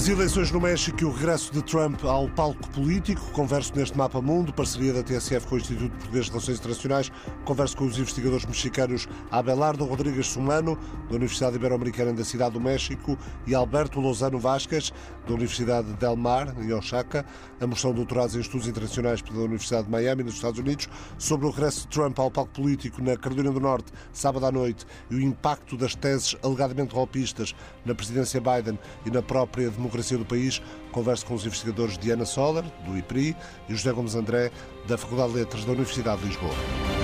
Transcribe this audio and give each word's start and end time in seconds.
As 0.00 0.08
eleições 0.08 0.50
no 0.50 0.58
México 0.58 1.02
e 1.02 1.04
o 1.04 1.12
regresso 1.12 1.52
de 1.52 1.60
Trump 1.62 2.02
ao 2.04 2.26
palco 2.30 2.66
político. 2.70 3.20
Converso 3.32 3.76
neste 3.76 3.98
Mapa 3.98 4.18
Mundo, 4.18 4.50
parceria 4.50 4.94
da 4.94 5.02
TSF 5.02 5.46
com 5.46 5.56
o 5.56 5.58
Instituto 5.58 5.90
Português 5.90 6.24
de 6.24 6.30
Relações 6.30 6.58
Internacionais. 6.58 7.12
Converso 7.44 7.76
com 7.76 7.84
os 7.84 7.98
investigadores 7.98 8.46
mexicanos 8.46 9.06
Abelardo 9.30 9.84
Rodrigues 9.84 10.28
Sumano, 10.28 10.78
da 11.10 11.16
Universidade 11.16 11.56
Ibero-Americana 11.56 12.14
da 12.14 12.24
Cidade 12.24 12.54
do 12.54 12.60
México, 12.62 13.18
e 13.46 13.54
Alberto 13.54 14.00
Lozano 14.00 14.38
Vasquez, 14.38 14.90
da 15.26 15.34
Universidade 15.34 15.92
Del 15.92 16.16
Mar, 16.16 16.56
em 16.58 16.72
Oaxaca. 16.72 17.26
Ambos 17.60 17.82
são 17.82 17.92
doutorados 17.92 18.34
em 18.34 18.40
Estudos 18.40 18.68
Internacionais 18.68 19.20
pela 19.20 19.40
Universidade 19.40 19.84
de 19.84 19.90
Miami, 19.90 20.22
nos 20.22 20.32
Estados 20.32 20.58
Unidos, 20.58 20.88
sobre 21.18 21.46
o 21.46 21.50
regresso 21.50 21.82
de 21.82 21.88
Trump 21.88 22.18
ao 22.18 22.30
palco 22.30 22.52
político 22.52 23.02
na 23.02 23.18
Carolina 23.18 23.52
do 23.52 23.60
Norte, 23.60 23.92
sábado 24.14 24.46
à 24.46 24.50
noite, 24.50 24.86
e 25.10 25.16
o 25.16 25.20
impacto 25.20 25.76
das 25.76 25.94
teses 25.94 26.34
alegadamente 26.42 26.94
golpistas 26.94 27.54
na 27.84 27.94
presidência 27.94 28.40
Biden 28.40 28.78
e 29.04 29.10
na 29.10 29.20
própria 29.20 29.68
democracia 29.68 29.89
do 29.90 30.24
país, 30.24 30.62
converso 30.92 31.26
com 31.26 31.34
os 31.34 31.44
investigadores 31.44 31.98
Diana 31.98 32.24
Soller, 32.24 32.64
do 32.86 32.96
IPRI, 32.96 33.36
e 33.68 33.74
José 33.74 33.92
Gomes 33.92 34.14
André, 34.14 34.50
da 34.86 34.96
Faculdade 34.96 35.32
de 35.32 35.38
Letras 35.38 35.64
da 35.64 35.72
Universidade 35.72 36.22
de 36.22 36.28
Lisboa. 36.28 36.99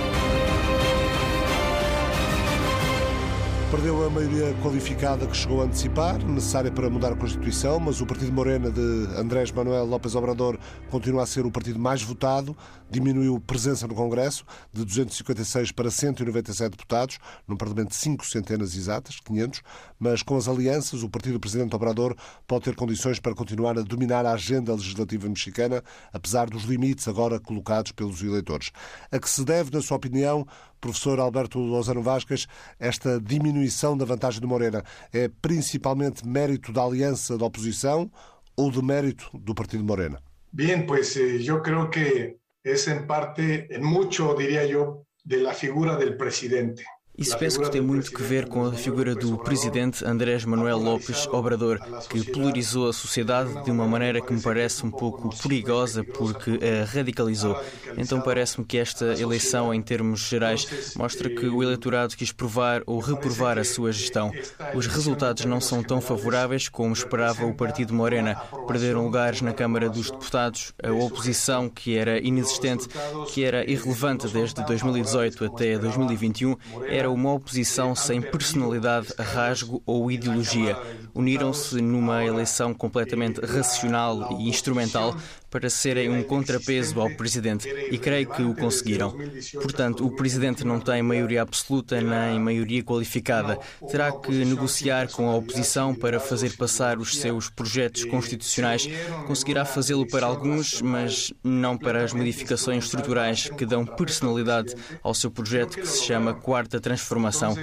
Perdeu 3.77 4.07
a 4.07 4.09
maioria 4.09 4.55
qualificada 4.63 5.27
que 5.27 5.37
chegou 5.37 5.61
a 5.61 5.67
antecipar, 5.67 6.17
necessária 6.25 6.73
para 6.73 6.89
mudar 6.89 7.13
a 7.13 7.15
Constituição, 7.15 7.79
mas 7.79 8.01
o 8.01 8.07
Partido 8.07 8.33
Morena 8.33 8.71
de 8.71 8.81
Andrés 9.19 9.53
Manuel 9.53 9.85
López 9.85 10.15
Obrador 10.15 10.59
continua 10.89 11.25
a 11.25 11.27
ser 11.27 11.45
o 11.45 11.51
partido 11.51 11.79
mais 11.79 12.01
votado, 12.01 12.57
diminuiu 12.91 13.39
presença 13.39 13.87
no 13.87 13.95
Congresso 13.95 14.47
de 14.73 14.83
256 14.83 15.73
para 15.73 15.91
197 15.91 16.71
deputados, 16.71 17.19
num 17.47 17.55
Parlamento 17.55 17.91
de 17.91 17.97
5 17.97 18.25
centenas 18.25 18.75
exatas, 18.75 19.21
500, 19.21 19.61
mas 19.99 20.23
com 20.23 20.39
as 20.39 20.49
alianças, 20.49 21.03
o 21.03 21.11
Partido 21.11 21.39
Presidente 21.39 21.77
Obrador 21.77 22.17
pode 22.47 22.65
ter 22.65 22.75
condições 22.75 23.21
para 23.21 23.35
continuar 23.35 23.79
a 23.79 23.83
dominar 23.83 24.25
a 24.25 24.33
agenda 24.33 24.73
legislativa 24.73 25.29
mexicana, 25.29 25.85
apesar 26.15 26.49
dos 26.49 26.65
limites 26.65 27.07
agora 27.09 27.39
colocados 27.39 27.93
pelos 27.93 28.23
eleitores. 28.23 28.71
A 29.13 29.19
que 29.19 29.29
se 29.29 29.45
deve, 29.45 29.71
na 29.71 29.83
sua 29.83 29.99
opinião, 29.99 30.47
professor 30.87 31.19
Alberto 31.21 31.59
Lozano 31.59 32.03
Vasquez, 32.03 32.47
esta 32.79 33.21
diminuição 33.21 33.97
da 33.97 34.05
vantagem 34.05 34.41
de 34.41 34.47
Morena 34.47 34.85
é 35.13 35.29
principalmente 35.29 36.27
mérito 36.27 36.73
da 36.73 36.83
aliança 36.83 37.37
da 37.37 37.45
oposição 37.45 38.11
ou 38.57 38.71
de 38.71 38.83
mérito 38.83 39.29
do 39.35 39.55
Partido 39.55 39.85
Morena? 39.85 40.21
Bien, 40.53 40.87
pues 40.87 41.17
eh, 41.17 41.39
yo 41.43 41.61
creo 41.61 41.91
que 41.91 42.39
es 42.65 42.89
en 42.89 43.07
parte, 43.07 43.69
en 43.71 43.85
mucho 43.85 44.35
diría 44.35 44.65
yo, 44.65 45.05
de 45.25 45.39
la 45.39 45.53
figura 45.53 45.97
del 45.97 46.17
presidente. 46.17 46.85
Isso 47.19 47.37
penso 47.39 47.61
que 47.61 47.71
tem 47.71 47.81
muito 47.81 48.13
que 48.13 48.23
ver 48.23 48.47
com 48.47 48.67
a 48.67 48.73
figura 48.73 49.15
do 49.15 49.39
presidente 49.39 50.05
Andrés 50.05 50.45
Manuel 50.45 50.79
López 50.79 51.27
Obrador, 51.29 51.79
que 52.11 52.31
polarizou 52.31 52.89
a 52.89 52.93
sociedade 52.93 53.65
de 53.65 53.71
uma 53.71 53.87
maneira 53.87 54.21
que 54.21 54.33
me 54.33 54.41
parece 54.41 54.85
um 54.85 54.91
pouco 54.91 55.35
perigosa 55.43 56.05
porque 56.05 56.59
a 56.63 56.85
radicalizou. 56.85 57.59
Então 57.97 58.21
parece-me 58.21 58.67
que 58.67 58.77
esta 58.77 59.19
eleição, 59.21 59.73
em 59.73 59.81
termos 59.81 60.21
gerais, 60.21 60.95
mostra 60.97 61.31
que 61.31 61.47
o 61.47 61.63
eleitorado 61.63 62.17
quis 62.17 62.33
provar 62.33 62.83
ou 62.87 62.99
reprovar 63.01 63.59
a 63.59 63.65
sua 63.65 63.93
gestão. 63.93 64.31
Os 64.75 64.87
resultados 64.87 65.45
não 65.45 65.61
são 65.61 65.83
tão 65.83 66.01
favoráveis 66.01 66.69
como 66.69 66.93
esperava 66.93 67.47
o 67.47 67.55
Partido 67.55 67.95
Morena. 67.95 68.35
Perderam 68.67 69.05
lugares 69.05 69.41
na 69.41 69.53
Câmara 69.53 69.89
dos 69.89 70.11
Deputados, 70.11 70.75
a 70.83 70.93
oposição, 70.93 71.69
que 71.69 71.97
era 71.97 72.19
inexistente, 72.19 72.89
que 73.33 73.43
era 73.43 73.69
irrelevante 73.69 74.29
desde 74.29 74.65
2018 74.65 75.45
até 75.45 75.79
2021, 75.79 76.57
era 76.87 77.06
era 77.07 77.11
uma 77.11 77.33
oposição 77.33 77.95
sem 77.95 78.21
personalidade, 78.21 79.15
rasgo 79.17 79.81
ou 79.87 80.11
ideologia. 80.11 80.77
Uniram-se 81.15 81.81
numa 81.81 82.25
eleição 82.25 82.75
completamente 82.75 83.41
racional 83.41 84.37
e 84.41 84.49
instrumental 84.49 85.15
para 85.51 85.71
serem 85.71 86.11
um 86.11 86.23
contrapeso 86.23 87.01
ao 87.01 87.11
presidente 87.11 87.69
e 87.91 87.99
creio 87.99 88.29
que 88.29 88.43
o 88.43 88.55
conseguiram. 88.55 89.17
Portanto, 89.55 90.07
o 90.07 90.15
presidente 90.15 90.65
não 90.65 90.81
tem 90.81 91.03
maioria 91.03 91.43
absoluta 91.43 92.01
nem 92.01 92.39
maioria 92.39 92.83
qualificada. 92.83 93.59
Terá 93.91 94.13
que 94.13 94.45
negociar 94.45 95.09
com 95.09 95.29
a 95.29 95.37
oposição 95.37 95.95
para 95.95 96.21
fazer 96.21 96.57
passar 96.57 96.99
os 96.99 97.17
seus 97.17 97.49
projetos 97.49 98.05
constitucionais. 98.05 98.89
Conseguirá 99.27 99.65
fazê-lo 99.65 100.07
para 100.07 100.27
alguns, 100.27 100.83
mas 100.83 101.33
não 101.43 101.77
para 101.77 102.05
as 102.05 102.13
modificações 102.13 102.85
estruturais 102.85 103.49
que 103.51 103.67
dão 103.67 103.85
personalidade 103.85 104.75
ao 105.03 105.15
seu 105.15 105.31
projeto 105.31 105.77
que 105.77 105.87
se 105.87 106.05
chama 106.05 106.35
Quarta 106.35 106.81
Transformação. 106.81 107.57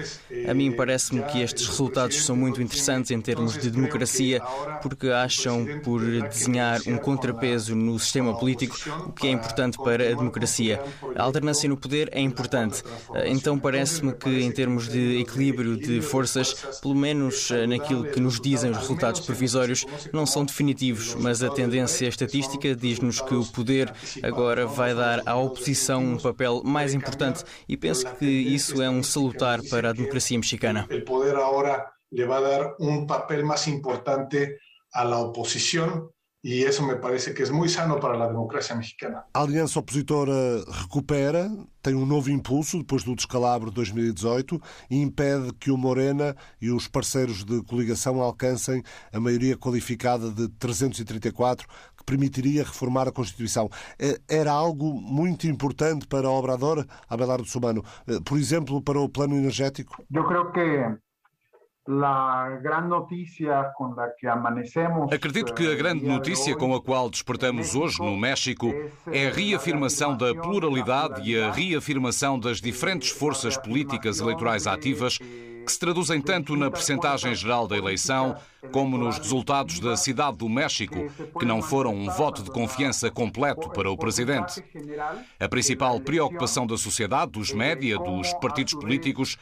A 0.48 0.54
mim 0.54 0.72
parece-me 0.72 1.24
que 1.24 1.42
estes 1.42 1.68
resultados 1.68 2.26
são 2.26 2.36
muito 2.36 2.62
interessantes 2.62 3.12
em 3.12 3.22
termos 3.22 3.58
de 3.58 3.70
democracia, 3.70 4.42
porque 4.82 5.10
acham 5.10 5.66
por 5.84 6.02
desenhar 6.30 6.80
um 6.88 6.98
contrapeso 6.98 7.73
no 7.76 7.98
sistema 8.00 8.38
político, 8.38 8.76
o 9.08 9.12
que 9.12 9.28
é 9.28 9.32
importante 9.32 9.78
para 9.78 10.04
a 10.12 10.16
democracia. 10.16 10.82
A 11.16 11.24
alternância 11.24 11.68
no 11.70 11.78
poder 11.78 12.10
é 12.12 12.20
importante. 12.20 12.84
Então 13.26 13.58
parece-me 13.58 14.14
que, 14.14 14.42
em 14.42 14.52
termos 14.52 14.88
de 14.90 15.20
equilíbrio 15.22 15.78
de 15.78 16.02
forças, 16.02 16.54
pelo 16.82 16.96
menos 16.96 17.52
eh, 17.52 17.68
naquilo 17.68 18.06
que 18.06 18.20
nos 18.20 18.40
dizem 18.40 18.72
os 18.72 18.78
resultados 18.78 19.22
provisórios, 19.22 19.86
não 20.12 20.26
são 20.26 20.46
definitivos, 20.46 21.16
mas 21.16 21.44
a 21.44 21.50
tendência 21.50 22.08
estatística 22.08 22.76
diz-nos 22.76 23.22
que 23.22 23.36
o 23.36 23.46
poder 23.46 23.94
agora 24.22 24.66
vai 24.66 24.94
dar 24.94 25.22
à 25.26 25.36
oposição 25.36 26.04
um 26.04 26.18
papel 26.18 26.62
mais 26.64 26.94
importante 26.94 27.44
e 27.68 27.78
penso 27.78 28.06
que 28.16 28.26
isso 28.26 28.82
é 28.82 28.90
um 28.90 29.04
salutar 29.04 29.62
para 29.70 29.90
a 29.90 29.94
democracia 29.94 30.38
mexicana. 30.38 30.88
O 30.92 31.06
poder 31.06 31.36
agora 31.36 31.86
le 32.12 32.26
va 32.26 32.38
a 32.38 32.42
dar 32.42 32.76
un 32.80 33.08
papel 33.08 33.44
más 33.44 33.68
importante 33.68 34.60
a 34.92 35.04
la 35.04 35.20
e 36.44 36.64
isso 36.64 36.86
me 36.86 36.96
parece 36.98 37.34
que 37.34 37.42
é 37.42 37.50
muito 37.52 37.72
sano 37.72 38.00
para 38.00 38.22
a 38.22 38.28
democracia 38.28 38.76
mexicana. 38.76 39.24
A 39.34 39.42
aliança 39.42 39.80
opositora 39.80 40.34
recupera, 40.70 41.50
tem 41.82 41.96
um 41.96 42.06
novo 42.06 42.30
impulso 42.30 42.80
depois 42.80 43.04
do 43.04 43.16
descalabro 43.16 43.70
de 43.70 43.76
2018 43.76 44.62
e 44.90 45.02
impede 45.02 45.54
que 45.54 45.72
o 45.72 45.78
Morena 45.78 46.36
e 46.62 46.70
os 46.70 46.88
parceiros 46.88 47.46
de 47.46 47.64
coligação 47.64 48.22
alcancem 48.22 48.84
a 49.14 49.20
maioria 49.22 49.56
qualificada 49.56 50.30
de 50.30 50.50
334 50.60 51.66
que 51.98 52.04
permitiria 52.04 52.64
reformar 52.64 53.08
a 53.08 53.12
Constituição. 53.12 53.70
É, 53.98 54.20
era 54.28 54.52
algo 54.52 54.94
muito 54.94 55.48
importante 55.48 56.06
para 56.08 56.30
o 56.30 56.34
Obrador, 56.34 56.86
Abelardo 57.10 57.46
Sumano, 57.46 57.84
eh, 58.06 58.20
por 58.26 58.38
exemplo, 58.38 58.82
para 58.82 59.00
o 59.00 59.08
plano 59.08 59.36
energético? 59.36 60.04
Eu 60.14 60.26
creio 60.26 60.52
que 60.52 61.04
Acredito 65.12 65.54
que 65.54 65.70
a 65.70 65.76
grande 65.76 66.06
notícia 66.06 66.56
com 66.56 66.74
a 66.74 66.82
qual 66.82 67.10
despertamos 67.10 67.76
hoje 67.76 68.00
no 68.00 68.16
México 68.18 68.74
é 69.12 69.28
a 69.28 69.32
reafirmação 69.32 70.16
da 70.16 70.34
pluralidade 70.34 71.30
e 71.30 71.38
a 71.38 71.52
reafirmação 71.52 72.40
das 72.40 72.62
diferentes 72.62 73.10
forças 73.10 73.58
políticas 73.58 74.20
eleitorais 74.22 74.66
ativas 74.66 75.20
que 75.64 75.72
se 75.72 75.80
traduzem 75.80 76.22
tanto 76.22 76.56
na 76.56 76.70
percentagem 76.70 77.34
geral 77.34 77.68
da 77.68 77.78
eleição 77.78 78.36
como 78.72 78.98
nos 78.98 79.18
resultados 79.18 79.80
da 79.80 79.98
Cidade 79.98 80.38
do 80.38 80.50
México, 80.50 80.96
que 81.40 81.46
não 81.46 81.62
foram 81.62 81.94
um 81.94 82.10
voto 82.10 82.44
de 82.44 82.50
confiança 82.50 83.10
completo 83.10 83.70
para 83.70 83.92
o 83.92 83.98
presidente. 83.98 84.64
A 85.40 85.50
principal 85.50 86.00
preocupação 86.00 86.66
da 86.66 86.78
sociedade, 86.78 87.32
dos 87.32 87.52
média, 87.52 87.98
dos 87.98 88.34
partidos 88.36 88.74
políticos, 88.74 89.38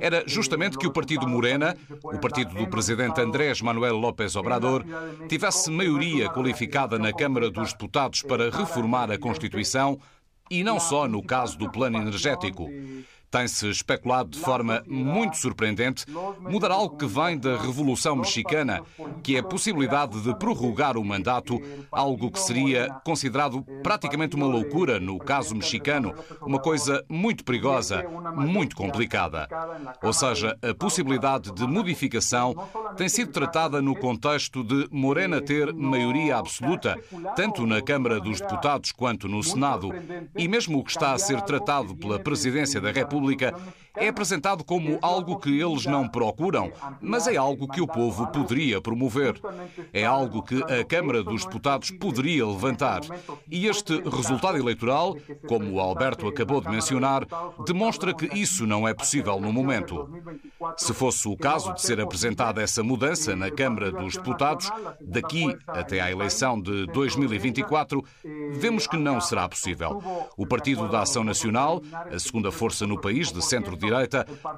era 0.00 0.24
justamente 0.26 0.78
que 0.78 0.86
o 0.86 0.92
partido 0.92 1.26
Morena, 1.26 1.76
o 2.02 2.18
partido 2.18 2.54
do 2.54 2.66
presidente 2.66 3.20
Andrés 3.20 3.60
Manuel 3.60 3.96
López 3.96 4.36
Obrador, 4.36 4.84
tivesse 5.28 5.70
maioria 5.70 6.28
qualificada 6.28 6.98
na 6.98 7.12
Câmara 7.12 7.50
dos 7.50 7.72
Deputados 7.72 8.22
para 8.22 8.50
reformar 8.50 9.10
a 9.10 9.18
Constituição 9.18 9.98
e 10.50 10.62
não 10.62 10.78
só 10.78 11.08
no 11.08 11.22
caso 11.22 11.58
do 11.58 11.70
plano 11.70 11.98
energético. 11.98 12.68
Tem-se 13.36 13.68
especulado 13.68 14.30
de 14.30 14.38
forma 14.38 14.82
muito 14.86 15.36
surpreendente 15.36 16.06
mudar 16.40 16.70
algo 16.70 16.96
que 16.96 17.04
vem 17.04 17.36
da 17.36 17.58
Revolução 17.58 18.16
Mexicana, 18.16 18.80
que 19.22 19.36
é 19.36 19.40
a 19.40 19.42
possibilidade 19.42 20.22
de 20.22 20.34
prorrogar 20.38 20.96
o 20.96 21.04
mandato, 21.04 21.60
algo 21.92 22.30
que 22.30 22.40
seria 22.40 22.88
considerado 23.04 23.62
praticamente 23.82 24.34
uma 24.36 24.46
loucura 24.46 24.98
no 24.98 25.18
caso 25.18 25.54
mexicano, 25.54 26.14
uma 26.40 26.58
coisa 26.58 27.04
muito 27.10 27.44
perigosa, 27.44 28.06
muito 28.34 28.74
complicada. 28.74 29.46
Ou 30.02 30.14
seja, 30.14 30.56
a 30.62 30.72
possibilidade 30.72 31.52
de 31.52 31.66
modificação 31.66 32.54
tem 32.96 33.06
sido 33.06 33.32
tratada 33.32 33.82
no 33.82 33.94
contexto 33.94 34.64
de 34.64 34.88
Morena 34.90 35.42
ter 35.42 35.74
maioria 35.74 36.38
absoluta, 36.38 36.98
tanto 37.36 37.66
na 37.66 37.82
Câmara 37.82 38.18
dos 38.18 38.40
Deputados 38.40 38.92
quanto 38.92 39.28
no 39.28 39.42
Senado, 39.42 39.90
e 40.34 40.48
mesmo 40.48 40.78
o 40.78 40.84
que 40.84 40.92
está 40.92 41.12
a 41.12 41.18
ser 41.18 41.42
tratado 41.42 41.94
pela 41.94 42.18
Presidência 42.18 42.80
da 42.80 42.90
República 42.90 43.25
República 43.26 43.56
é 43.96 44.08
apresentado 44.08 44.62
como 44.62 44.98
algo 45.00 45.38
que 45.38 45.58
eles 45.58 45.86
não 45.86 46.06
procuram, 46.06 46.70
mas 47.00 47.26
é 47.26 47.36
algo 47.36 47.66
que 47.66 47.80
o 47.80 47.86
povo 47.86 48.26
poderia 48.28 48.80
promover. 48.80 49.40
É 49.92 50.04
algo 50.04 50.42
que 50.42 50.62
a 50.62 50.84
Câmara 50.84 51.22
dos 51.22 51.44
Deputados 51.44 51.90
poderia 51.90 52.46
levantar. 52.46 53.00
E 53.50 53.66
este 53.66 54.00
resultado 54.02 54.58
eleitoral, 54.58 55.16
como 55.48 55.72
o 55.72 55.80
Alberto 55.80 56.28
acabou 56.28 56.60
de 56.60 56.68
mencionar, 56.68 57.26
demonstra 57.66 58.12
que 58.14 58.26
isso 58.38 58.66
não 58.66 58.86
é 58.86 58.92
possível 58.92 59.40
no 59.40 59.52
momento. 59.52 60.08
Se 60.76 60.92
fosse 60.92 61.26
o 61.28 61.36
caso 61.36 61.72
de 61.72 61.80
ser 61.80 62.00
apresentada 62.00 62.62
essa 62.62 62.82
mudança 62.82 63.34
na 63.34 63.50
Câmara 63.50 63.90
dos 63.90 64.14
Deputados, 64.14 64.70
daqui 65.00 65.46
até 65.66 66.00
à 66.00 66.10
eleição 66.10 66.60
de 66.60 66.86
2024, 66.86 68.04
vemos 68.52 68.86
que 68.86 68.96
não 68.96 69.20
será 69.20 69.48
possível. 69.48 70.02
O 70.36 70.46
Partido 70.46 70.88
da 70.88 71.02
Ação 71.02 71.24
Nacional, 71.24 71.80
a 72.12 72.18
segunda 72.18 72.52
força 72.52 72.86
no 72.86 73.00
país 73.00 73.32
de 73.32 73.42
centro-direita, 73.42 73.85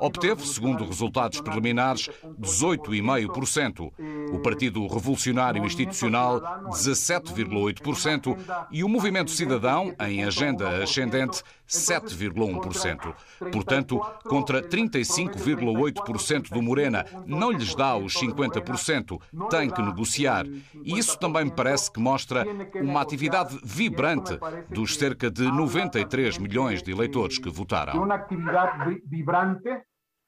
obteve, 0.01 0.45
segundo 0.45 0.85
resultados 0.85 1.41
preliminares, 1.41 2.11
18,5%. 2.41 3.93
O 4.33 4.39
Partido 4.41 4.87
Revolucionário 4.87 5.65
Institucional, 5.65 6.41
17,8%. 6.71 8.37
E 8.71 8.85
o 8.85 8.89
Movimento 8.89 9.31
Cidadão, 9.31 9.95
em 10.01 10.25
agenda 10.25 10.83
ascendente, 10.83 11.43
7,1%. 11.69 13.15
Portanto, 13.53 14.01
contra 14.25 14.63
35,8% 14.63 16.51
do 16.51 16.63
Morena, 16.63 17.05
não 17.27 17.51
lhes 17.51 17.75
dá 17.75 17.97
os 17.97 18.15
50%, 18.15 19.21
tem 19.51 19.71
que 19.71 19.83
negociar. 19.83 20.47
E 20.47 20.99
isso 20.99 21.19
também 21.19 21.45
me 21.45 21.53
parece 21.53 21.91
que 21.91 22.01
mostra 22.01 22.45
uma 22.81 23.01
atividade 23.01 23.59
vibrante 23.63 24.39
dos 24.69 24.97
cerca 24.97 25.31
de 25.31 25.43
93 25.43 26.39
milhões 26.39 26.83
de 26.83 26.91
eleitores 26.91 27.39
que 27.39 27.51
votaram. 27.51 28.03
Uma 28.03 28.15
atividade 28.15 29.03
vibrante 29.07 29.69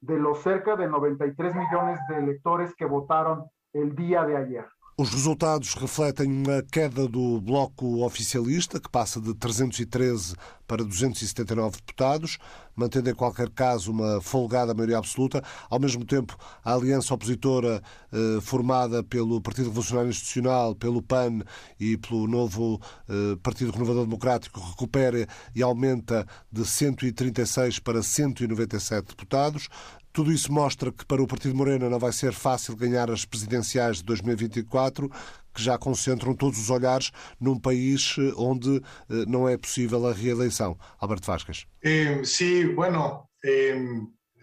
de 0.03 0.17
los 0.17 0.39
cerca 0.39 0.77
de 0.77 0.87
93 0.87 1.55
milhões 1.55 1.99
de 2.07 2.15
eleitores 2.15 2.75
que 2.75 2.87
votaram 2.87 3.47
el 3.73 3.95
dia 3.95 4.25
de 4.25 4.37
ayer. 4.37 4.65
Os 5.01 5.09
resultados 5.09 5.73
refletem 5.75 6.31
uma 6.31 6.63
queda 6.63 7.09
do 7.09 7.41
bloco 7.41 8.05
oficialista, 8.05 8.79
que 8.79 8.91
passa 8.91 9.19
de 9.19 9.33
313 9.33 10.35
para 10.69 10.85
279 10.85 11.79
deputados, 11.79 12.39
mantendo 12.77 13.09
em 13.09 13.15
qualquer 13.15 13.49
caso 13.49 13.91
uma 13.93 14.21
folgada 14.21 14.75
maioria 14.75 14.99
absoluta. 14.99 15.43
Ao 15.71 15.81
mesmo 15.81 16.05
tempo, 16.05 16.37
a 16.63 16.75
aliança 16.75 17.15
opositora 17.15 17.83
eh, 18.13 18.41
formada 18.43 19.03
pelo 19.03 19.41
Partido 19.41 19.69
Revolucionário 19.69 20.11
Institucional, 20.11 20.75
pelo 20.75 21.01
PAN 21.01 21.41
e 21.81 21.97
pelo 21.97 22.29
novo 22.29 22.79
eh, 23.09 23.37
Partido 23.43 23.73
Renovador 23.73 24.05
Democrático 24.05 24.61
recupera 24.61 25.27
e 25.55 25.63
aumenta 25.63 26.27
de 26.53 26.65
136 26.65 27.79
para 27.79 28.03
197 28.03 29.09
deputados. 29.09 29.69
Tudo 30.13 30.33
isso 30.33 30.53
mostra 30.53 30.91
que 30.93 31.05
para 31.05 31.23
o 31.23 31.27
Partido 31.27 31.55
Morena 31.55 31.89
não 31.89 31.99
vai 31.99 32.13
ser 32.13 32.33
fácil 32.33 32.77
ganhar 32.77 33.11
as 33.11 33.25
presidenciais 33.25 33.99
de 33.99 34.05
2024, 34.05 35.09
que 35.55 35.63
já 35.63 35.79
concentram 35.79 36.35
todos 36.35 36.59
os 36.59 36.71
olhares 36.71 37.11
num 37.41 37.59
país 37.59 38.17
eh, 38.19 38.33
onde 38.37 38.77
eh, 38.77 39.25
não 39.27 39.49
é 39.49 39.57
possível 39.57 40.07
a 40.07 40.13
reeleição. 40.13 40.77
Alberto 40.99 41.27
Vasquez. 41.27 41.67
Eh, 41.83 42.23
sí, 42.25 42.65
bueno, 42.67 43.29
eh, 43.45 43.77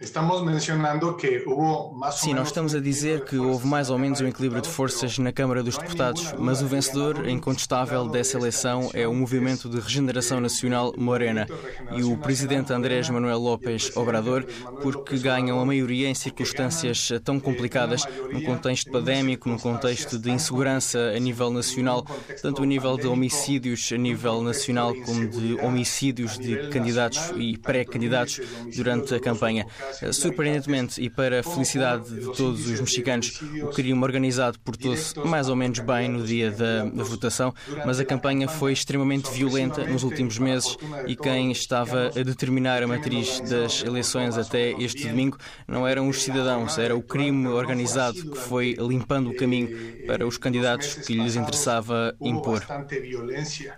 Estamos 0.00 0.44
mencionando 0.44 1.16
que 1.16 1.42
houve 1.44 2.12
Sim, 2.12 2.32
nós 2.32 2.48
estamos 2.48 2.72
a 2.72 2.78
dizer 2.78 3.24
que 3.24 3.36
houve 3.36 3.66
mais 3.66 3.90
ou 3.90 3.98
menos 3.98 4.20
um 4.20 4.28
equilíbrio 4.28 4.62
de 4.62 4.68
forças 4.68 5.18
na 5.18 5.32
Câmara 5.32 5.60
dos 5.60 5.76
Deputados, 5.76 6.32
mas 6.38 6.62
o 6.62 6.68
vencedor 6.68 7.28
incontestável 7.28 8.06
dessa 8.06 8.38
eleição 8.38 8.90
é 8.94 9.08
o 9.08 9.12
Movimento 9.12 9.68
de 9.68 9.80
Regeneração 9.80 10.40
Nacional 10.40 10.94
Morena 10.96 11.48
e 11.96 12.04
o 12.04 12.16
presidente 12.16 12.72
Andrés 12.72 13.10
Manuel 13.10 13.40
López 13.40 13.96
Obrador, 13.96 14.46
porque 14.80 15.18
ganham 15.18 15.58
a 15.58 15.66
maioria 15.66 16.08
em 16.08 16.14
circunstâncias 16.14 17.08
tão 17.24 17.40
complicadas, 17.40 18.06
num 18.32 18.42
contexto 18.44 18.92
pandémico, 18.92 19.48
num 19.48 19.58
contexto 19.58 20.16
de 20.16 20.30
insegurança 20.30 21.12
a 21.16 21.18
nível 21.18 21.50
nacional, 21.50 22.06
tanto 22.40 22.62
a 22.62 22.66
nível 22.66 22.96
de 22.96 23.08
homicídios 23.08 23.90
a 23.92 23.96
nível 23.98 24.42
nacional 24.42 24.94
como 24.94 25.26
de 25.28 25.54
homicídios 25.60 26.38
de 26.38 26.68
candidatos 26.68 27.32
e 27.36 27.58
pré-candidatos 27.58 28.40
durante 28.76 29.12
a 29.12 29.18
campanha. 29.18 29.66
Eh, 30.02 30.12
surpreendentemente 30.12 31.00
e 31.00 31.08
para 31.08 31.40
a 31.40 31.42
felicidade 31.42 32.08
de 32.08 32.32
todos 32.32 32.66
os 32.66 32.80
mexicanos, 32.80 33.40
o 33.62 33.68
crime 33.68 34.02
organizado 34.02 34.58
portou-se 34.60 35.18
mais 35.20 35.48
ou 35.48 35.56
menos 35.56 35.78
bem 35.80 36.08
no 36.08 36.24
dia 36.24 36.50
da, 36.50 36.84
da 36.84 37.04
votação, 37.04 37.54
mas 37.84 37.98
a 38.00 38.04
campanha 38.04 38.48
foi 38.48 38.72
extremamente 38.72 39.30
violenta 39.30 39.84
nos 39.84 40.02
últimos 40.02 40.38
meses 40.38 40.76
e 41.06 41.16
quem 41.16 41.50
estava 41.50 42.08
a 42.08 42.22
determinar 42.22 42.82
a 42.82 42.86
matriz 42.86 43.40
das 43.40 43.82
eleições 43.82 44.36
até 44.36 44.72
este 44.72 45.08
domingo 45.08 45.38
não 45.66 45.86
eram 45.86 46.08
os 46.08 46.22
cidadãos, 46.22 46.78
era 46.78 46.96
o 46.96 47.02
crime 47.02 47.46
organizado 47.48 48.30
que 48.30 48.38
foi 48.38 48.76
limpando 48.78 49.30
o 49.30 49.36
caminho 49.36 49.68
para 50.06 50.26
os 50.26 50.36
candidatos 50.38 50.94
que 50.94 51.14
lhes 51.14 51.36
interessava 51.36 52.14
impor. 52.20 52.64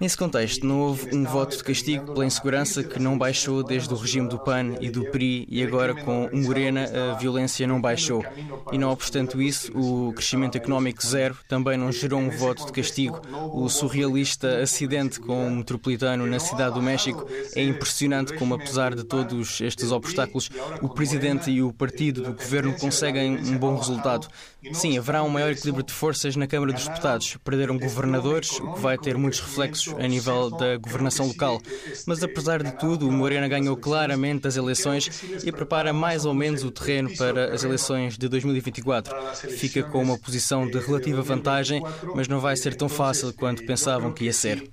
Nesse 0.01 0.17
contexto, 0.17 0.67
não 0.67 0.81
houve 0.81 1.15
um 1.15 1.25
voto 1.25 1.57
de 1.57 1.65
castigo 1.65 2.13
pela 2.13 2.27
insegurança 2.27 2.83
que 2.83 2.99
não 2.99 3.17
baixou 3.17 3.63
desde 3.63 3.93
o 3.93 3.97
regime 3.97 4.29
do 4.29 4.39
PAN 4.39 4.75
e 4.81 4.91
do 4.91 5.05
PRI 5.11 5.47
e 5.49 5.63
agora 5.63 5.95
com 6.05 6.29
Morena 6.33 6.89
a 7.13 7.15
violência 7.15 7.67
não 7.67 7.81
baixou. 7.81 8.25
E 8.73 8.79
não 8.79 8.91
obstante 8.91 9.37
isso, 9.47 9.73
o 9.77 10.13
crescimento 10.13 10.57
económico 10.57 11.05
zero 11.05 11.37
também 11.49 11.77
não 11.77 11.93
gerou 11.93 12.21
um 12.21 12.31
voto 12.31 12.67
de 12.67 12.73
castigo. 12.73 13.21
O 13.53 13.69
surrealista 13.69 14.59
acidente 14.59 15.21
com 15.21 15.47
o 15.47 15.51
metropolitano 15.51 16.27
na 16.27 16.39
Cidade 16.39 16.75
do 16.75 16.83
México 16.83 17.27
é 17.55 17.63
impressionante 17.63 18.35
como, 18.35 18.55
apesar 18.55 18.95
de 18.95 19.05
todos 19.05 19.61
estes 19.61 19.91
obstáculos, 19.93 20.51
o 20.81 20.89
presidente 20.89 21.51
e 21.51 21.63
o 21.63 21.73
partido 21.73 22.23
do 22.23 22.33
governo 22.33 22.75
conseguem 22.79 23.37
um 23.37 23.59
bom 23.59 23.77
resultado. 23.77 24.29
Sim, 24.73 24.99
haverá 24.99 25.23
um 25.23 25.29
maior 25.29 25.51
equilíbrio 25.51 25.85
de 25.85 25.93
forças 25.93 26.37
na 26.37 26.47
Câmara 26.47 26.73
dos 26.73 26.87
Deputados. 26.87 27.37
Perderam 27.43 27.79
governadores, 27.79 28.61
o 28.61 28.75
que 28.75 28.81
vai 28.81 28.99
ter 28.99 29.17
muitos 29.17 29.41
reflexos 29.41 29.95
a 29.95 30.07
nível 30.07 30.51
da 30.51 30.77
governação 30.77 31.27
local. 31.27 31.61
Mas 32.07 32.23
apesar 32.23 32.63
de 32.63 32.73
tudo, 32.73 33.09
o 33.09 33.13
Morena 33.13 33.49
ganhou 33.49 33.77
claramente 33.77 34.47
as 34.47 34.57
eleições 34.57 35.23
e 35.45 35.51
prepara 35.51 35.93
mais 35.93 36.25
ou 36.25 36.35
menos 36.35 36.63
o 36.63 36.71
terreno 36.71 37.11
para 37.17 37.55
as 37.55 37.65
eleições 37.65 38.19
de 38.19 38.29
2024. 38.29 39.15
Fica 39.51 39.83
com 39.83 40.03
uma 40.03 40.19
posição 40.19 40.69
de 40.69 40.79
relativa 40.79 41.23
vantagem, 41.23 41.83
mas 42.15 42.29
não 42.29 42.39
vai 42.39 42.57
ser 42.57 42.75
tão 42.77 42.89
fácil 42.89 43.33
quanto 43.33 43.65
pensavam 43.65 44.13
que 44.13 44.25
ia 44.25 44.33
ser. 44.33 44.71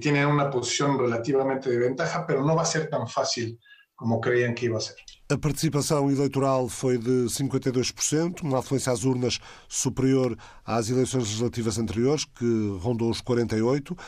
Tem 0.00 0.24
uma 0.26 0.50
posição 0.50 0.96
relativamente 0.96 1.68
de 1.68 1.78
vantagem, 1.78 2.22
mas 2.26 2.46
não 2.46 2.54
vai 2.54 2.66
ser 2.66 2.90
tão 2.90 3.06
fácil 3.06 3.56
como 4.04 4.20
creiam 4.20 4.52
que 4.52 4.66
ia 4.66 4.80
ser. 4.80 4.96
A 5.30 5.38
participação 5.38 6.10
eleitoral 6.10 6.68
foi 6.68 6.98
de 6.98 7.24
52%, 7.24 8.42
uma 8.42 8.58
afluência 8.58 8.92
às 8.92 9.04
urnas 9.04 9.40
superior 9.66 10.36
às 10.62 10.90
eleições 10.90 11.22
legislativas 11.24 11.78
anteriores, 11.78 12.26
que 12.26 12.78
rondou 12.80 13.10
os 13.10 13.22
48%. 13.22 13.98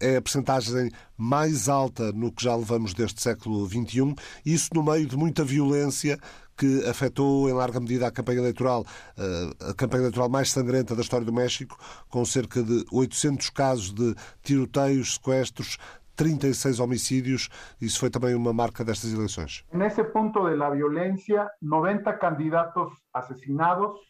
É 0.00 0.16
a 0.16 0.22
percentagem 0.22 0.90
mais 1.16 1.68
alta 1.68 2.10
no 2.10 2.32
que 2.32 2.42
já 2.42 2.56
levamos 2.56 2.92
deste 2.92 3.22
século 3.22 3.64
XXI, 3.68 4.16
isso 4.44 4.70
no 4.74 4.82
meio 4.82 5.06
de 5.06 5.16
muita 5.16 5.44
violência 5.44 6.18
que 6.56 6.84
afetou 6.86 7.48
em 7.48 7.52
larga 7.52 7.78
medida 7.78 8.08
a 8.08 8.10
campanha 8.10 8.38
eleitoral, 8.38 8.84
eh, 9.16 9.70
a 9.70 9.74
campanha 9.74 10.02
eleitoral 10.02 10.28
mais 10.28 10.50
sangrenta 10.50 10.94
da 10.94 11.02
história 11.02 11.26
do 11.26 11.32
México, 11.32 11.76
com 12.08 12.24
cerca 12.24 12.62
de 12.62 12.84
800 12.92 13.50
casos 13.50 13.92
de 13.92 14.14
tiroteios, 14.42 15.14
sequestros, 15.14 15.78
36 16.16 16.80
homicídios. 16.80 17.48
Isso 17.80 17.98
foi 17.98 18.10
também 18.10 18.34
uma 18.34 18.52
marca 18.52 18.84
destas 18.84 19.12
eleições. 19.12 19.64
Nesse 19.72 20.02
ponto 20.04 20.42
da 20.56 20.70
violência, 20.70 21.48
90 21.60 22.12
candidatos. 22.14 23.03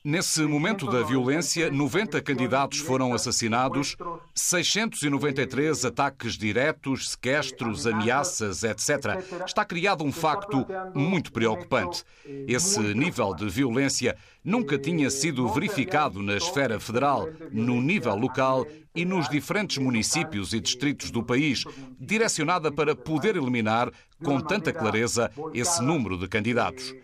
Nesse 0.03 0.43
momento 0.45 0.87
da 0.87 1.03
violência, 1.03 1.71
90 1.71 2.23
candidatos 2.23 2.79
foram 2.79 3.13
assassinados, 3.13 3.97
693 4.35 5.85
ataques 5.85 6.39
diretos, 6.39 7.11
sequestros, 7.11 7.87
ameaças, 7.87 8.63
etc. 8.65 9.23
Está 9.47 9.63
criado 9.63 10.03
um 10.03 10.11
facto 10.11 10.67
muito 10.95 11.31
preocupante. 11.31 12.03
Esse 12.49 12.81
nível 12.95 13.35
de 13.35 13.47
violência 13.47 14.17
nunca 14.43 14.79
tinha 14.79 15.11
sido 15.11 15.47
verificado 15.49 16.23
na 16.23 16.39
esfera 16.39 16.81
federal, 16.81 17.29
no 17.53 17.83
nível 17.83 18.17
local 18.17 18.67
e 18.95 19.05
nos 19.05 19.29
diferentes 19.29 19.77
municípios 19.77 20.55
e 20.55 20.61
distritos 20.61 21.11
do 21.11 21.23
país, 21.23 21.65
direcionada 22.01 22.73
para 22.73 22.97
poder 22.97 23.37
eliminar 23.37 23.91
com 24.23 24.41
tanta 24.41 24.73
clareza 24.73 25.31
esse 25.53 25.83
número 25.83 26.17
de 26.17 26.27
candidatos. 26.27 26.95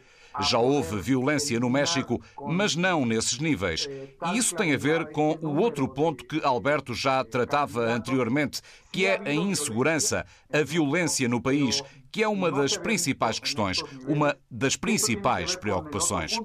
Já 0.40 0.58
houve 0.58 1.00
violência 1.00 1.58
no 1.58 1.68
México, 1.68 2.20
mas 2.46 2.76
não 2.76 3.04
nesses 3.04 3.38
níveis. 3.38 3.88
E 4.26 4.38
isso 4.38 4.54
tem 4.54 4.72
a 4.72 4.78
ver 4.78 5.10
com 5.10 5.38
o 5.42 5.56
outro 5.56 5.88
ponto 5.88 6.24
que 6.24 6.40
Alberto 6.44 6.94
já 6.94 7.24
tratava 7.24 7.80
anteriormente, 7.80 8.60
que 8.92 9.06
é 9.06 9.20
a 9.24 9.32
insegurança, 9.32 10.24
a 10.52 10.62
violência 10.62 11.28
no 11.28 11.40
país, 11.40 11.82
que 12.12 12.22
é 12.22 12.28
uma 12.28 12.50
das 12.50 12.76
principais 12.76 13.38
questões, 13.38 13.82
uma 14.06 14.36
das 14.50 14.76
principais 14.76 15.56
preocupações. 15.56 16.38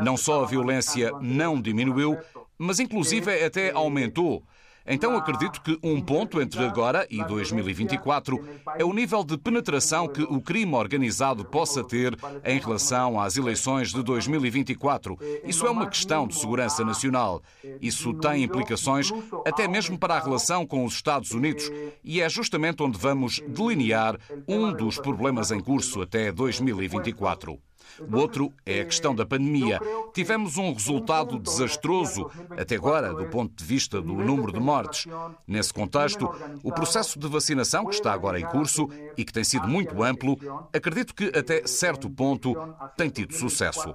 Não 0.00 0.16
só 0.16 0.42
a 0.42 0.46
violência 0.46 1.12
não 1.20 1.60
diminuiu, 1.60 2.16
mas 2.56 2.80
inclusive 2.80 3.44
até 3.44 3.70
aumentou. 3.72 4.44
Então 4.88 5.14
acredito 5.16 5.60
que 5.60 5.78
um 5.82 6.00
ponto 6.00 6.40
entre 6.40 6.64
agora 6.64 7.06
e 7.10 7.22
2024 7.22 8.42
é 8.78 8.84
o 8.84 8.92
nível 8.92 9.22
de 9.22 9.36
penetração 9.36 10.08
que 10.08 10.22
o 10.22 10.40
crime 10.40 10.74
organizado 10.74 11.44
possa 11.44 11.84
ter 11.84 12.16
em 12.42 12.58
relação 12.58 13.20
às 13.20 13.36
eleições 13.36 13.90
de 13.90 14.02
2024. 14.02 15.18
Isso 15.44 15.66
é 15.66 15.70
uma 15.70 15.86
questão 15.86 16.26
de 16.26 16.36
segurança 16.36 16.82
nacional. 16.84 17.42
Isso 17.82 18.14
tem 18.14 18.44
implicações 18.44 19.12
até 19.46 19.68
mesmo 19.68 19.98
para 19.98 20.16
a 20.16 20.20
relação 20.20 20.66
com 20.66 20.84
os 20.86 20.94
Estados 20.94 21.32
Unidos 21.32 21.70
e 22.02 22.22
é 22.22 22.28
justamente 22.28 22.82
onde 22.82 22.98
vamos 22.98 23.40
delinear 23.46 24.18
um 24.46 24.72
dos 24.72 24.98
problemas 24.98 25.50
em 25.50 25.60
curso 25.60 26.00
até 26.00 26.32
2024. 26.32 27.58
O 28.00 28.16
outro 28.16 28.52
é 28.64 28.80
a 28.80 28.84
questão 28.84 29.14
da 29.14 29.26
pandemia. 29.26 29.80
Tivemos 30.12 30.56
um 30.56 30.72
resultado 30.72 31.38
desastroso, 31.38 32.30
até 32.56 32.76
agora, 32.76 33.12
do 33.12 33.26
ponto 33.26 33.54
de 33.54 33.64
vista 33.64 34.00
do 34.00 34.14
número 34.14 34.52
de 34.52 34.60
mortes. 34.60 35.06
Nesse 35.46 35.72
contexto, 35.72 36.28
o 36.62 36.72
processo 36.72 37.18
de 37.18 37.28
vacinação, 37.28 37.86
que 37.86 37.94
está 37.94 38.12
agora 38.12 38.38
em 38.38 38.44
curso 38.44 38.88
e 39.16 39.24
que 39.24 39.32
tem 39.32 39.44
sido 39.44 39.66
muito 39.66 40.02
amplo, 40.02 40.36
acredito 40.72 41.14
que 41.14 41.26
até 41.36 41.66
certo 41.66 42.08
ponto 42.10 42.54
tem 42.96 43.08
tido 43.08 43.34
sucesso. 43.34 43.92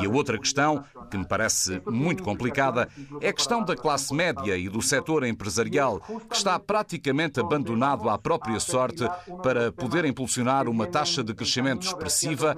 E 0.00 0.06
a 0.06 0.10
outra 0.10 0.38
questão, 0.38 0.84
que 1.10 1.16
me 1.16 1.26
parece 1.26 1.82
muito 1.86 2.22
complicada, 2.22 2.88
é 3.20 3.28
a 3.28 3.32
questão 3.32 3.64
da 3.64 3.76
classe 3.76 4.14
média 4.14 4.56
e 4.56 4.68
do 4.68 4.82
setor 4.82 5.24
empresarial, 5.24 6.00
que 6.28 6.36
está 6.36 6.58
praticamente 6.58 7.40
abandonado 7.40 8.08
à 8.08 8.18
própria 8.18 8.60
sorte 8.60 9.04
para 9.42 9.72
poder 9.72 10.04
impulsionar 10.04 10.68
uma 10.68 10.86
taxa 10.86 11.22
de 11.22 11.34
crescimento 11.34 11.86
expressiva 11.86 12.56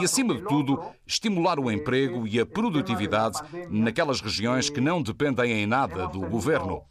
e, 0.00 0.08
acima 0.18 0.34
de 0.34 0.42
tudo, 0.42 0.82
estimular 1.06 1.60
o 1.60 1.70
emprego 1.70 2.26
e 2.26 2.40
a 2.40 2.46
produtividade 2.46 3.38
naquelas 3.70 4.20
regiões 4.20 4.68
que 4.68 4.80
não 4.80 5.00
dependem 5.00 5.52
em 5.52 5.66
nada 5.66 6.08
do 6.08 6.20
governo. 6.20 6.82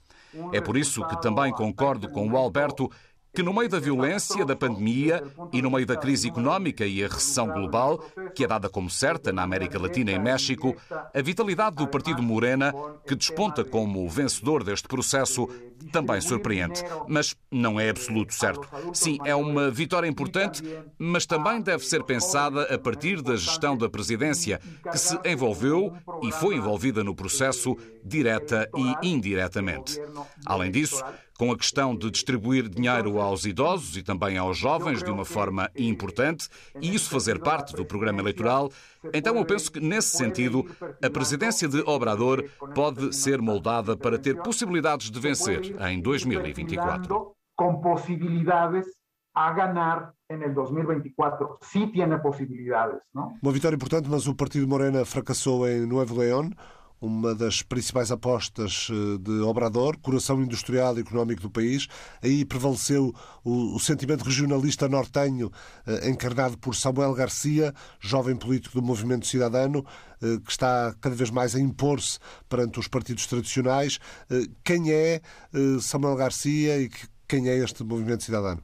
É 0.54 0.62
por 0.62 0.78
isso 0.78 1.06
que 1.08 1.22
também 1.22 1.52
concordo 1.52 2.10
com 2.10 2.26
o 2.26 2.38
Alberto 2.38 2.90
que, 3.38 3.44
no 3.44 3.54
meio 3.54 3.70
da 3.70 3.80
violência 3.80 4.44
da 4.44 4.56
pandemia 4.56 5.24
e 5.54 5.62
no 5.62 5.70
meio 5.70 5.86
da 5.86 5.96
crise 5.96 6.28
económica 6.28 6.84
e 6.88 7.04
a 7.04 7.08
recessão 7.08 7.46
global, 7.46 8.00
que 8.34 8.44
é 8.44 8.48
dada 8.48 8.68
como 8.68 8.90
certa 8.90 9.32
na 9.32 9.44
América 9.44 9.80
Latina 9.80 10.10
e 10.10 10.18
México, 10.18 10.76
a 11.14 11.22
vitalidade 11.22 11.76
do 11.76 11.88
Partido 11.88 12.24
Morena, 12.24 12.74
que 13.06 13.14
desponta 13.14 13.64
como 13.64 14.10
vencedor 14.10 14.64
deste 14.64 14.88
processo, 14.88 15.48
também 15.92 16.20
surpreende. 16.20 16.84
Mas 17.08 17.36
não 17.52 17.80
é 17.80 17.92
absoluto 17.92 18.34
certo. 18.34 18.68
Sim, 18.92 19.20
é 19.24 19.36
uma 19.36 19.70
vitória 19.70 20.08
importante, 20.08 20.64
mas 20.98 21.28
também 21.28 21.62
deve 21.62 21.86
ser 21.86 22.04
pensada 22.04 22.64
a 22.74 22.80
partir 22.80 23.22
da 23.22 23.36
gestão 23.36 23.78
da 23.78 23.88
presidência, 23.88 24.60
que 24.92 24.98
se 24.98 25.16
envolveu 25.24 25.96
e 26.24 26.32
foi 26.32 26.56
envolvida 26.56 27.04
no 27.04 27.14
processo 27.14 27.78
direta 28.04 28.68
e 28.76 29.08
indiretamente. 29.08 30.02
Além 30.44 30.72
disso, 30.72 31.04
com 31.38 31.52
a 31.52 31.58
questão 31.58 31.96
de 31.96 32.10
distribuir 32.10 32.68
dinheiro 32.68 33.20
aos 33.22 33.46
idosos 33.46 33.96
e 33.96 34.04
também 34.04 34.38
aos 34.38 34.58
jovens 34.58 35.04
de 35.04 35.12
uma 35.12 35.24
forma 35.24 35.70
importante 35.78 36.50
e 36.82 36.94
isso 36.94 37.10
fazer 37.10 37.40
parte 37.40 37.76
do 37.76 37.86
programa 37.86 38.20
eleitoral, 38.20 38.72
então 39.14 39.36
eu 39.38 39.46
penso 39.46 39.72
que, 39.72 39.80
nesse 39.80 40.18
sentido, 40.18 40.66
a 41.04 41.10
presidência 41.10 41.68
de 41.68 41.80
Obrador 41.82 42.44
pode 42.74 43.16
ser 43.16 43.42
moldada 43.42 43.96
para 43.96 44.18
ter 44.18 44.42
possibilidades 44.42 45.12
de 45.12 45.20
vencer 45.20 45.76
em 45.88 46.02
2024. 46.02 47.34
Com 47.56 47.82
possibilidades 47.82 48.86
a 49.34 49.52
ganhar 49.52 50.14
em 50.32 50.54
2024. 50.54 51.58
Sim, 51.62 51.88
tem 51.92 52.20
possibilidades. 52.20 53.00
Não? 53.14 53.36
Uma 53.42 53.52
vitória 53.52 53.76
importante, 53.76 54.10
mas 54.10 54.28
o 54.28 54.36
Partido 54.36 54.68
Morena 54.68 55.06
fracassou 55.06 55.68
em 55.68 55.86
Nuevo 55.86 56.18
León 56.18 56.52
uma 57.00 57.36
das 57.36 57.62
principais 57.62 58.12
apostas 58.12 58.90
eh, 58.90 59.18
de 59.20 59.42
Obrador, 59.42 59.98
coração 60.00 60.42
industrial 60.42 60.98
e 60.98 61.02
económico 61.02 61.42
do 61.42 61.50
país. 61.50 61.88
Aí 62.22 62.44
prevaleceu 62.44 63.14
o, 63.44 63.76
o 63.76 63.80
sentimento 63.80 64.24
regionalista 64.24 64.90
nortenho, 64.90 65.52
eh, 65.86 66.10
encarnado 66.10 66.58
por 66.58 66.76
Samuel 66.76 67.14
Garcia, 67.14 67.74
jovem 68.00 68.36
político 68.36 68.80
do 68.80 68.86
movimento 68.86 69.28
cidadano, 69.28 69.86
eh, 70.22 70.40
que 70.44 70.52
está 70.52 70.96
cada 71.00 71.16
vez 71.16 71.30
mais 71.30 71.56
a 71.56 71.60
impor-se 71.60 72.20
perante 72.50 72.80
os 72.80 72.88
partidos 72.88 73.28
tradicionais. 73.28 74.00
Eh, 74.30 74.48
quem 74.64 74.92
é 74.92 75.22
eh, 75.54 75.80
Samuel 75.80 76.16
Garcia 76.16 76.80
e 76.82 76.90
que 76.90 77.08
quem 77.28 77.50
é 77.50 77.58
este 77.58 77.84
movimento 77.84 78.24
cidadão? 78.24 78.58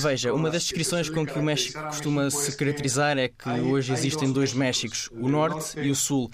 Veja, 0.00 0.32
uma 0.32 0.50
das 0.50 0.62
descrições 0.62 1.10
com 1.10 1.26
que 1.26 1.38
o 1.38 1.42
México 1.42 1.78
costuma 1.82 2.30
se 2.30 2.56
caracterizar 2.56 3.18
é 3.18 3.28
que 3.28 3.48
hoje 3.48 3.92
existem 3.92 4.32
dois 4.32 4.54
Méxicos, 4.54 5.10
o 5.12 5.28
Norte 5.28 5.78
e 5.78 5.90
o 5.90 5.94
Sul. 5.94 6.30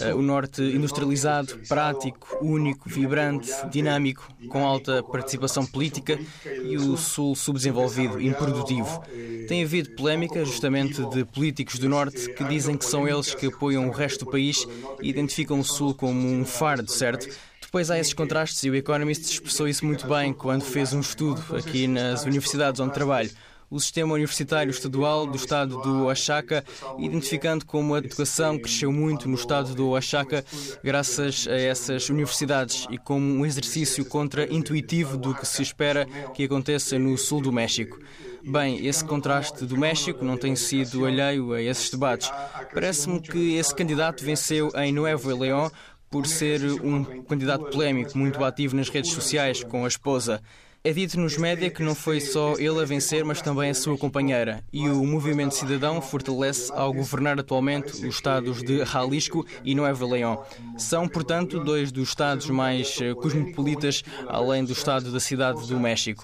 Eh, 0.00 0.14
o 0.14 0.22
Norte 0.22 0.62
industrializado, 0.62 1.58
prático, 1.68 2.38
único, 2.40 2.88
vibrante, 2.88 3.50
dinâmico, 3.70 4.26
com 4.48 4.64
alta 4.64 5.02
participação 5.02 5.66
política, 5.66 6.18
e 6.64 6.76
o 6.78 6.96
Sul 6.96 7.36
subdesenvolvido, 7.36 8.20
improdutivo. 8.20 9.02
Tem 9.46 9.62
havido 9.62 9.90
polémica 9.90 10.42
justamente 10.44 11.04
de 11.10 11.24
políticos 11.24 11.78
do 11.78 11.88
Norte 11.88 12.32
que 12.32 12.44
dizem 12.44 12.76
que 12.76 12.84
são 12.84 13.06
eles 13.06 13.34
que 13.34 13.46
apoiam 13.46 13.88
o 13.88 13.92
resto 13.92 14.24
do 14.24 14.30
país 14.30 14.66
e 15.02 15.10
identificam 15.10 15.60
o 15.60 15.64
Sul 15.64 15.94
como 15.94 16.26
um 16.26 16.44
fardo, 16.46 16.90
certo? 16.90 17.28
Depois 17.66 17.90
há 17.90 17.98
esses 17.98 18.14
contrastes 18.14 18.62
e 18.62 18.70
o 18.70 18.76
Economist 18.76 19.24
expressou 19.24 19.66
isso 19.66 19.84
muito 19.84 20.06
bem 20.06 20.32
quando 20.32 20.62
fez 20.62 20.92
um 20.92 21.00
estudo 21.00 21.42
aqui 21.56 21.88
nas 21.88 22.24
universidades 22.24 22.80
onde 22.80 22.94
trabalho 22.94 23.28
o 23.68 23.80
sistema 23.80 24.14
universitário 24.14 24.70
estadual 24.70 25.26
do 25.26 25.36
estado 25.36 25.80
do 25.80 26.04
Oaxaca, 26.04 26.64
identificando 26.98 27.66
como 27.66 27.94
a 27.94 27.98
educação 27.98 28.58
cresceu 28.58 28.92
muito 28.92 29.28
no 29.28 29.34
estado 29.34 29.74
do 29.74 29.88
Oaxaca 29.88 30.44
graças 30.84 31.48
a 31.48 31.56
essas 31.56 32.08
universidades 32.08 32.86
e 32.90 32.96
como 32.96 33.26
um 33.26 33.44
exercício 33.44 34.04
contra-intuitivo 34.04 35.16
do 35.16 35.34
que 35.34 35.44
se 35.44 35.62
espera 35.62 36.06
que 36.32 36.44
aconteça 36.44 36.96
no 36.98 37.18
sul 37.18 37.40
do 37.40 37.52
México. 37.52 37.98
Bem, 38.44 38.86
esse 38.86 39.04
contraste 39.04 39.64
do 39.64 39.76
México 39.76 40.24
não 40.24 40.36
tem 40.36 40.54
sido 40.54 41.04
alheio 41.04 41.52
a 41.52 41.60
esses 41.60 41.90
debates. 41.90 42.30
Parece-me 42.72 43.20
que 43.20 43.56
esse 43.56 43.74
candidato 43.74 44.24
venceu 44.24 44.70
em 44.76 44.92
Nuevo 44.92 45.36
León 45.36 45.68
por 46.16 46.26
ser 46.26 46.62
um 46.82 47.04
candidato 47.24 47.66
polémico, 47.66 48.16
muito 48.16 48.42
ativo 48.42 48.74
nas 48.74 48.88
redes 48.88 49.12
sociais 49.12 49.62
com 49.62 49.84
a 49.84 49.88
esposa. 49.88 50.40
É 50.86 50.92
dito 50.92 51.18
nos 51.18 51.36
média 51.36 51.68
que 51.68 51.82
não 51.82 51.96
foi 51.96 52.20
só 52.20 52.54
ele 52.60 52.80
a 52.80 52.84
vencer, 52.84 53.24
mas 53.24 53.42
também 53.42 53.70
a 53.70 53.74
sua 53.74 53.98
companheira. 53.98 54.62
E 54.72 54.88
o 54.88 55.04
movimento 55.04 55.52
cidadão 55.52 56.00
fortalece 56.00 56.70
ao 56.72 56.92
governar 56.92 57.40
atualmente 57.40 57.90
os 57.90 58.14
estados 58.14 58.62
de 58.62 58.84
Jalisco 58.84 59.44
e 59.64 59.74
Nuevo 59.74 60.06
León. 60.06 60.36
São, 60.78 61.08
portanto, 61.08 61.58
dois 61.58 61.90
dos 61.90 62.10
estados 62.10 62.48
mais 62.50 63.00
eh, 63.00 63.12
cosmopolitas, 63.14 64.04
além 64.28 64.64
do 64.64 64.74
estado 64.74 65.10
da 65.10 65.18
cidade 65.18 65.66
do 65.66 65.80
México. 65.80 66.22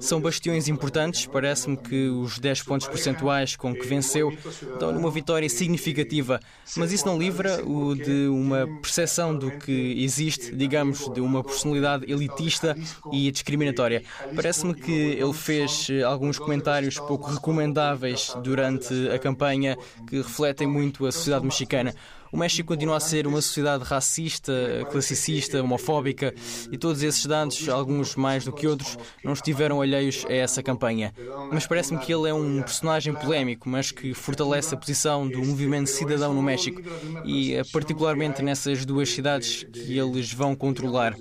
São 0.00 0.20
bastiões 0.20 0.68
importantes, 0.68 1.24
parece-me 1.24 1.78
que 1.78 2.08
os 2.10 2.38
10 2.38 2.62
pontos 2.64 2.86
percentuais 2.86 3.56
com 3.56 3.74
que 3.74 3.86
venceu 3.86 4.36
dão 4.78 4.90
uma 4.90 5.10
vitória 5.10 5.48
significativa, 5.48 6.40
mas 6.76 6.92
isso 6.92 7.06
não 7.06 7.18
livra 7.18 7.64
o 7.64 7.94
de 7.94 8.28
uma 8.28 8.66
percepção 8.82 9.34
do 9.34 9.50
que 9.50 10.04
existe, 10.04 10.54
digamos, 10.54 11.08
de 11.08 11.22
uma 11.22 11.42
personalidade 11.42 12.04
elitista 12.06 12.76
e 13.10 13.30
discriminatória. 13.30 13.93
Parece-me 14.34 14.74
que 14.74 14.92
ele 14.92 15.32
fez 15.32 15.88
eh, 15.90 16.02
alguns 16.02 16.38
comentários 16.38 16.98
pouco 16.98 17.30
recomendáveis 17.30 18.34
durante 18.42 18.92
a 19.10 19.18
campanha 19.18 19.76
que 20.06 20.16
refletem 20.16 20.66
muito 20.66 21.06
a 21.06 21.12
sociedade 21.12 21.44
mexicana. 21.44 21.94
O 22.34 22.36
México 22.36 22.66
continua 22.66 22.96
a 22.96 23.00
ser 23.00 23.28
uma 23.28 23.40
sociedade 23.40 23.84
racista, 23.84 24.52
classicista, 24.90 25.62
homofóbica 25.62 26.34
e 26.68 26.76
todos 26.76 27.00
esses 27.00 27.24
dados, 27.26 27.68
alguns 27.68 28.16
mais 28.16 28.44
do 28.44 28.52
que 28.52 28.66
outros, 28.66 28.98
não 29.22 29.34
estiveram 29.34 29.80
alheios 29.80 30.26
a 30.28 30.32
essa 30.32 30.60
campanha. 30.60 31.14
Mas 31.52 31.64
parece-me 31.64 32.00
que 32.00 32.12
ele 32.12 32.28
é 32.28 32.34
um 32.34 32.60
personagem 32.60 33.14
polémico, 33.14 33.68
mas 33.68 33.92
que 33.92 34.12
fortalece 34.14 34.74
a 34.74 34.76
posição 34.76 35.28
do 35.28 35.44
movimento 35.44 35.88
cidadão 35.88 36.34
no 36.34 36.42
México 36.42 36.82
e, 37.24 37.54
eh, 37.54 37.62
particularmente 37.72 38.42
nessas 38.42 38.84
duas 38.84 39.10
cidades 39.10 39.62
que 39.72 39.96
eles 39.96 40.32
vão 40.32 40.56
controlar. 40.56 41.14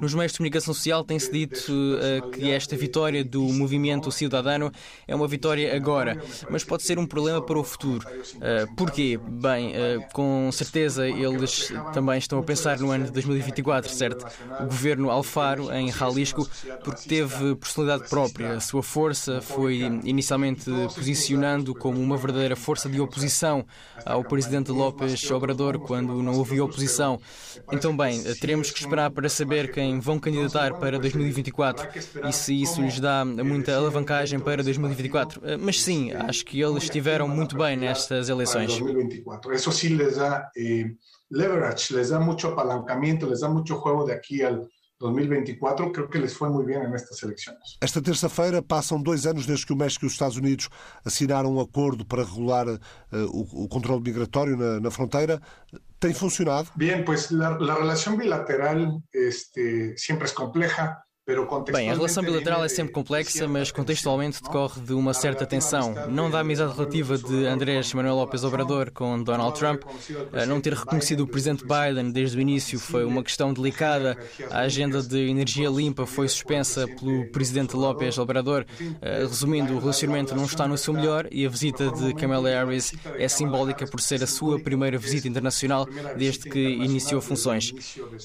Nos 0.00 0.14
meios 0.14 0.32
de 0.32 0.38
comunicação 0.38 0.72
social 0.72 1.04
tem-se 1.04 1.30
dito 1.30 1.70
uh, 1.70 2.30
que 2.30 2.50
esta 2.50 2.74
vitória 2.74 3.22
do 3.22 3.42
movimento 3.42 4.10
cidadano 4.10 4.72
é 5.06 5.14
uma 5.14 5.28
vitória 5.28 5.76
agora, 5.76 6.18
mas 6.48 6.64
pode 6.64 6.82
ser 6.82 6.98
um 6.98 7.04
problema 7.04 7.42
para 7.42 7.58
o 7.58 7.62
futuro. 7.62 8.08
Uh, 8.08 8.74
porquê? 8.74 9.20
Bem, 9.22 9.72
uh, 9.72 10.02
com 10.14 10.29
certeza 10.52 11.08
eles 11.08 11.72
também 11.92 12.18
estão 12.18 12.38
a 12.38 12.42
pensar 12.42 12.78
no 12.78 12.90
ano 12.90 13.06
de 13.06 13.12
2024, 13.12 13.92
certo? 13.92 14.26
O 14.60 14.64
governo 14.64 15.10
Alfaro, 15.10 15.72
em 15.72 15.90
Jalisco, 15.92 16.48
porque 16.84 17.08
teve 17.08 17.54
personalidade 17.56 18.08
própria. 18.08 18.54
A 18.54 18.60
sua 18.60 18.82
força 18.82 19.40
foi 19.40 19.76
inicialmente 20.04 20.64
posicionando 20.94 21.74
como 21.74 22.00
uma 22.00 22.16
verdadeira 22.16 22.56
força 22.56 22.88
de 22.88 23.00
oposição 23.00 23.64
ao 24.04 24.24
presidente 24.24 24.70
López 24.70 25.30
Obrador 25.30 25.78
quando 25.78 26.22
não 26.22 26.40
havia 26.40 26.64
oposição. 26.64 27.20
Então, 27.72 27.96
bem, 27.96 28.22
teremos 28.40 28.70
que 28.70 28.78
esperar 28.80 29.10
para 29.10 29.28
saber 29.28 29.72
quem 29.72 30.00
vão 30.00 30.18
candidatar 30.18 30.74
para 30.74 30.98
2024 30.98 31.88
e 32.28 32.32
se 32.32 32.60
isso 32.60 32.80
lhes 32.80 32.98
dá 33.00 33.24
muita 33.24 33.74
alavancagem 33.74 34.38
para 34.38 34.62
2024. 34.62 35.40
Eh, 35.44 35.56
mas 35.56 35.80
sim, 35.80 36.12
acho 36.12 36.44
que 36.44 36.60
eles 36.60 36.84
estiveram 36.84 37.28
muito 37.28 37.56
bem 37.56 37.76
nestas 37.76 38.28
eleições. 38.28 38.80
Isso 39.52 39.72
sim 39.72 39.88
lhes 39.88 40.18
dá 40.20 40.50
eh, 40.56 40.86
leverage, 41.30 41.94
lhes 41.94 42.10
dá 42.10 42.20
muito 42.20 42.46
apalancamento, 42.46 43.26
lhes 43.26 43.40
dá 43.40 43.48
muito 43.48 43.74
jogo 43.74 44.04
daqui 44.04 44.42
ao 44.42 44.68
2024 45.00 45.92
creo 45.92 46.10
que 46.10 46.18
les 46.18 46.34
fue 46.34 46.50
muy 46.50 46.64
bien 46.64 46.82
en 46.82 46.94
estas 46.94 47.22
elecciones. 47.22 47.78
Esta 47.80 48.02
terça-feira 48.02 48.60
passam 48.62 49.02
dois 49.02 49.24
anos 49.24 49.46
desde 49.46 49.64
que 49.66 49.72
o 49.72 49.76
México 49.76 50.04
e 50.04 50.08
os 50.08 50.12
Estados 50.12 50.36
Unidos 50.36 50.68
assinaram 51.04 51.54
um 51.54 51.60
acordo 51.60 52.04
para 52.04 52.22
regular 52.22 52.68
uh, 52.68 52.78
o, 53.32 53.64
o, 53.64 53.68
controle 53.68 54.02
migratório 54.02 54.56
na, 54.58 54.78
na, 54.78 54.90
fronteira. 54.90 55.40
Tem 55.98 56.12
funcionado? 56.12 56.68
Bien, 56.76 57.02
pues 57.02 57.30
la, 57.30 57.58
la 57.58 57.76
relación 57.76 58.18
bilateral 58.18 59.02
este, 59.12 59.96
siempre 59.96 60.26
es 60.26 60.34
compleja. 60.34 61.02
Bem, 61.72 61.90
a 61.90 61.94
relação 61.94 62.22
bilateral 62.22 62.64
é 62.64 62.68
sempre 62.68 62.92
complexa, 62.92 63.46
mas 63.46 63.70
contextualmente 63.70 64.42
decorre 64.42 64.80
de 64.80 64.92
uma 64.92 65.14
certa 65.14 65.46
tensão. 65.46 65.94
Não 66.08 66.30
da 66.30 66.40
amizade 66.40 66.72
relativa 66.72 67.16
de 67.16 67.46
Andrés 67.46 67.92
Manuel 67.94 68.16
López 68.16 68.44
Obrador 68.44 68.90
com 68.90 69.22
Donald 69.22 69.58
Trump. 69.58 69.82
Não 70.46 70.60
ter 70.60 70.74
reconhecido 70.74 71.20
o 71.20 71.26
presidente 71.26 71.64
Biden 71.64 72.10
desde 72.10 72.38
o 72.38 72.40
início 72.40 72.78
foi 72.78 73.04
uma 73.04 73.22
questão 73.22 73.52
delicada. 73.52 74.16
A 74.50 74.60
agenda 74.60 75.02
de 75.02 75.28
energia 75.28 75.68
limpa 75.68 76.06
foi 76.06 76.28
suspensa 76.28 76.86
pelo 76.86 77.26
presidente 77.30 77.76
López 77.76 78.18
Obrador. 78.18 78.64
Resumindo, 79.00 79.74
o 79.74 79.78
relacionamento 79.78 80.34
não 80.34 80.44
está 80.44 80.66
no 80.66 80.76
seu 80.76 80.94
melhor 80.94 81.28
e 81.30 81.46
a 81.46 81.48
visita 81.48 81.90
de 81.90 82.14
Kamala 82.14 82.48
Harris 82.48 82.92
é 83.18 83.28
simbólica 83.28 83.86
por 83.86 84.00
ser 84.00 84.22
a 84.22 84.26
sua 84.26 84.58
primeira 84.58 84.98
visita 84.98 85.28
internacional 85.28 85.86
desde 86.16 86.48
que 86.48 86.58
iniciou 86.58 87.20
funções. 87.20 87.72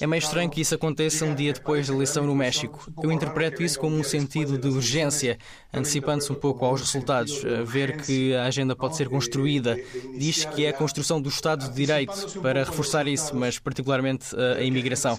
É 0.00 0.06
meio 0.06 0.18
estranho 0.18 0.50
que 0.50 0.60
isso 0.60 0.74
aconteça 0.74 1.24
um 1.24 1.34
dia 1.34 1.52
depois 1.52 1.86
da 1.86 1.94
eleição 1.94 2.26
no 2.26 2.34
México. 2.34 2.90
Eu 3.02 3.12
interpreto 3.12 3.62
isso 3.62 3.78
como 3.78 3.96
um 3.96 4.02
sentido 4.02 4.58
de 4.58 4.68
urgência, 4.68 5.38
antecipando-se 5.72 6.32
um 6.32 6.34
pouco 6.34 6.64
aos 6.64 6.80
resultados, 6.80 7.42
ver 7.64 8.02
que 8.02 8.34
a 8.34 8.44
agenda 8.44 8.74
pode 8.74 8.96
ser 8.96 9.08
construída. 9.08 9.76
Diz 10.16 10.44
que 10.44 10.64
é 10.64 10.70
a 10.70 10.72
construção 10.72 11.20
do 11.20 11.28
Estado 11.28 11.68
de 11.68 11.74
Direito 11.74 12.40
para 12.40 12.64
reforçar 12.64 13.06
isso, 13.06 13.34
mas 13.34 13.58
particularmente 13.58 14.34
a 14.36 14.62
imigração. 14.62 15.18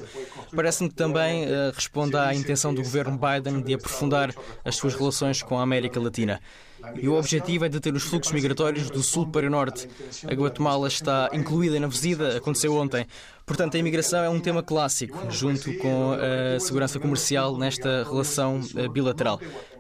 Parece-me 0.56 0.90
que 0.90 0.96
também 0.96 1.46
eh, 1.46 1.72
responde 1.74 2.16
à 2.16 2.34
intenção 2.34 2.74
do 2.74 2.82
governo 2.82 3.18
Biden 3.18 3.62
de 3.62 3.74
aprofundar 3.74 4.34
as 4.64 4.76
suas 4.76 4.96
relações 4.96 5.44
com 5.44 5.60
a 5.60 5.64
América 5.64 6.00
Latina. 6.00 6.40
E 6.96 7.08
o 7.08 7.14
objetivo 7.14 7.66
é 7.66 7.70
deter 7.70 7.94
os 7.94 8.04
fluxos 8.04 8.32
migratórios 8.34 8.90
do 8.90 9.04
sul 9.04 9.28
para 9.28 9.48
o 9.48 9.50
norte. 9.50 9.88
A 10.26 10.34
Guatemala 10.34 10.88
está 10.88 11.30
incluída 11.34 11.80
na 11.80 11.88
visita, 11.88 12.38
aconteceu 12.38 12.74
ontem. 12.76 13.06
Portanto, 13.46 13.76
a 13.76 13.80
imigração 13.80 14.24
é 14.24 14.30
um 14.30 14.40
tema 14.40 14.62
clássico, 14.62 15.32
junto 15.32 15.74
com 15.78 16.14
a 16.14 16.60
segurança 16.60 17.00
comercial 17.00 17.58
nesta 17.58 18.04
relação 18.04 18.62
eh, 18.76 18.88
bilateral. 18.90 19.40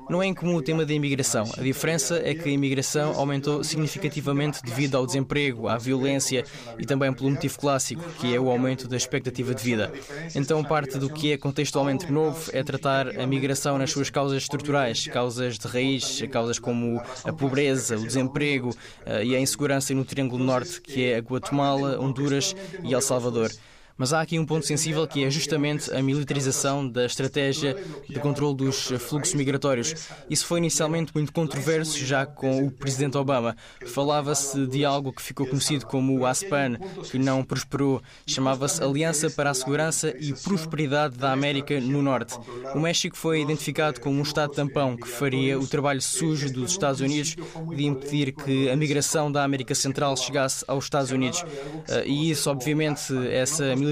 Não 0.09 0.23
é 0.23 0.27
incomum 0.27 0.55
o 0.55 0.61
tema 0.61 0.85
da 0.85 0.93
imigração. 0.93 1.49
A 1.57 1.61
diferença 1.61 2.21
é 2.23 2.33
que 2.33 2.47
a 2.47 2.51
imigração 2.51 3.13
aumentou 3.15 3.63
significativamente 3.63 4.61
devido 4.63 4.95
ao 4.95 5.05
desemprego, 5.05 5.67
à 5.67 5.77
violência 5.77 6.45
e 6.79 6.85
também 6.85 7.11
pelo 7.11 7.29
motivo 7.29 7.59
clássico, 7.59 8.03
que 8.19 8.33
é 8.33 8.39
o 8.39 8.49
aumento 8.49 8.87
da 8.87 8.95
expectativa 8.95 9.53
de 9.53 9.61
vida. 9.61 9.91
Então, 10.33 10.63
parte 10.63 10.97
do 10.97 11.09
que 11.09 11.33
é 11.33 11.37
contextualmente 11.37 12.11
novo 12.11 12.49
é 12.53 12.63
tratar 12.63 13.19
a 13.19 13.27
migração 13.27 13.77
nas 13.77 13.91
suas 13.91 14.09
causas 14.09 14.43
estruturais, 14.43 15.07
causas 15.07 15.57
de 15.57 15.67
raiz, 15.67 16.21
causas 16.31 16.57
como 16.57 17.01
a 17.25 17.33
pobreza, 17.33 17.97
o 17.97 18.05
desemprego 18.05 18.75
eh, 19.05 19.25
e 19.25 19.35
a 19.35 19.39
insegurança 19.39 19.93
no 19.93 20.05
Triângulo 20.05 20.43
Norte, 20.43 20.81
que 20.81 21.05
é 21.05 21.17
a 21.17 21.19
Guatemala, 21.19 21.99
Honduras 21.99 22.55
e 22.83 22.93
El 22.93 23.01
Salvador. 23.01 23.51
Mas 23.97 24.13
há 24.13 24.21
aqui 24.21 24.37
um 24.37 24.45
ponto 24.45 24.65
sensível 24.65 25.07
que 25.07 25.23
é 25.23 25.29
justamente 25.29 25.91
a 25.91 26.01
militarização 26.01 26.87
da 26.87 27.05
estratégia 27.05 27.75
de 28.07 28.19
controle 28.19 28.55
dos 28.55 28.91
fluxos 28.99 29.33
migratórios. 29.33 29.95
Isso 30.29 30.45
foi 30.45 30.59
inicialmente 30.59 31.11
muito 31.15 31.33
controverso 31.33 31.97
já 32.05 32.25
com 32.25 32.65
o 32.65 32.71
presidente 32.71 33.17
Obama. 33.17 33.55
Falava-se 33.87 34.67
de 34.67 34.85
algo 34.85 35.11
que 35.11 35.21
ficou 35.21 35.47
conhecido 35.47 35.85
como 35.85 36.17
o 36.17 36.25
ASPAN, 36.25 36.77
que 37.09 37.17
não 37.17 37.43
prosperou. 37.43 38.01
Chamava-se 38.25 38.83
Aliança 38.83 39.29
para 39.29 39.49
a 39.49 39.53
Segurança 39.53 40.13
e 40.19 40.33
Prosperidade 40.33 41.17
da 41.17 41.31
América 41.31 41.79
no 41.79 42.01
Norte. 42.01 42.37
O 42.75 42.79
México 42.79 43.17
foi 43.17 43.41
identificado 43.41 43.99
como 43.99 44.19
um 44.19 44.23
Estado 44.23 44.53
tampão 44.53 44.95
que 44.95 45.07
faria 45.07 45.59
o 45.59 45.67
trabalho 45.67 46.01
sujo 46.01 46.51
dos 46.53 46.71
Estados 46.71 47.01
Unidos 47.01 47.35
de 47.75 47.85
impedir 47.85 48.31
que 48.31 48.69
a 48.69 48.75
migração 48.75 49.31
da 49.31 49.43
América 49.43 49.73
Central 49.73 50.15
chegasse 50.15 50.63
aos 50.67 50.85
Estados 50.85 51.11
Unidos. 51.11 51.43
Ah, 51.89 52.03
e 52.05 52.29
isso, 52.29 52.49
obviamente, 52.49 53.01
essa 53.31 53.75
militarização 53.75 53.86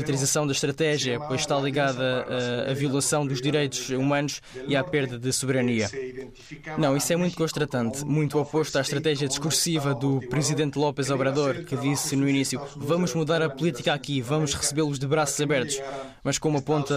da 0.46 0.52
estratégia, 0.52 1.20
pois 1.20 1.42
está 1.42 1.58
ligada 1.60 2.26
à, 2.70 2.74
violação 2.74 3.26
dos 3.26 3.42
direitos 3.42 3.90
humanos 3.90 4.42
e 4.68 4.76
à 4.76 4.84
perda 4.84 5.18
de 5.18 5.32
soberania. 5.32 5.90
Não, 6.78 6.96
isso 6.96 7.12
é 7.14 7.16
muito 7.16 7.36
constratante, 7.38 8.04
muito 8.06 8.40
oposto 8.40 8.78
à 8.78 8.82
estratégia 8.82 9.28
discursiva 9.28 9.94
do 9.94 10.20
presidente 10.30 10.78
López 10.78 11.10
Obrador, 11.10 11.64
que 11.64 11.76
disse 11.78 12.16
no 12.16 12.28
início: 12.28 12.62
vamos 12.76 13.14
mudar 13.14 13.42
a 13.42 13.50
política 13.50 13.94
aqui, 13.94 14.22
vamos 14.22 14.54
recebê-los 14.54 15.00
de 15.00 15.08
braços 15.08 15.40
abertos. 15.40 15.80
Mas 16.24 16.40
como 16.40 16.58
aponta 16.58 16.96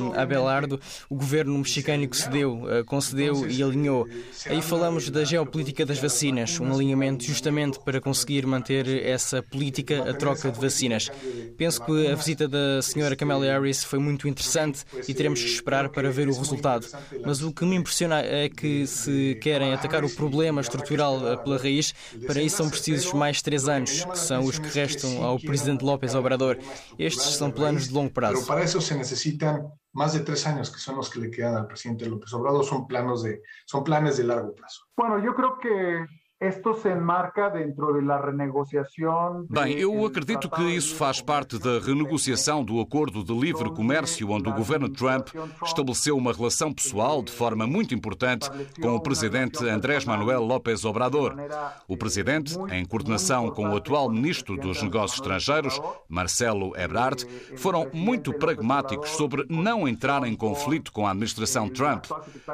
um, 0.00 0.12
Abelardo, 0.12 0.78
o 1.08 1.14
governo 1.14 1.56
mexicano 1.56 2.06
cedeu, 2.12 2.64
uh, 2.64 2.84
concedeu 2.84 3.48
e 3.48 3.62
alinhou. 3.62 4.06
Aí 4.46 4.60
falamos 4.60 5.08
da 5.08 5.24
geopolítica 5.24 5.86
das 5.86 5.98
vacinas, 5.98 6.60
um 6.60 6.72
alinhamento 6.72 7.24
justamente 7.24 7.78
para 7.80 7.98
conseguir 7.98 8.44
manter 8.44 8.86
essa 9.06 9.42
política 9.42 10.10
a 10.10 10.12
troca 10.12 10.50
de 10.50 10.60
vacinas. 10.60 11.10
Penso 11.56 11.82
que 11.84 12.08
a 12.08 12.16
visita 12.28 12.46
da 12.46 12.82
senhora 12.82 13.16
Kamala 13.16 13.46
Harris 13.46 13.82
foi 13.82 13.98
muito 13.98 14.28
interessante 14.28 14.84
e 15.08 15.14
teremos 15.14 15.40
que 15.40 15.48
esperar 15.48 15.88
para 15.88 16.10
ver 16.10 16.28
o 16.28 16.36
resultado. 16.36 16.86
Mas 17.24 17.42
o 17.42 17.50
que 17.50 17.64
me 17.64 17.74
impressiona 17.74 18.20
é 18.20 18.50
que 18.50 18.86
se 18.86 19.38
querem 19.40 19.72
atacar 19.72 20.04
o 20.04 20.10
problema 20.10 20.60
estrutural 20.60 21.26
eh, 21.26 21.36
pela 21.38 21.56
raiz, 21.56 21.94
para 22.26 22.42
isso 22.42 22.58
são 22.58 22.68
precisos 22.68 23.14
mais 23.14 23.40
três 23.40 23.66
anos, 23.66 24.04
que 24.04 24.18
são 24.18 24.44
os 24.44 24.58
que 24.58 24.68
restam 24.68 25.22
ao 25.24 25.38
presidente 25.38 25.82
López 25.82 26.14
Obrador. 26.14 26.58
Estes 26.98 27.36
são 27.36 27.50
planos 27.50 27.88
de 27.88 27.94
longo 27.94 28.12
prazo. 28.12 28.46
para 28.46 28.62
isso 28.62 28.78
se 28.82 28.94
necessitam 28.94 29.72
mais 29.94 30.12
de 30.12 30.20
três 30.20 30.44
anos, 30.44 30.68
que 30.68 30.80
são 30.80 30.98
os 30.98 31.08
que 31.08 31.18
lhe 31.18 31.30
quedam 31.30 31.60
ao 31.60 31.66
presidente 31.66 32.04
López 32.04 32.30
Obrador, 32.34 32.62
são 32.64 32.86
planos 32.86 33.22
de, 33.22 33.40
são 33.66 33.82
planos 33.82 34.16
de 34.16 34.22
largo 34.22 34.52
prazo. 34.52 34.80
Bueno, 34.94 35.24
eu 35.24 35.32
creio 35.32 35.56
que 35.56 36.06
Bem, 39.50 39.76
eu 39.76 40.06
acredito 40.06 40.48
que 40.48 40.62
isso 40.62 40.94
faz 40.94 41.20
parte 41.20 41.58
da 41.58 41.80
renegociação 41.80 42.64
do 42.64 42.80
acordo 42.80 43.24
de 43.24 43.32
livre 43.32 43.68
comércio, 43.74 44.30
onde 44.30 44.48
o 44.48 44.54
governo 44.54 44.88
Trump 44.88 45.30
estabeleceu 45.64 46.16
uma 46.16 46.32
relação 46.32 46.72
pessoal 46.72 47.24
de 47.24 47.32
forma 47.32 47.66
muito 47.66 47.92
importante 47.92 48.48
com 48.80 48.94
o 48.94 49.00
presidente 49.00 49.68
Andrés 49.68 50.04
Manuel 50.04 50.44
López 50.44 50.84
Obrador. 50.84 51.34
O 51.88 51.96
presidente, 51.96 52.56
em 52.70 52.84
coordenação 52.84 53.50
com 53.50 53.70
o 53.70 53.76
atual 53.76 54.08
ministro 54.08 54.56
dos 54.56 54.80
Negócios 54.80 55.18
Estrangeiros, 55.18 55.80
Marcelo 56.08 56.72
Ebrard, 56.76 57.26
foram 57.56 57.90
muito 57.92 58.32
pragmáticos 58.32 59.10
sobre 59.10 59.44
não 59.50 59.88
entrar 59.88 60.22
em 60.22 60.36
conflito 60.36 60.92
com 60.92 61.04
a 61.04 61.10
administração 61.10 61.68
Trump. 61.68 62.04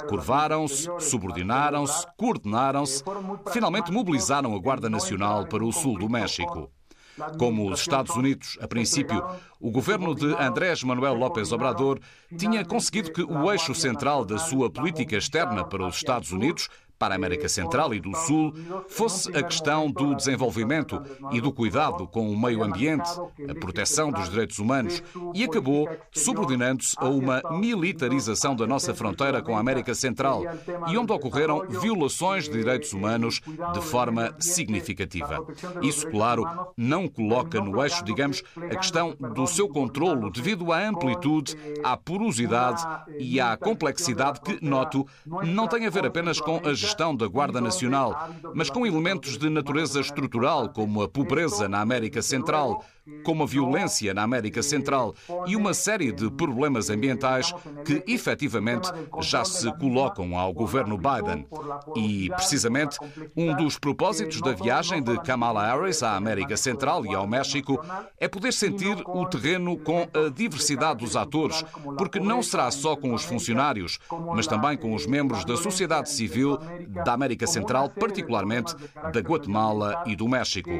Curvaram-se, 0.08 0.88
subordinaram-se, 1.00 2.06
coordenaram-se, 2.16 3.04
finalmente 3.52 3.73
finalmente 3.74 3.90
mobilizaram 3.90 4.54
a 4.54 4.58
Guarda 4.58 4.88
Nacional 4.88 5.46
para 5.46 5.64
o 5.64 5.72
sul 5.72 5.98
do 5.98 6.08
México. 6.08 6.70
Como 7.38 7.70
os 7.70 7.80
Estados 7.80 8.14
Unidos, 8.16 8.58
a 8.60 8.66
princípio, 8.66 9.22
o 9.60 9.70
governo 9.70 10.14
de 10.14 10.34
Andrés 10.34 10.82
Manuel 10.82 11.14
López 11.14 11.52
Obrador 11.52 12.00
tinha 12.36 12.64
conseguido 12.64 13.12
que 13.12 13.22
o 13.22 13.50
eixo 13.52 13.74
central 13.74 14.24
da 14.24 14.38
sua 14.38 14.70
política 14.70 15.16
externa 15.16 15.64
para 15.64 15.86
os 15.86 15.96
Estados 15.96 16.32
Unidos 16.32 16.68
para 17.04 17.14
a 17.14 17.16
América 17.16 17.50
Central 17.50 17.92
e 17.92 18.00
do 18.00 18.16
Sul 18.16 18.54
fosse 18.88 19.28
a 19.36 19.42
questão 19.42 19.90
do 19.90 20.14
desenvolvimento 20.14 21.02
e 21.32 21.38
do 21.38 21.52
cuidado 21.52 22.06
com 22.06 22.30
o 22.30 22.40
meio 22.40 22.64
ambiente, 22.64 23.10
a 23.46 23.54
proteção 23.54 24.10
dos 24.10 24.30
direitos 24.30 24.58
humanos, 24.58 25.02
e 25.34 25.44
acabou 25.44 25.86
subordinando-se 26.10 26.96
a 26.98 27.04
uma 27.04 27.42
militarização 27.50 28.56
da 28.56 28.66
nossa 28.66 28.94
fronteira 28.94 29.42
com 29.42 29.54
a 29.54 29.60
América 29.60 29.94
Central 29.94 30.44
e 30.88 30.96
onde 30.96 31.12
ocorreram 31.12 31.66
violações 31.68 32.44
de 32.44 32.52
direitos 32.52 32.94
humanos 32.94 33.42
de 33.74 33.82
forma 33.82 34.34
significativa. 34.38 35.44
Isso, 35.82 36.08
claro, 36.08 36.46
não 36.74 37.06
coloca 37.06 37.60
no 37.60 37.82
eixo, 37.82 38.02
digamos, 38.02 38.42
a 38.56 38.76
questão 38.76 39.14
do 39.34 39.46
seu 39.46 39.68
controlo 39.68 40.30
devido 40.30 40.72
à 40.72 40.88
amplitude, 40.88 41.54
à 41.82 41.98
porosidade 41.98 42.82
e 43.18 43.38
à 43.38 43.58
complexidade 43.58 44.40
que, 44.40 44.58
noto, 44.64 45.06
não 45.26 45.68
tem 45.68 45.84
a 45.84 45.90
ver 45.90 46.06
apenas 46.06 46.40
com 46.40 46.62
as 46.64 46.78
gestão 46.78 46.93
da 47.16 47.26
Guarda 47.26 47.60
Nacional, 47.60 48.28
mas 48.54 48.70
com 48.70 48.86
elementos 48.86 49.36
de 49.36 49.50
natureza 49.50 50.00
estrutural, 50.00 50.68
como 50.68 51.02
a 51.02 51.08
pobreza 51.08 51.68
na 51.68 51.80
América 51.80 52.22
Central, 52.22 52.84
como 53.22 53.42
a 53.42 53.46
violência 53.46 54.14
na 54.14 54.22
América 54.22 54.62
Central 54.62 55.14
e 55.46 55.56
uma 55.56 55.74
série 55.74 56.12
de 56.12 56.30
problemas 56.30 56.90
ambientais 56.90 57.52
que 57.84 58.02
efetivamente 58.06 58.90
já 59.20 59.44
se 59.44 59.70
colocam 59.78 60.38
ao 60.38 60.52
governo 60.52 60.98
Biden. 60.98 61.46
E, 61.96 62.30
precisamente, 62.30 62.98
um 63.36 63.54
dos 63.54 63.78
propósitos 63.78 64.40
da 64.40 64.52
viagem 64.52 65.02
de 65.02 65.18
Kamala 65.20 65.66
Harris 65.66 66.02
à 66.02 66.16
América 66.16 66.56
Central 66.56 67.04
e 67.04 67.14
ao 67.14 67.26
México 67.26 67.82
é 68.18 68.28
poder 68.28 68.52
sentir 68.52 68.96
o 69.06 69.26
terreno 69.26 69.76
com 69.76 70.08
a 70.14 70.30
diversidade 70.30 71.00
dos 71.00 71.16
atores, 71.16 71.64
porque 71.98 72.20
não 72.20 72.42
será 72.42 72.70
só 72.70 72.96
com 72.96 73.12
os 73.12 73.24
funcionários, 73.24 73.98
mas 74.34 74.46
também 74.46 74.76
com 74.76 74.94
os 74.94 75.06
membros 75.06 75.44
da 75.44 75.56
sociedade 75.56 76.10
civil 76.10 76.58
da 77.04 77.12
América 77.12 77.46
Central, 77.46 77.90
particularmente 77.90 78.74
da 79.12 79.20
Guatemala 79.20 80.02
e 80.06 80.16
do 80.16 80.28
México, 80.28 80.70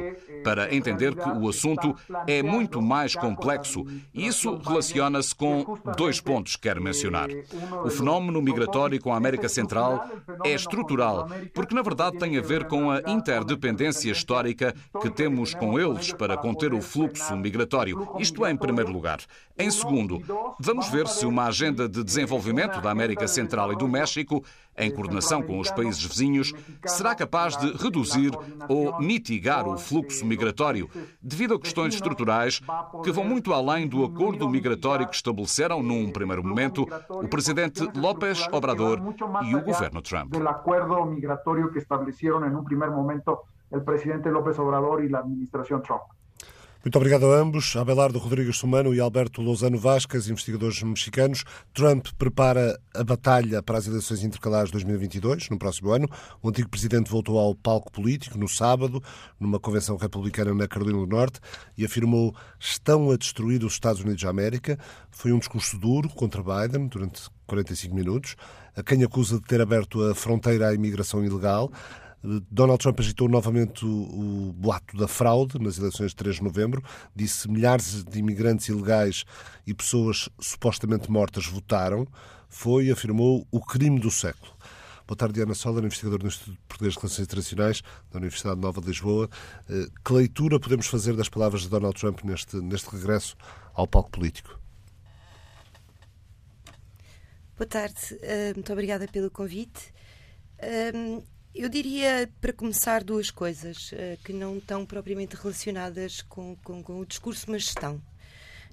para 0.43 0.73
entender 0.73 1.15
que 1.15 1.29
o 1.29 1.49
assunto 1.49 1.95
é 2.27 2.41
muito 2.41 2.81
mais 2.81 3.15
complexo 3.15 3.85
e 4.13 4.27
isso 4.27 4.55
relaciona-se 4.57 5.33
com 5.35 5.77
dois 5.97 6.19
pontos 6.19 6.55
que 6.55 6.63
quero 6.63 6.81
mencionar. 6.81 7.29
O 7.83 7.89
fenómeno 7.89 8.41
migratório 8.41 8.99
com 9.01 9.13
a 9.13 9.17
América 9.17 9.49
Central 9.49 10.07
é 10.43 10.53
estrutural, 10.53 11.29
porque 11.53 11.75
na 11.75 11.81
verdade 11.81 12.17
tem 12.17 12.37
a 12.37 12.41
ver 12.41 12.65
com 12.65 12.91
a 12.91 13.01
interdependência 13.07 14.11
histórica 14.11 14.73
que 15.01 15.09
temos 15.09 15.53
com 15.53 15.79
eles 15.79 16.13
para 16.13 16.37
conter 16.37 16.73
o 16.73 16.81
fluxo 16.81 17.35
migratório. 17.35 18.07
Isto 18.19 18.45
é 18.45 18.51
em 18.51 18.57
primeiro 18.57 18.91
lugar. 18.91 19.19
Em 19.57 19.71
segundo, 19.71 20.21
vamos 20.59 20.89
ver 20.89 21.07
se 21.07 21.25
uma 21.25 21.45
agenda 21.45 21.87
de 21.87 22.03
desenvolvimento 22.03 22.81
da 22.81 22.91
América 22.91 23.27
Central 23.27 23.71
e 23.71 23.77
do 23.77 23.87
México 23.87 24.43
em 24.77 24.91
coordenação 24.91 25.41
com 25.41 25.59
os 25.59 25.71
países 25.71 26.03
vizinhos, 26.03 26.53
será 26.85 27.15
capaz 27.15 27.55
de 27.57 27.71
reduzir 27.81 28.31
ou 28.67 28.99
mitigar 28.99 29.67
o 29.67 29.77
fluxo 29.77 30.25
migratório, 30.25 30.89
devido 31.21 31.55
a 31.55 31.59
questões 31.59 31.95
estruturais 32.05 32.61
que 33.03 33.11
vão 33.11 33.25
muito 33.25 33.53
além 33.53 33.87
do 33.87 34.03
acordo 34.05 34.47
migratório 34.47 35.07
que 35.07 35.15
estabeleceram, 35.15 35.81
num 35.81 36.11
primeiro 36.11 36.43
momento, 36.43 36.87
o 37.09 37.27
presidente 37.27 37.81
López 37.95 38.47
Obrador 38.51 38.99
e 39.43 39.55
o 39.55 39.63
governo 39.63 40.01
Trump. 40.01 40.31
Que 40.31 40.39
momento, 42.95 43.37
presidente 43.81 44.29
López 44.29 44.57
Obrador 44.59 45.03
Trump. 45.81 46.14
Muito 46.85 46.97
obrigado 46.97 47.25
a 47.25 47.39
ambos, 47.39 47.75
Abelardo 47.75 48.19
Rodrigues 48.19 48.57
Sumano 48.57 48.93
e 48.93 48.99
Alberto 48.99 49.41
Lozano 49.41 49.75
Vasquez, 49.75 50.29
investigadores 50.29 50.83
mexicanos. 50.83 51.43
Trump 51.73 52.09
prepara 52.15 52.79
a 52.93 53.03
batalha 53.03 53.63
para 53.63 53.79
as 53.79 53.87
eleições 53.87 54.23
intercalares 54.23 54.67
de 54.67 54.73
2022, 54.73 55.49
no 55.49 55.57
próximo 55.57 55.89
ano. 55.89 56.07
O 56.43 56.49
antigo 56.49 56.69
presidente 56.69 57.09
voltou 57.09 57.39
ao 57.39 57.55
palco 57.55 57.91
político 57.91 58.37
no 58.37 58.47
sábado, 58.47 59.01
numa 59.39 59.59
convenção 59.59 59.97
republicana 59.97 60.53
na 60.53 60.67
Carolina 60.67 60.99
do 60.99 61.07
Norte, 61.07 61.39
e 61.75 61.83
afirmou 61.83 62.35
estão 62.59 63.09
a 63.09 63.17
destruir 63.17 63.63
os 63.63 63.73
Estados 63.73 64.03
Unidos 64.03 64.21
da 64.21 64.29
América. 64.29 64.77
Foi 65.09 65.31
um 65.31 65.39
discurso 65.39 65.79
duro 65.79 66.07
contra 66.09 66.43
Biden 66.43 66.85
durante 66.85 67.23
45 67.47 67.95
minutos, 67.95 68.35
a 68.75 68.83
quem 68.83 69.03
acusa 69.03 69.39
de 69.39 69.45
ter 69.45 69.59
aberto 69.59 70.03
a 70.03 70.13
fronteira 70.13 70.67
à 70.67 70.73
imigração 70.75 71.25
ilegal. 71.25 71.71
Donald 72.49 72.79
Trump 72.81 72.99
agitou 72.99 73.29
novamente 73.29 73.85
o, 73.85 74.49
o, 74.49 74.53
boato 74.53 74.97
da 74.97 75.07
fraude 75.07 75.59
nas 75.59 75.77
eleições 75.77 76.11
de 76.11 76.15
3 76.15 76.37
de 76.37 76.43
novembro. 76.43 76.83
Disse 77.15 77.49
milhares 77.49 78.03
de 78.03 78.19
imigrantes 78.19 78.67
ilegais 78.67 79.23
e 79.65 79.73
pessoas 79.73 80.27
supostamente 80.39 81.11
mortas 81.11 81.45
votaram. 81.45 82.07
Foi, 82.49 82.89
afirmou, 82.89 83.47
o 83.51 83.59
crime 83.59 83.99
do 83.99 84.09
século. 84.09 84.51
Boa 85.07 85.15
tarde, 85.15 85.35
Diana 85.35 85.53
Sola, 85.53 85.81
investigador 85.81 86.17
do 86.17 86.25
Instituto 86.25 86.57
Português 86.67 86.93
de 86.93 86.99
Relações 86.99 87.25
Internacionais 87.25 87.81
da 88.11 88.17
Universidade 88.17 88.59
Nova 88.59 88.81
de 88.81 88.87
Lisboa. 88.87 89.29
Eh, 89.69 89.87
que 90.03 90.13
leitura 90.13 90.59
podemos 90.59 90.87
fazer 90.87 91.15
das 91.15 91.29
palavras 91.29 91.61
de 91.61 91.69
Donald 91.69 91.99
Trump 91.99 92.23
neste, 92.23 92.55
neste 92.57 92.89
regresso 92.89 93.35
ao 93.75 93.87
palco 93.87 94.09
político? 94.09 94.59
Boa 97.55 97.67
tarde, 97.67 98.17
eh, 98.23 98.53
muito 98.55 98.73
obrigada 98.73 99.07
pelo 99.07 99.29
convite. 99.29 99.93
Eu 101.57 101.69
diria, 101.69 102.29
para 102.41 102.51
começar, 102.51 103.01
duas 103.01 103.31
coisas 103.31 103.93
uh, 103.93 104.21
que 104.25 104.33
não 104.33 104.57
estão 104.57 104.85
propriamente 104.85 105.37
relacionadas 105.37 106.21
com, 106.21 106.57
com, 106.57 106.83
com, 106.83 106.99
o 106.99 107.05
discurso, 107.05 107.49
mas 107.49 107.63
estão. 107.63 108.01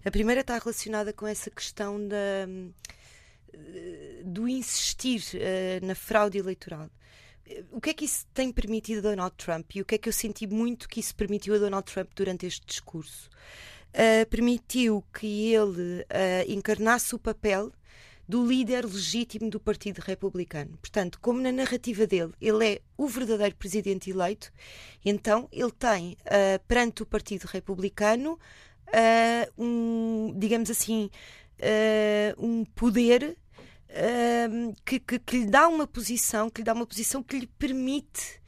A 0.05 0.11
primeira 0.11 0.40
está 0.40 0.59
relacionada 0.59 1.12
com 1.12 1.25
essa 1.25 1.49
questão 1.49 1.97
da, 2.09 2.16
uh, 3.55 4.25
do 4.25 4.49
insistir 4.49 5.23
uh, 5.35 5.87
na 5.87 5.95
fraude 5.95 6.38
eleitoral. 6.38 6.90
O 7.71 7.81
que 7.81 7.90
é 7.90 7.95
que 7.95 8.05
isso 8.05 8.27
tem 8.35 8.51
permitido 8.51 8.99
a 8.99 9.11
Donald 9.12 9.37
Trump 9.37 9.77
e 9.77 9.81
o 9.81 9.85
que 9.85 9.95
é 9.95 9.99
que 9.99 10.09
eu 10.09 10.12
senti 10.12 10.49
muito 10.49 10.88
que 10.88 10.99
isso 10.99 11.14
permitiu 11.14 11.55
a 11.55 11.59
Donald 11.59 11.85
Trump 11.85 12.11
durante 12.16 12.47
este 12.47 12.66
discurso? 12.66 13.31
permitiu 14.31 15.05
que 15.12 15.53
ele 15.53 16.07
encarnasse 16.49 17.14
o 17.14 17.18
papel 17.18 17.71
do 18.28 18.46
líder 18.46 18.85
legítimo 18.85 19.50
do 19.50 19.61
Partido 19.61 19.98
Republicano. 19.98 20.76
Portanto, 20.78 21.18
como 21.20 21.40
na 21.40 21.52
narrativa 21.52 22.06
dele 22.06 22.32
ele 22.40 22.66
é 22.66 22.80
o 22.96 23.06
verdadeiro 23.06 23.56
presidente 23.56 24.11
eleito, 24.11 24.52
então 25.04 25.48
ele 25.52 25.72
tem 25.72 26.16
uh, 26.22 26.64
perante 26.66 27.02
o 27.02 27.06
Partido 27.06 27.44
Republicano 27.44 28.38
uh, 28.88 29.62
um, 29.62 30.35
digamos 30.37 30.70
assim, 30.70 31.11
uh, 31.58 32.44
um 32.44 32.64
poder 32.64 33.37
que, 34.87 34.98
que, 34.98 35.18
que, 35.18 35.37
lhe 35.40 35.46
dá 35.46 35.68
uma 35.68 35.87
posição, 35.87 36.48
que 36.48 36.62
lhe 36.62 36.64
dá 36.64 36.72
uma 36.72 36.87
posição 36.87 37.22
que 37.22 37.38
lhe 37.38 37.46
permite 37.46 38.40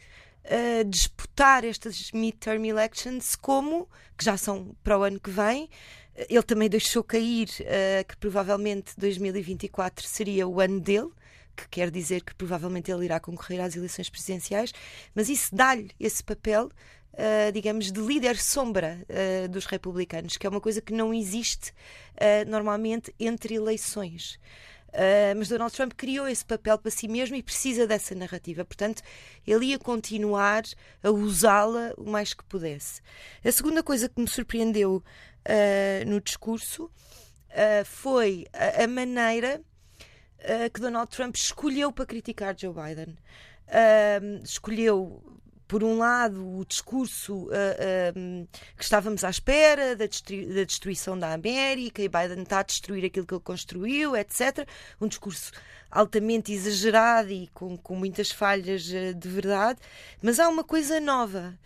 Uh, 0.47 0.85
disputar 0.85 1.65
estas 1.65 2.13
midterm 2.13 2.67
elections 2.67 3.35
como, 3.35 3.89
que 4.15 4.27
já 4.27 4.37
são 4.37 4.77
para 4.85 4.99
o 4.99 5.03
ano 5.03 5.19
que 5.19 5.31
vem, 5.31 5.71
ele 6.17 6.43
também 6.43 6.69
deixou 6.69 7.03
cair 7.03 7.49
uh, 7.49 8.07
que 8.07 8.17
provavelmente 8.17 8.93
2024 8.97 10.07
seria 10.07 10.47
o 10.47 10.61
ano 10.61 10.81
dele, 10.81 11.11
que 11.57 11.69
quer 11.69 11.91
dizer 11.91 12.23
que 12.23 12.35
provavelmente 12.35 12.91
ele 12.91 13.05
irá 13.05 13.21
concorrer 13.21 13.61
às 13.61 13.77
eleições 13.77 14.09
presidenciais, 14.09 14.73
mas 15.15 15.29
isso 15.29 15.55
dá-lhe 15.55 15.91
esse 15.99 16.23
papel, 16.23 16.67
uh, 16.67 17.53
digamos, 17.53 17.91
de 17.91 18.01
líder 18.01 18.37
sombra 18.37 19.05
uh, 19.09 19.49
dos 19.49 19.67
republicanos, 19.67 20.37
que 20.37 20.47
é 20.47 20.51
uma 20.51 20.61
coisa 20.61 20.81
que 20.81 20.93
não 20.93 21.13
existe 21.13 21.73
normalmente 22.47 23.13
entre 23.19 23.57
eleições. 23.57 24.39
Uh, 24.95 25.35
mas 25.37 25.49
Donald 25.49 25.75
Trump 25.75 25.93
criou 25.97 26.29
esse 26.29 26.45
papel 26.45 26.79
para 26.79 26.91
si 26.91 27.09
mesmo 27.09 27.35
e 27.35 27.43
precisa 27.43 27.85
dessa 27.85 28.15
narrativa. 28.15 28.65
Portanto, 28.65 29.03
ele 29.45 29.67
ia 29.67 29.79
continuar 29.79 30.63
a 31.03 31.11
usá-la 31.11 31.93
o 31.99 32.09
mais 32.09 32.33
que 32.33 32.45
pudesse. 32.45 33.03
A 33.45 33.51
segunda 33.51 33.83
coisa 33.83 34.09
que 34.09 34.21
me 34.21 34.29
surpreendeu 34.29 34.97
uh, 35.03 36.09
no 36.09 36.21
discurso 36.21 36.85
uh, 36.85 37.85
foi 37.85 38.47
a, 38.53 38.85
a 38.85 38.87
maneira 38.87 39.61
que 40.75 40.79
Donald 40.79 41.11
Trump 41.11 41.35
escolheu 41.37 41.91
para 41.91 42.05
criticar 42.05 42.55
Joe 42.55 42.75
Biden. 42.75 43.17
escolheu 44.43 45.23
por 45.75 45.83
um 45.83 45.99
lado, 45.99 46.57
o 46.57 46.65
discurso 46.65 47.35
uh, 47.35 47.49
uh, 47.49 48.49
que 48.77 48.85
estávamos 48.85 49.25
à 49.25 49.31
espera 49.31 49.97
da, 49.97 50.05
da, 50.05 50.65
destruição 50.65 51.19
da 51.19 51.33
América 51.33 52.01
e 52.01 52.09
Biden 52.09 52.45
está 52.45 52.61
a 52.61 52.63
destruir 52.63 53.05
aquilo 53.05 53.27
que 53.27 53.35
ele 53.35 53.43
construiu, 53.43 54.15
etc. 54.15 54.69
Um 55.01 55.09
discurso 55.09 55.51
altamente 55.91 56.53
exagerado 56.53 57.33
e 57.33 57.49
com, 57.49 57.77
com 57.77 57.97
muitas 57.97 58.31
falhas 58.31 58.87
uh, 58.87 59.13
de 59.15 59.29
verdade. 59.29 59.81
Mas 60.23 60.39
há 60.39 60.49
uma 60.49 60.63
coisa 60.63 61.01
nova 61.01 61.59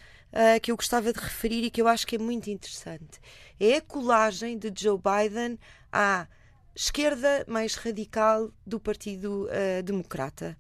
que 0.63 0.71
eu 0.71 0.77
gostava 0.77 1.13
de 1.13 1.19
referir 1.19 1.65
e 1.65 1.71
que 1.71 1.81
eu 1.81 1.89
acho 1.89 2.07
que 2.07 2.17
é 2.17 2.19
muito 2.19 2.51
interessante 2.51 3.19
é 3.61 3.77
a 3.77 3.83
colagem 3.83 4.59
de 4.59 4.73
Joe 4.75 4.99
Biden 4.99 5.59
à 5.93 6.27
esquerda 6.75 7.45
mais 7.47 7.75
radical 7.75 8.51
do 8.67 8.81
Partido 8.81 9.49
uh, 9.49 9.83
Democrata. 9.83 10.57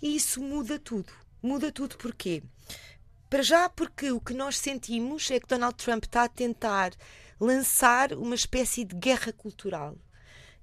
E 0.00 0.16
isso 0.16 0.42
muda 0.42 0.80
tudo. 0.80 1.12
Muda 1.40 1.70
tudo 1.70 1.96
porquê? 1.96 2.42
Para 3.32 3.42
já, 3.42 3.66
porque 3.66 4.12
o 4.12 4.20
que 4.20 4.34
nós 4.34 4.58
sentimos 4.58 5.30
é 5.30 5.40
que 5.40 5.46
Donald 5.46 5.74
Trump 5.76 6.04
está 6.04 6.24
a 6.24 6.28
tentar 6.28 6.92
lançar 7.40 8.12
uma 8.12 8.34
espécie 8.34 8.84
de 8.84 8.94
guerra 8.94 9.32
cultural. 9.32 9.96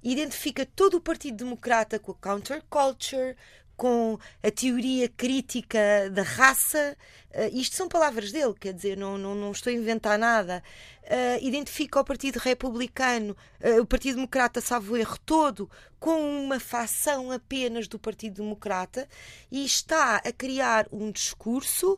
Identifica 0.04 0.68
todo 0.68 0.98
o 0.98 1.02
Partido 1.02 1.38
Democrata 1.38 1.98
com 1.98 2.12
a 2.12 2.16
counterculture, 2.16 3.36
com 3.76 4.20
a 4.44 4.52
teoria 4.52 5.10
crítica 5.10 5.80
da 6.12 6.22
raça. 6.22 6.96
Uh, 7.32 7.58
isto 7.58 7.76
são 7.76 7.90
palavras 7.90 8.32
dele, 8.32 8.54
quer 8.54 8.74
dizer, 8.74 8.96
não, 8.96 9.18
não, 9.18 9.34
não 9.34 9.52
estou 9.52 9.72
a 9.72 9.76
inventar 9.76 10.20
nada. 10.20 10.62
Uh, 11.06 11.44
identifica 11.44 12.00
o 12.00 12.06
Partido 12.06 12.38
Republicano, 12.38 13.36
uh, 13.64 13.82
o 13.82 13.86
Partido 13.86 14.18
Democrata, 14.18 14.62
salvo 14.62 14.96
erro, 14.96 15.18
todo 15.26 15.72
com 16.00 16.22
uma 16.44 16.60
facção 16.60 17.32
apenas 17.32 17.88
do 17.88 17.98
Partido 17.98 18.44
Democrata 18.44 19.08
e 19.52 19.66
está 19.66 20.18
a 20.18 20.32
criar 20.32 20.88
um 20.92 21.12
discurso 21.12 21.98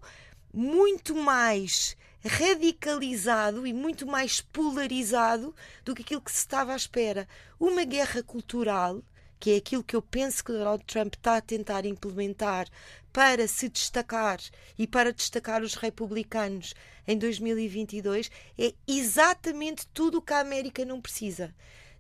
muito 0.54 1.16
mais 1.16 1.96
radicalizado 2.24 3.66
e 3.66 3.74
muito 3.74 4.06
mais 4.06 4.42
polarizado 4.42 5.56
do 5.84 5.96
que 5.96 6.02
aquilo 6.02 6.22
que 6.22 6.32
se 6.32 6.40
estava 6.40 6.74
à 6.74 6.76
espera. 6.76 7.28
Uma 7.60 7.84
guerra 7.84 8.22
cultural 8.22 9.02
que 9.42 9.50
é 9.50 9.56
aquilo 9.56 9.84
que 9.84 9.96
eu 9.96 10.04
penso 10.04 10.44
que 10.44 10.52
Donald 10.52 10.84
Trump 10.86 11.16
está 11.16 11.38
a 11.38 11.42
tentar 11.42 11.84
implementar 11.84 12.68
para 13.12 13.48
se 13.48 13.68
destacar 13.68 14.40
e 14.78 14.86
para 14.86 15.12
destacar 15.12 15.64
os 15.64 15.74
republicanos 15.74 16.76
em 17.08 17.18
2022, 17.18 18.30
é 18.58 18.76
exatamente 18.88 19.88
tudo 19.88 20.20
o 20.20 20.22
que 20.22 20.34
a 20.34 20.40
América 20.40 20.86
não 20.86 21.02
precisa. 21.02 21.54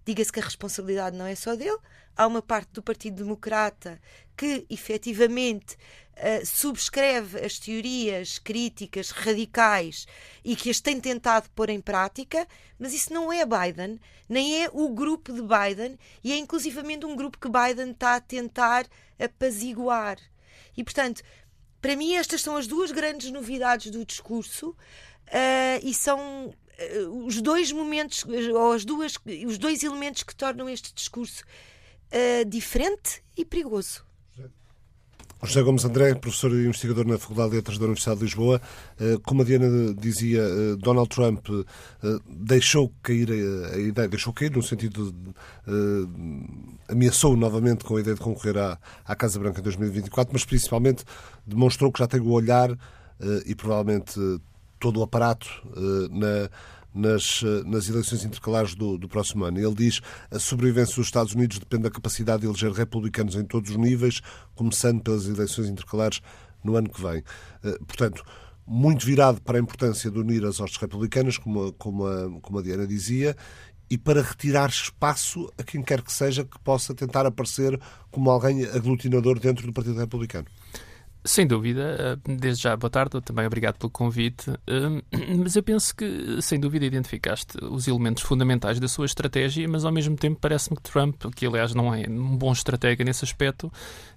Diga-se 0.06 0.32
que 0.32 0.40
a 0.40 0.44
responsabilidade 0.44 1.18
não 1.18 1.26
é 1.26 1.34
só 1.34 1.56
dele, 1.56 1.80
há 2.16 2.28
uma 2.28 2.44
parte 2.44 2.74
do 2.74 2.84
Partido 2.84 3.24
Democrata 3.24 4.00
que 4.38 4.66
efetivamente 4.70 5.76
uh, 6.22 6.46
subscreve 6.46 7.40
as 7.40 7.58
teorias 7.58 8.38
críticas 8.38 9.10
radicais 9.10 10.06
e 10.46 10.56
que 10.56 10.70
as 10.70 10.80
tem 10.80 11.00
tentado 11.00 11.50
pôr 11.56 11.70
em 11.70 11.82
prática, 11.82 12.48
mas 12.80 12.94
isso 12.94 13.14
não 13.14 13.34
é 13.34 13.44
Biden, 13.46 14.00
nem 14.30 14.64
é 14.64 14.70
o 14.72 14.90
grupo 14.90 15.34
de 15.34 15.42
Biden, 15.42 15.98
e 16.24 16.32
é 16.32 16.38
inclusivamente 16.38 17.06
um 17.06 17.16
grupo 17.16 17.38
que 17.38 17.50
Biden 17.50 17.92
está 17.92 18.16
a 18.16 18.22
tentar 18.22 18.88
apaziguar. 19.20 20.18
E, 20.78 20.84
portanto, 20.84 21.22
para 21.82 21.96
mim, 21.96 22.14
estas 22.14 22.42
são 22.42 22.56
as 22.56 22.68
duas 22.68 22.92
grandes 22.92 23.32
novidades 23.32 23.92
do 23.92 24.06
discurso 24.06 24.70
uh, 24.70 25.80
e 25.84 25.94
são 25.94 26.48
uh, 26.48 27.26
os 27.26 27.42
dois 27.42 27.72
momentos, 27.72 28.24
ou 28.54 28.74
as 28.74 28.86
duas, 28.86 29.16
os 29.48 29.58
dois 29.58 29.84
elementos 29.84 30.24
que 30.24 30.36
tornam 30.36 30.70
este 30.70 30.94
discurso 30.94 31.44
uh, 31.44 32.46
diferente 32.46 33.24
e 33.36 33.44
perigoso. 33.44 34.11
José 35.44 35.62
Gomes 35.64 35.84
André, 35.84 36.14
professor 36.14 36.52
e 36.52 36.68
investigador 36.68 37.06
na 37.06 37.18
Faculdade 37.18 37.50
de 37.50 37.56
Letras 37.58 37.78
da 37.78 37.86
Universidade 37.86 38.20
de 38.20 38.26
Lisboa. 38.26 38.62
Eh, 39.00 39.18
como 39.24 39.42
a 39.42 39.46
Diana 39.46 39.94
dizia, 39.94 40.42
eh, 40.42 40.76
Donald 40.78 41.10
Trump 41.10 41.48
deixou 42.28 42.94
cair 43.02 43.30
a 43.74 43.78
ideia, 43.78 44.08
deixou 44.08 44.34
cair 44.34 44.52
no 44.52 44.62
sentido 44.62 45.12
de 45.12 45.34
ameaçou 46.88 47.36
novamente 47.36 47.84
com 47.84 47.96
a 47.96 48.02
ideia 48.02 48.16
de 48.16 48.22
concorrer 48.22 48.58
à, 48.58 48.78
à 49.06 49.16
Casa 49.16 49.40
Branca 49.40 49.60
em 49.60 49.64
2024, 49.64 50.32
mas 50.34 50.46
principalmente 50.46 51.04
demonstrou 51.46 51.92
que 51.92 52.00
já 52.00 52.08
tem 52.08 52.20
o 52.20 52.30
olhar 52.30 52.70
e 53.46 53.56
provavelmente 53.56 54.20
todo 54.80 55.00
o 55.00 55.04
aparato 55.04 55.48
na 56.10 56.50
nas, 56.94 57.42
eh, 57.44 57.64
nas 57.66 57.88
eleições 57.90 58.24
intercalares 58.24 58.76
do, 58.76 58.98
do 58.98 59.08
próximo 59.08 59.46
ano. 59.46 59.60
Ele 59.60 59.76
diz 59.76 60.02
a 60.30 60.40
sobrevivência 60.40 60.96
dos 60.96 61.08
Estados 61.08 61.34
Unidos 61.34 61.60
depende 61.60 61.84
da 61.84 61.92
capacidade 61.92 62.42
de 62.42 62.48
eleger 62.48 62.72
republicanos 62.72 63.36
em 63.36 63.44
todos 63.44 63.72
os 63.72 63.78
níveis, 63.78 64.22
começando 64.56 65.02
pelas 65.02 65.26
eleições 65.26 65.70
intercalares 65.70 66.22
no 66.64 66.76
ano 66.76 66.90
que 66.90 67.02
vem. 67.02 67.24
Eh, 67.64 67.78
portanto, 67.88 68.24
muito 68.66 69.06
virado 69.06 69.42
para 69.42 69.58
a 69.58 69.62
importância 69.62 70.10
de 70.10 70.20
unir 70.20 70.46
as 70.46 70.60
hostes 70.60 70.80
republicanas, 70.80 71.38
como, 71.38 71.74
como, 71.74 72.08
a, 72.08 72.40
como 72.42 72.60
a 72.60 72.62
Diana 72.62 72.88
dizia, 72.88 73.36
e 73.90 73.98
para 73.98 74.22
retirar 74.22 74.70
espaço 74.70 75.52
a 75.58 75.64
quem 75.64 75.84
quer 75.84 76.02
que 76.02 76.14
seja 76.14 76.46
que 76.46 76.58
possa 76.60 76.94
tentar 76.94 77.26
aparecer 77.26 77.78
como 78.10 78.32
alguém 78.32 78.64
aglutinador 78.66 79.38
dentro 79.38 79.68
do 79.68 79.74
Partido 79.74 80.00
Republicano. 80.00 80.48
Sem 81.24 81.46
dúvida, 81.46 82.18
eh, 82.28 82.36
desde 82.36 82.64
já 82.64 82.76
boa 82.76 82.90
tarde, 82.90 83.22
também 83.22 83.46
obrigado 83.46 83.78
pelo 83.78 83.92
convite. 83.92 84.50
Eh, 84.66 85.38
mas 85.38 85.56
eu 85.56 85.62
penso 85.62 85.96
que, 85.96 86.42
sem 86.42 86.60
dúvida, 86.60 86.84
identificaste 86.86 87.64
os 87.64 87.88
elementos 87.88 88.24
fundamentais 88.24 88.80
da 88.80 88.88
sua 88.88 89.06
estratégia, 89.06 89.68
mas 89.68 89.86
ao 89.86 89.92
mesmo 89.92 90.16
tempo 90.16 90.40
parece-me 90.42 90.78
que 90.78 90.84
Trump, 90.84 91.24
que 91.36 91.46
aliás 91.46 91.76
não 91.76 91.94
é 91.94 92.08
um 92.10 92.36
bom 92.36 92.52
estratega 92.52 93.04
nesse 93.04 93.24
aspecto, 93.24 93.72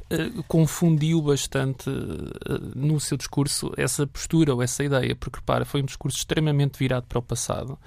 eh, 0.09 0.31
confundiu 0.49 1.21
bastante 1.21 1.91
no 2.75 2.99
seu 2.99 3.19
discurso 3.19 3.73
essa 3.77 4.07
postura 4.07 4.55
ou 4.55 4.63
essa 4.63 4.83
ideia, 4.83 5.15
porque 5.15 5.39
repara, 5.41 5.67
foi 5.67 5.83
um 5.83 5.87
discurso 5.87 6.17
extremamente 6.17 6.79
virado 6.79 7.05
para 7.07 7.19
o 7.19 7.23
passado 7.23 7.79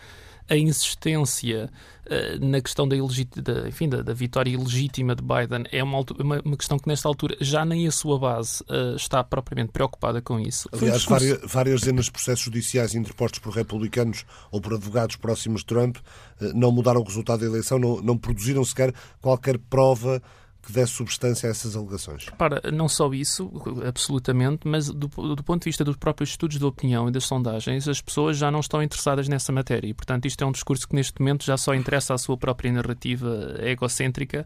a 0.50 0.56
insistência 0.56 1.70
uh, 2.06 2.46
na 2.46 2.62
questão 2.62 2.88
da, 2.88 2.96
da, 2.96 3.68
enfim, 3.68 3.90
da, 3.90 4.02
da, 4.02 4.14
vitória 4.14 4.50
ilegítima 4.50 5.16
de 5.16 5.22
Biden 5.22 5.66
é 5.72 5.84
uma, 5.84 6.00
uma, 6.20 6.42
uma, 6.44 6.58
questão 6.58 6.80
que, 6.80 6.88
nesta 6.88 7.08
altura, 7.08 7.36
já 7.42 7.66
nem 7.66 7.88
a 7.88 7.92
sua 7.92 8.18
base 8.18 8.64
uh, 8.64 8.96
está 8.96 9.24
propriamente 9.24 9.72
preocupada 9.72 10.22
com 10.22 10.40
isso. 10.40 10.70
Aliás, 10.72 11.00
discurso... 11.00 11.26
várias, 11.26 11.52
várias 11.52 11.80
dezenas 11.82 12.06
de 12.06 12.12
processos 12.12 12.46
judiciais 12.46 12.96
interpostos 12.96 13.40
por 13.40 13.54
republicanos 13.54 14.26
ou 14.52 14.62
por 14.62 14.74
advogados 14.74 15.16
próximos 15.16 15.62
de 15.62 15.68
Trump 15.68 15.98
uh, 15.98 16.54
não 16.54 16.72
mudaram 16.72 17.02
o 17.02 17.04
resultado 17.04 17.42
da 17.42 17.46
eleição, 17.46 17.78
não, 17.78 18.02
não 18.02 18.18
produziram 18.18 18.64
sequer 18.64 18.94
qualquer 19.22 19.58
prova 19.58 20.22
que 20.68 20.74
desse 20.74 20.92
substância 20.92 21.48
a 21.48 21.52
essas 21.52 21.78
alegações. 21.78 22.26
Para 22.38 22.62
não 22.74 22.90
só 22.90 23.14
isso, 23.14 23.50
absolutamente, 23.88 24.68
mas 24.68 24.90
do, 24.90 25.08
do, 25.08 25.42
ponto 25.42 25.62
de 25.62 25.70
vista 25.70 25.82
dos 25.82 25.96
próprios 25.96 26.32
estudos 26.32 26.60
de 26.60 26.66
opinião 26.66 27.08
e 27.08 27.12
das 27.12 27.24
sondagens, 27.24 27.88
as 27.88 28.02
pessoas 28.02 28.38
já 28.38 28.52
não 28.52 28.60
estão 28.60 28.84
interessadas 28.84 29.30
nessa 29.30 29.54
matéria. 29.54 29.88
E, 29.88 29.94
portanto, 29.94 30.26
isto 30.26 30.44
é 30.44 30.46
um 30.46 30.52
discurso 30.52 30.86
que 30.86 30.94
neste 30.94 31.22
momento 31.22 31.46
já 31.46 31.56
só 31.56 31.74
interessa 31.74 32.14
à 32.14 32.18
sua 32.18 32.36
própria 32.36 32.70
narrativa 32.70 33.56
egocêntrica 33.62 34.46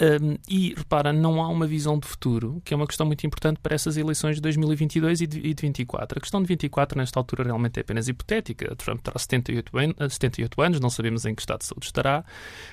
um, 0.00 0.36
e, 0.48 0.74
repara, 0.74 1.12
não 1.12 1.42
há 1.42 1.48
uma 1.48 1.66
visão 1.66 1.98
de 1.98 2.08
futuro, 2.08 2.62
que 2.64 2.72
é 2.72 2.76
uma 2.76 2.86
questão 2.86 3.06
muito 3.06 3.26
importante 3.26 3.60
para 3.60 3.74
essas 3.74 3.98
eleições 3.98 4.36
de 4.36 4.40
2022 4.40 5.20
e 5.20 5.26
de, 5.26 5.38
e 5.40 5.52
de 5.52 5.60
24. 5.60 6.18
A 6.18 6.20
questão 6.20 6.40
de 6.40 6.48
24, 6.48 6.98
nesta 6.98 7.20
altura, 7.20 7.44
realmente 7.44 7.78
é 7.78 7.82
apenas 7.82 8.08
hipotética. 8.08 8.74
Trump 8.76 9.02
terá 9.02 9.18
78, 9.18 9.76
an 9.76 10.08
78 10.08 10.62
anos, 10.62 10.80
não 10.80 10.88
sabemos 10.88 11.26
em 11.26 11.34
que 11.34 11.42
estado 11.42 11.60
de 11.60 11.66
saúde 11.66 11.84
estará, 11.84 12.24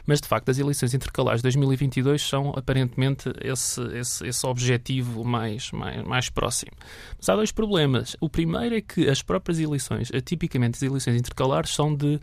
mas, 0.06 0.22
de 0.22 0.28
facto, 0.28 0.50
as 0.50 0.58
eleições 0.58 0.94
intercalares 0.94 1.40
de 1.40 1.44
2022 1.44 2.22
são, 2.22 2.54
aparentemente, 2.56 3.30
esse, 3.42 3.82
esse, 3.98 4.26
esse 4.26 4.46
objetivo 4.46 5.26
mais, 5.26 5.70
mais, 5.72 6.04
mais 6.04 6.30
próximo. 6.30 6.72
Mas 7.18 7.28
há 7.28 7.36
dois 7.36 7.52
problemas. 7.52 8.16
O 8.22 8.30
primeiro 8.30 8.74
é 8.76 8.82
que 8.82 9.10
as 9.10 9.22
próprias 9.22 9.60
eleições, 9.60 10.10
tipicamente 10.24 10.76
as 10.76 10.82
eleições 10.82 11.20
intercalares, 11.20 11.72
são 11.72 11.94
de 11.94 12.20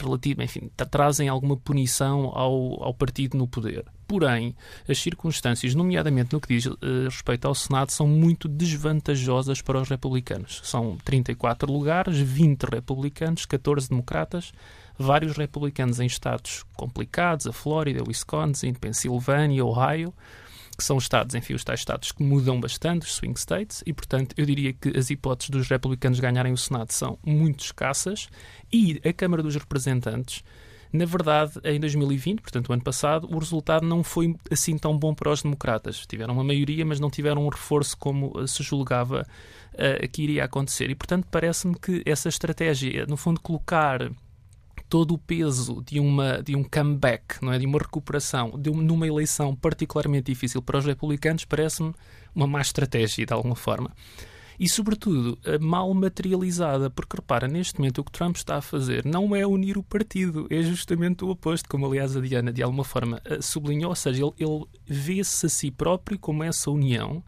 relativa, 0.00 0.42
enfim, 0.42 0.70
trazem 0.90 1.28
alguma 1.28 1.56
punição 1.56 2.30
ao, 2.34 2.82
ao 2.82 2.94
partido 2.94 3.36
no 3.36 3.46
poder. 3.46 3.84
Porém, 4.06 4.54
as 4.88 4.98
circunstâncias, 4.98 5.74
nomeadamente 5.74 6.32
no 6.32 6.40
que 6.40 6.48
diz 6.48 6.66
uh, 6.66 6.76
respeito 7.04 7.48
ao 7.48 7.54
Senado, 7.54 7.90
são 7.90 8.06
muito 8.06 8.46
desvantajosas 8.46 9.60
para 9.60 9.80
os 9.80 9.88
republicanos. 9.88 10.60
São 10.62 10.96
34 11.04 11.70
lugares, 11.70 12.16
20 12.16 12.64
republicanos, 12.64 13.44
14 13.46 13.88
democratas, 13.88 14.52
vários 14.96 15.36
republicanos 15.36 15.98
em 15.98 16.06
estados 16.06 16.64
complicados, 16.76 17.48
a 17.48 17.52
Flórida, 17.52 18.04
Wisconsin, 18.06 18.74
Pensilvânia, 18.74 19.64
Ohio, 19.64 20.14
que 20.76 20.84
são 20.84 20.98
estados, 20.98 21.34
enfim, 21.34 21.54
os 21.54 21.64
tais 21.64 21.80
estados 21.80 22.12
que 22.12 22.22
mudam 22.22 22.60
bastante, 22.60 23.06
os 23.06 23.14
swing 23.14 23.38
states, 23.38 23.82
e, 23.86 23.92
portanto, 23.92 24.34
eu 24.36 24.44
diria 24.44 24.72
que 24.72 24.96
as 24.96 25.10
hipóteses 25.10 25.50
dos 25.50 25.68
republicanos 25.68 26.20
ganharem 26.20 26.52
o 26.52 26.56
Senado 26.56 26.92
são 26.92 27.18
muito 27.24 27.64
escassas, 27.64 28.28
e 28.70 29.00
a 29.04 29.12
Câmara 29.12 29.42
dos 29.42 29.54
Representantes, 29.54 30.44
na 30.92 31.04
verdade, 31.04 31.52
em 31.64 31.78
2020, 31.80 32.40
portanto, 32.40 32.68
o 32.68 32.72
ano 32.72 32.82
passado, 32.82 33.28
o 33.30 33.38
resultado 33.38 33.86
não 33.86 34.02
foi 34.02 34.34
assim 34.50 34.78
tão 34.78 34.96
bom 34.96 35.14
para 35.14 35.30
os 35.30 35.42
democratas. 35.42 36.06
Tiveram 36.06 36.34
uma 36.34 36.44
maioria, 36.44 36.84
mas 36.84 37.00
não 37.00 37.10
tiveram 37.10 37.44
um 37.44 37.48
reforço 37.48 37.96
como 37.96 38.32
eh, 38.40 38.46
se 38.46 38.62
julgava 38.62 39.26
uh, 39.74 40.08
que 40.08 40.22
iria 40.22 40.44
acontecer. 40.44 40.90
E, 40.90 40.94
portanto, 40.94 41.26
parece-me 41.30 41.74
que 41.74 42.02
essa 42.06 42.28
estratégia, 42.28 43.06
no 43.06 43.16
fundo, 43.16 43.40
colocar 43.40 44.10
todo 44.88 45.14
o 45.14 45.18
peso 45.18 45.82
de, 45.84 45.98
uma, 45.98 46.42
de 46.42 46.54
um 46.54 46.62
comeback, 46.62 47.42
não 47.42 47.52
é? 47.52 47.58
de 47.58 47.66
uma 47.66 47.78
recuperação, 47.78 48.52
de 48.56 48.70
uma, 48.70 48.82
numa 48.82 49.06
eleição 49.06 49.54
particularmente 49.54 50.32
difícil 50.32 50.62
para 50.62 50.78
os 50.78 50.84
republicanos, 50.84 51.44
parece-me 51.44 51.92
uma 52.34 52.46
má 52.46 52.60
estratégia, 52.60 53.26
de 53.26 53.32
alguma 53.32 53.56
forma. 53.56 53.90
E, 54.58 54.68
sobretudo, 54.68 55.38
mal 55.60 55.92
materializada, 55.92 56.88
porque 56.88 57.16
repara, 57.16 57.46
neste 57.46 57.78
momento 57.78 58.00
o 58.00 58.04
que 58.04 58.12
Trump 58.12 58.36
está 58.36 58.56
a 58.56 58.62
fazer 58.62 59.04
não 59.04 59.36
é 59.36 59.46
unir 59.46 59.76
o 59.76 59.82
partido, 59.82 60.46
é 60.50 60.62
justamente 60.62 61.24
o 61.24 61.28
oposto, 61.28 61.68
como 61.68 61.86
aliás 61.86 62.16
a 62.16 62.20
Diana 62.20 62.52
de 62.52 62.62
alguma 62.62 62.84
forma 62.84 63.20
eh, 63.24 63.40
sublinhou, 63.40 63.90
ou 63.90 63.96
seja, 63.96 64.22
ele, 64.24 64.32
ele 64.38 64.64
vê-se 64.86 65.46
a 65.46 65.48
si 65.48 65.70
próprio 65.70 66.18
como 66.18 66.42
essa 66.42 66.70
união 66.70 67.22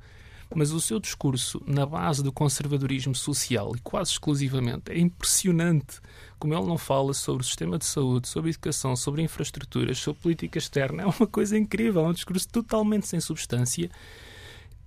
mas 0.54 0.72
o 0.72 0.80
seu 0.80 0.98
discurso, 0.98 1.62
na 1.66 1.84
base 1.84 2.22
do 2.22 2.32
conservadorismo 2.32 3.14
social 3.14 3.72
e 3.76 3.80
quase 3.80 4.12
exclusivamente, 4.12 4.90
é 4.90 4.98
impressionante 4.98 6.00
como 6.38 6.54
ele 6.54 6.66
não 6.66 6.78
fala 6.78 7.12
sobre 7.12 7.42
o 7.42 7.46
sistema 7.46 7.78
de 7.78 7.84
saúde, 7.84 8.28
sobre 8.28 8.50
educação, 8.50 8.96
sobre 8.96 9.22
infraestruturas, 9.22 9.98
sobre 9.98 10.22
política 10.22 10.58
externa. 10.58 11.02
É 11.02 11.06
uma 11.06 11.26
coisa 11.26 11.58
incrível, 11.58 12.04
é 12.04 12.08
um 12.08 12.12
discurso 12.12 12.48
totalmente 12.48 13.06
sem 13.06 13.20
substância 13.20 13.90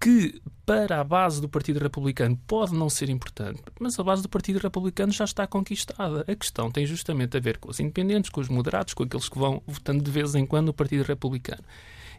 que 0.02 0.42
para 0.66 1.00
a 1.00 1.04
base 1.04 1.40
do 1.40 1.48
Partido 1.48 1.80
Republicano 1.80 2.36
pode 2.48 2.74
não 2.74 2.90
ser 2.90 3.10
importante, 3.10 3.62
mas 3.80 4.00
a 4.00 4.04
base 4.04 4.24
do 4.24 4.30
Partido 4.30 4.58
Republicano 4.58 5.12
já 5.12 5.26
está 5.26 5.46
conquistada. 5.46 6.26
A 6.28 6.36
questão 6.36 6.72
tem 6.72 6.88
justamente 6.88 7.38
a 7.38 7.40
ver 7.40 7.60
com 7.60 7.70
os 7.70 7.80
independentes, 7.80 8.32
com 8.32 8.42
os 8.42 8.50
moderados, 8.50 8.96
com 8.96 9.04
aqueles 9.04 9.30
que 9.30 9.38
vão 9.38 9.62
votando 9.68 10.04
de 10.04 10.10
vez 10.10 10.34
em 10.34 10.46
quando 10.46 10.68
no 10.68 10.74
Partido 10.74 11.04
Republicano. 11.04 11.62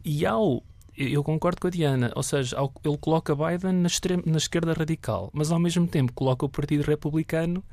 E 0.04 0.24
ao 0.24 0.62
eu 0.96 1.24
concordo 1.24 1.60
com 1.60 1.68
a 1.68 1.70
Diana, 1.70 2.12
ou 2.14 2.22
seja, 2.22 2.56
ele 2.84 2.98
coloca 2.98 3.34
Biden 3.34 3.72
na, 3.72 3.86
extrema, 3.86 4.22
na 4.26 4.36
esquerda 4.36 4.74
radical, 4.74 5.30
mas 5.32 5.50
ao 5.50 5.58
mesmo 5.58 5.86
tempo 5.88 6.12
coloca 6.12 6.44
o 6.44 6.48
Partido 6.50 6.82
Republicano 6.82 7.64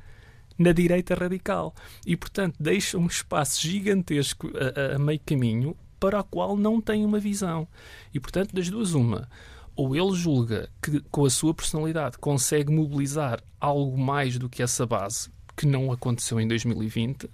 na 0.58 0.72
direita 0.72 1.14
radical. 1.14 1.74
E, 2.04 2.16
portanto, 2.16 2.56
deixa 2.58 2.98
um 2.98 3.06
espaço 3.06 3.60
gigantesco 3.60 4.50
a, 4.56 4.96
a, 4.96 4.98
meio 4.98 5.20
caminho 5.24 5.76
para 6.00 6.20
o 6.20 6.24
qual 6.24 6.56
não 6.56 6.80
tem 6.80 7.04
uma 7.04 7.20
visão. 7.20 7.68
E, 8.12 8.18
portanto, 8.18 8.54
das 8.54 8.70
duas, 8.70 8.94
uma. 8.94 9.28
Ou 9.76 9.96
ele 9.96 10.14
julga 10.14 10.68
que, 10.82 11.00
com 11.10 11.24
a 11.24 11.30
sua 11.30 11.54
personalidade, 11.54 12.18
consegue 12.18 12.72
mobilizar 12.72 13.42
algo 13.60 13.96
mais 13.96 14.38
do 14.38 14.48
que 14.48 14.62
essa 14.62 14.84
base, 14.84 15.30
que 15.56 15.66
não 15.66 15.92
aconteceu 15.92 16.40
em 16.40 16.46
2020, 16.46 17.28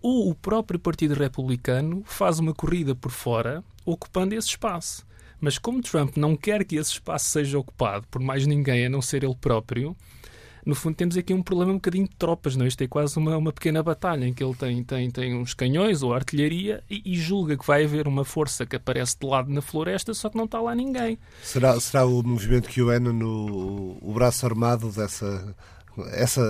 ou 0.00 0.30
o 0.30 0.34
próprio 0.34 0.78
Partido 0.78 1.14
Republicano 1.14 2.02
faz 2.04 2.38
uma 2.38 2.54
corrida 2.54 2.94
por 2.94 3.10
fora, 3.10 3.64
ocupando 3.84 4.34
esse 4.34 4.48
espaço. 4.48 5.06
Mas 5.40 5.58
como 5.58 5.82
Trump 5.82 6.16
não 6.16 6.36
quer 6.36 6.64
que 6.64 6.76
esse 6.76 6.92
espaço 6.92 7.26
seja 7.26 7.58
ocupado 7.58 8.06
por 8.08 8.20
mais 8.20 8.46
ninguém 8.46 8.86
a 8.86 8.88
não 8.88 9.02
ser 9.02 9.24
ele 9.24 9.34
próprio, 9.34 9.96
no 10.66 10.74
fundo 10.74 10.96
temos 10.96 11.16
aqui 11.16 11.32
um 11.32 11.40
problema 11.40 11.70
um 11.70 11.76
bocadinho 11.76 12.08
de 12.08 12.16
tropas, 12.16 12.56
não? 12.56 12.64
É? 12.64 12.68
Isto 12.68 12.82
é 12.82 12.88
quase 12.88 13.16
uma, 13.16 13.36
uma 13.36 13.52
pequena 13.52 13.84
batalha 13.84 14.26
em 14.26 14.34
que 14.34 14.42
ele 14.42 14.54
tem, 14.56 14.82
tem, 14.82 15.10
tem 15.12 15.34
uns 15.36 15.54
canhões 15.54 16.02
ou 16.02 16.12
artilharia 16.12 16.82
e, 16.90 17.00
e, 17.04 17.14
julga 17.16 17.56
que 17.56 17.64
vai 17.64 17.84
haver 17.84 18.08
uma 18.08 18.24
força 18.24 18.66
que 18.66 18.74
aparece 18.74 19.16
de 19.16 19.24
lado 19.24 19.48
na 19.48 19.62
floresta, 19.62 20.12
só 20.12 20.28
que 20.28 20.36
não 20.36 20.44
está 20.44 20.60
lá 20.60 20.74
ninguém. 20.74 21.16
Será, 21.40 21.78
será 21.78 22.04
o 22.04 22.20
movimento 22.20 22.68
QAnon 22.68 23.12
no, 23.12 23.96
o 24.02 24.12
braço 24.12 24.44
armado 24.44 24.90
dessa... 24.90 25.54
Essa, 26.08 26.42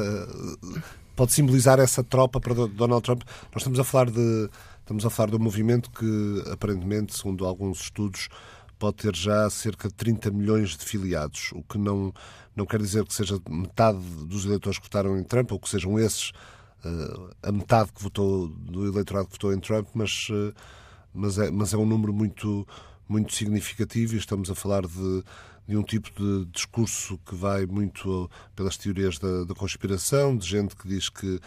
pode 1.14 1.34
simbolizar 1.34 1.78
essa 1.78 2.02
tropa 2.02 2.40
para 2.40 2.54
Donald 2.54 3.02
Trump? 3.02 3.22
Nós 3.52 3.58
estamos 3.58 3.78
a 3.78 3.84
falar 3.84 4.10
de... 4.10 4.48
Estamos 4.80 5.04
a 5.04 5.10
falar 5.10 5.30
de 5.30 5.36
um 5.36 5.40
movimento 5.40 5.90
que, 5.90 6.44
aparentemente, 6.50 7.14
segundo 7.16 7.44
alguns 7.44 7.80
estudos, 7.82 8.28
pode 8.78 8.96
ter 8.96 9.14
já 9.14 9.48
cerca 9.50 9.88
de 9.88 9.94
30 9.94 10.30
milhões 10.30 10.76
de 10.76 10.84
filiados, 10.84 11.50
o 11.52 11.62
que 11.62 11.78
não, 11.78 12.12
não 12.54 12.66
quer 12.66 12.80
dizer 12.80 13.04
que 13.04 13.14
seja 13.14 13.40
metade 13.48 13.98
dos 14.26 14.44
eleitores 14.44 14.78
que 14.78 14.84
votaram 14.84 15.18
em 15.18 15.24
Trump, 15.24 15.52
ou 15.52 15.58
que 15.58 15.68
sejam 15.68 15.98
esses 15.98 16.32
uh, 16.84 17.30
a 17.42 17.52
metade 17.52 17.92
que 17.92 18.02
votou 18.02 18.48
do 18.48 18.86
eleitorado 18.86 19.26
que 19.26 19.32
votou 19.32 19.52
em 19.52 19.60
Trump, 19.60 19.88
mas, 19.94 20.28
uh, 20.30 20.54
mas, 21.12 21.38
é, 21.38 21.50
mas 21.50 21.72
é 21.72 21.76
um 21.76 21.86
número 21.86 22.12
muito, 22.12 22.66
muito 23.08 23.34
significativo 23.34 24.14
e 24.14 24.18
estamos 24.18 24.50
a 24.50 24.54
falar 24.54 24.86
de, 24.86 25.24
de 25.66 25.76
um 25.76 25.82
tipo 25.82 26.10
de 26.10 26.46
discurso 26.46 27.18
que 27.26 27.34
vai 27.34 27.66
muito 27.66 28.30
pelas 28.54 28.76
teorias 28.76 29.18
da, 29.18 29.44
da 29.44 29.54
conspiração, 29.54 30.36
de 30.36 30.46
gente 30.46 30.76
que 30.76 30.86
diz 30.88 31.08
que 31.08 31.40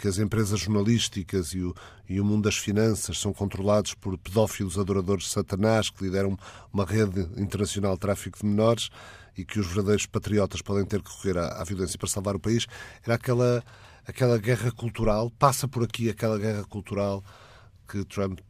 que 0.00 0.08
as 0.08 0.16
empresas 0.16 0.58
jornalísticas 0.58 1.48
e 1.48 1.60
o, 1.60 1.74
e 2.08 2.18
o 2.18 2.24
mundo 2.24 2.44
das 2.44 2.56
finanças 2.56 3.18
são 3.18 3.34
controlados 3.34 3.92
por 3.92 4.16
pedófilos 4.16 4.78
adoradores 4.78 5.24
de 5.24 5.30
Satanás 5.30 5.90
que 5.90 6.02
lideram 6.02 6.38
uma 6.72 6.86
rede 6.86 7.20
internacional 7.36 7.94
de 7.94 8.00
tráfico 8.00 8.38
de 8.38 8.46
menores 8.46 8.88
e 9.36 9.44
que 9.44 9.60
os 9.60 9.66
verdadeiros 9.66 10.06
patriotas 10.06 10.62
podem 10.62 10.86
ter 10.86 11.02
que 11.02 11.10
recorrer 11.10 11.36
à, 11.36 11.60
à 11.60 11.64
violência 11.64 11.98
para 11.98 12.08
salvar 12.08 12.34
o 12.34 12.40
país, 12.40 12.66
era 13.04 13.16
aquela, 13.16 13.62
aquela 14.06 14.38
guerra 14.38 14.72
cultural, 14.72 15.30
passa 15.38 15.68
por 15.68 15.84
aqui 15.84 16.08
aquela 16.08 16.38
guerra 16.38 16.64
cultural 16.64 17.22
que 17.86 18.02
Trump 18.06 18.40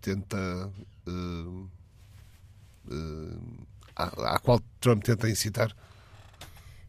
tenta. 0.00 0.72
Uh, 1.06 1.68
uh, 2.88 3.66
à, 3.94 4.36
à 4.36 4.38
qual 4.38 4.58
Trump 4.80 5.04
tenta 5.04 5.28
incitar? 5.28 5.76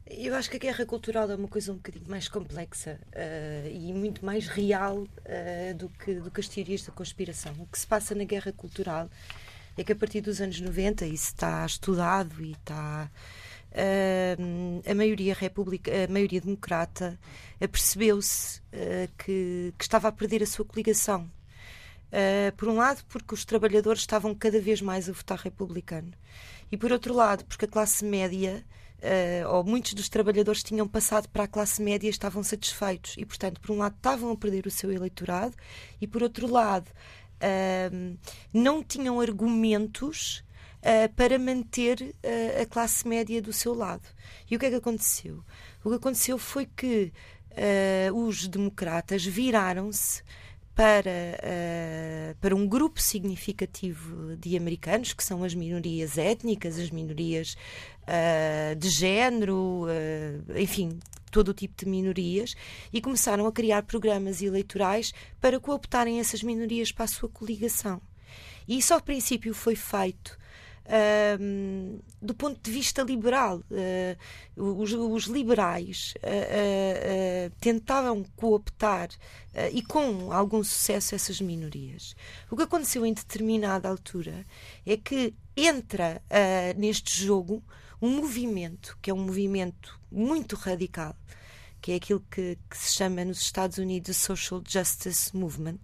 Eu 0.08 0.36
acho 0.36 0.52
que 0.52 0.58
a 0.58 0.60
guerra 0.60 0.86
cultural 0.86 1.30
é 1.32 1.36
uma 1.36 1.48
coisa 1.48 1.72
um 1.72 1.78
bocadinho 1.78 2.08
mais 2.08 2.28
complexa 2.28 3.00
uh, 3.08 3.68
e 3.68 3.92
muito 3.92 4.24
mais 4.24 4.48
real 4.48 5.00
uh, 5.00 5.74
do, 5.76 5.90
que, 5.90 6.14
do 6.14 6.30
que 6.30 6.40
as 6.40 6.48
teorias 6.48 6.84
da 6.84 6.92
conspiração. 6.92 7.56
O 7.58 7.66
que 7.66 7.80
se 7.80 7.88
passa 7.88 8.14
na 8.14 8.24
guerra 8.24 8.52
cultural 8.52 9.10
é 9.76 9.84
que 9.84 9.92
a 9.92 9.96
partir 9.96 10.22
dos 10.22 10.40
anos 10.40 10.62
90 10.62 11.08
isso 11.08 11.30
está 11.30 11.66
estudado 11.66 12.40
e 12.40 12.52
está. 12.52 13.10
Uh, 13.72 14.90
a 14.90 14.94
maioria 14.94 15.34
república, 15.34 15.92
a 15.92 16.08
maioria 16.08 16.40
democrata 16.40 17.20
percebeu-se 17.60 18.62
que, 19.18 19.74
que, 19.76 19.84
estava 19.84 20.08
a 20.08 20.12
perder 20.12 20.44
a 20.44 20.46
sua 20.46 20.64
coligação. 20.64 21.30
por 22.56 22.70
um 22.70 22.76
lado, 22.76 23.04
porque 23.10 23.34
os 23.34 23.44
trabalhadores 23.44 24.02
estavam 24.02 24.34
cada 24.36 24.62
vez 24.62 24.82
mais 24.82 25.10
a 25.10 25.12
votar 25.12 25.40
republicano, 25.40 26.14
e 26.72 26.78
por 26.78 26.92
outro 26.92 27.14
lado, 27.14 27.44
porque 27.44 27.66
a 27.66 27.68
classe 27.68 28.06
média 28.06 28.64
uh, 29.00 29.50
ou 29.50 29.64
muitos 29.64 29.94
dos 29.94 30.10
trabalhadores 30.10 30.64
tinham 30.64 30.88
passado 30.88 31.28
para 31.30 31.44
a 31.44 31.48
classe 31.48 31.82
média 31.82 32.08
e 32.08 32.10
estavam 32.10 32.44
satisfeitos. 32.44 33.16
E, 33.18 33.26
portanto, 33.26 33.60
por 33.62 33.72
um 33.72 33.78
lado, 33.78 33.96
estavam 33.96 34.32
a 34.32 34.38
perder 34.38 34.66
o 34.66 34.72
seu 34.72 34.92
eleitorado 34.92 35.56
e, 36.00 36.08
por 36.08 36.24
outro 36.24 36.52
lado, 36.52 36.88
uh, 36.90 38.18
não 38.54 38.84
tinham 38.84 39.20
argumentos 39.20 40.44
uh, 40.82 41.14
para 41.16 41.38
manter 41.38 42.16
a 42.62 42.66
classe 42.66 43.08
média 43.08 43.42
do 43.42 43.54
seu 43.54 43.74
lado. 43.74 44.08
E 44.50 44.56
o 44.56 44.60
que 44.60 44.66
é 44.66 44.70
que 44.70 44.76
aconteceu? 44.76 45.44
O 45.84 45.90
que 45.90 45.96
aconteceu 45.96 46.38
foi 46.38 46.66
que 46.66 47.12
os 48.14 48.50
democratas 48.50 49.26
viraram-se 49.26 50.22
para, 50.76 51.10
uh, 51.40 52.36
para 52.42 52.54
um 52.54 52.68
grupo 52.68 53.02
significativo 53.02 54.36
de 54.36 54.58
americanos, 54.58 55.14
que 55.14 55.24
são 55.24 55.44
as 55.44 55.56
minorias 55.56 56.18
étnicas, 56.18 56.78
as 56.78 56.92
minorias 56.92 57.56
uh, 58.08 58.76
de 58.76 58.90
género, 58.90 59.86
uh, 59.86 60.58
enfim, 60.60 61.00
todo 61.32 61.50
o 61.50 61.54
tipo 61.54 61.74
de 61.78 61.90
minorias, 61.90 62.56
e 62.94 63.02
começaram 63.02 63.46
a 63.46 63.52
criar 63.52 63.84
programas 63.84 64.42
eleitorais 64.42 65.14
para 65.42 65.60
cooptarem 65.60 66.20
essas 66.20 66.42
minorias 66.42 66.92
para 66.92 67.06
a 67.06 67.10
sua 67.10 67.30
coligação. 67.30 68.02
E 68.68 68.78
isso, 68.78 68.94
ao 68.94 69.02
princípio, 69.02 69.54
foi 69.54 69.76
feito 69.76 70.38
Uh, 70.86 72.00
do 72.22 72.36
ponto 72.36 72.62
de 72.62 72.72
vista 72.72 73.02
liberal. 73.02 73.64
Uh, 73.72 74.80
os, 74.80 74.94
os, 74.94 75.24
liberais 75.24 76.14
uh, 76.18 77.52
tentavam 77.60 78.24
cooptar 78.36 79.10
e 79.74 79.82
com 79.82 80.32
algum 80.32 80.64
sucesso 80.64 81.16
essas 81.16 81.42
minorias. 81.42 82.16
O 82.52 82.56
que 82.56 82.64
aconteceu 82.64 83.04
em 83.04 83.14
determinada 83.14 83.90
altura 83.90 84.46
é 84.86 84.96
que 84.96 85.34
entra 85.58 86.22
neste 86.76 87.24
jogo 87.24 87.64
um 88.06 88.18
movimento 88.18 88.98
que 89.02 89.10
é 89.10 89.14
um 89.14 89.26
movimento 89.26 90.00
muito 90.12 90.56
radical 90.56 91.16
que 91.86 91.92
é 91.92 91.96
aquilo 91.98 92.26
que, 92.32 92.58
que, 92.68 92.76
se 92.76 92.94
chama 92.94 93.24
nos 93.24 93.40
Estados 93.40 93.78
Unidos 93.78 94.18
Social 94.18 94.60
Justice 94.68 95.38
Movement, 95.38 95.82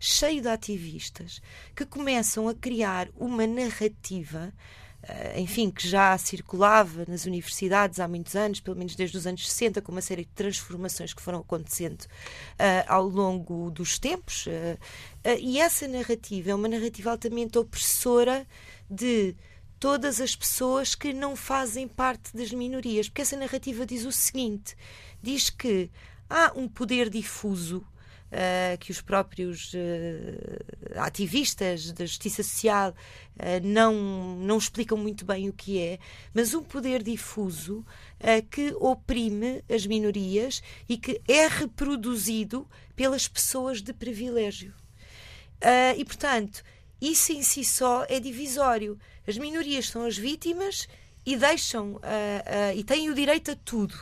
cheio 0.00 0.42
de 0.42 0.48
ativistas 0.48 1.40
que 1.76 1.86
começam 1.86 2.48
a 2.48 2.54
criar 2.56 3.08
uma 3.16 3.46
narrativa. 3.46 4.52
Uh, 5.04 5.38
enfim, 5.38 5.70
que 5.70 5.86
já 5.86 6.18
circulava 6.18 7.04
nas 7.06 7.24
universidades 7.24 8.00
há 8.00 8.08
muitos 8.08 8.34
anos, 8.34 8.58
pelo 8.58 8.76
menos 8.76 8.96
desde 8.96 9.16
os 9.16 9.28
anos 9.28 9.48
60, 9.48 9.80
com 9.80 9.92
uma 9.92 10.00
série 10.00 10.24
de 10.24 10.30
transformações 10.32 11.14
que 11.14 11.22
foram 11.22 11.38
acontecendo 11.38 12.02
uh, 12.02 12.84
ao 12.88 13.06
longo 13.06 13.70
dos 13.70 13.96
tempos. 13.96 14.46
Uh, 14.46 14.76
e 15.38 15.60
essa 15.60 15.86
narrativa 15.86 16.50
é 16.50 16.54
uma 16.54 16.68
narrativa 16.68 17.12
altamente 17.12 17.56
opressora 17.58 18.44
de 18.90 19.36
todas 19.84 20.18
as 20.18 20.34
pessoas 20.34 20.94
que 20.94 21.12
não 21.12 21.36
fazem 21.36 21.86
parte 21.86 22.34
das 22.34 22.50
minorias, 22.50 23.06
porque 23.06 23.20
essa 23.20 23.36
narrativa 23.36 23.84
diz 23.84 24.06
o 24.06 24.12
seguinte: 24.12 24.74
diz 25.22 25.50
que 25.50 25.90
há 26.28 26.52
um 26.56 26.66
poder 26.66 27.10
difuso 27.10 27.86
Uh, 28.32 28.76
que 28.78 28.90
os 28.90 29.00
próprios 29.00 29.72
uh, 29.74 29.78
ativistas 30.96 31.92
da 31.92 32.04
justiça 32.04 32.42
social 32.42 32.90
uh, 32.90 32.94
não, 33.62 33.94
não 34.38 34.58
explicam 34.58 34.98
muito 34.98 35.24
bem 35.24 35.48
o 35.48 35.52
que 35.52 35.78
é, 35.78 36.00
mas 36.34 36.52
um 36.52 36.60
poder 36.64 37.00
difuso 37.00 37.86
que 38.50 38.74
oprime 38.80 39.62
as 39.70 39.86
minorias 39.86 40.60
e 40.88 40.98
que 40.98 41.22
é 41.28 41.46
reproduzido 41.46 42.68
pelas 42.96 43.28
pessoas 43.28 43.80
de 43.80 43.92
privilégio. 43.92 44.74
e, 45.96 46.04
portanto, 46.04 46.64
isso 47.10 47.32
em 47.32 47.42
si 47.42 47.64
só 47.64 48.04
é 48.08 48.20
divisório. 48.20 48.98
As 49.26 49.38
minorias 49.38 49.88
são 49.88 50.04
as 50.04 50.16
vítimas 50.16 50.86
e 51.24 51.36
deixam 51.36 52.00
e 52.76 52.84
têm 52.84 53.10
o 53.10 53.14
direito 53.14 53.50
a 53.52 53.56
tudo 53.56 53.94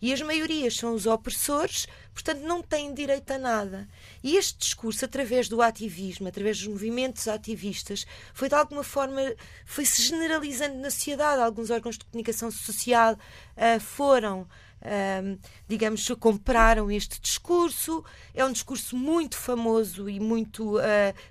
e 0.00 0.12
as 0.12 0.20
maiorias 0.20 0.76
são 0.76 0.94
os 0.94 1.06
opressores, 1.06 1.86
portanto 2.12 2.40
não 2.40 2.62
têm 2.62 2.92
direito 2.92 3.30
a 3.32 3.38
nada. 3.38 3.88
E 4.22 4.36
este 4.36 4.58
discurso, 4.58 5.04
através 5.04 5.48
do 5.48 5.62
ativismo, 5.62 6.28
através 6.28 6.58
dos 6.58 6.68
movimentos 6.68 7.26
ativistas, 7.28 8.06
foi 8.34 8.48
de 8.48 8.54
alguma 8.54 8.82
forma, 8.82 9.20
foi-se 9.64 10.02
generalizando 10.02 10.76
na 10.76 10.90
sociedade. 10.90 11.40
Alguns 11.40 11.70
órgãos 11.70 11.98
de 11.98 12.04
comunicação 12.04 12.50
social 12.50 13.14
uh, 13.14 13.80
foram 13.80 14.46
digamos, 15.68 16.08
compraram 16.18 16.90
este 16.90 17.20
discurso. 17.20 18.04
É 18.34 18.44
um 18.44 18.52
discurso 18.52 18.96
muito 18.96 19.36
famoso 19.36 20.08
e 20.08 20.20
muito 20.20 20.76
uh, 20.76 20.80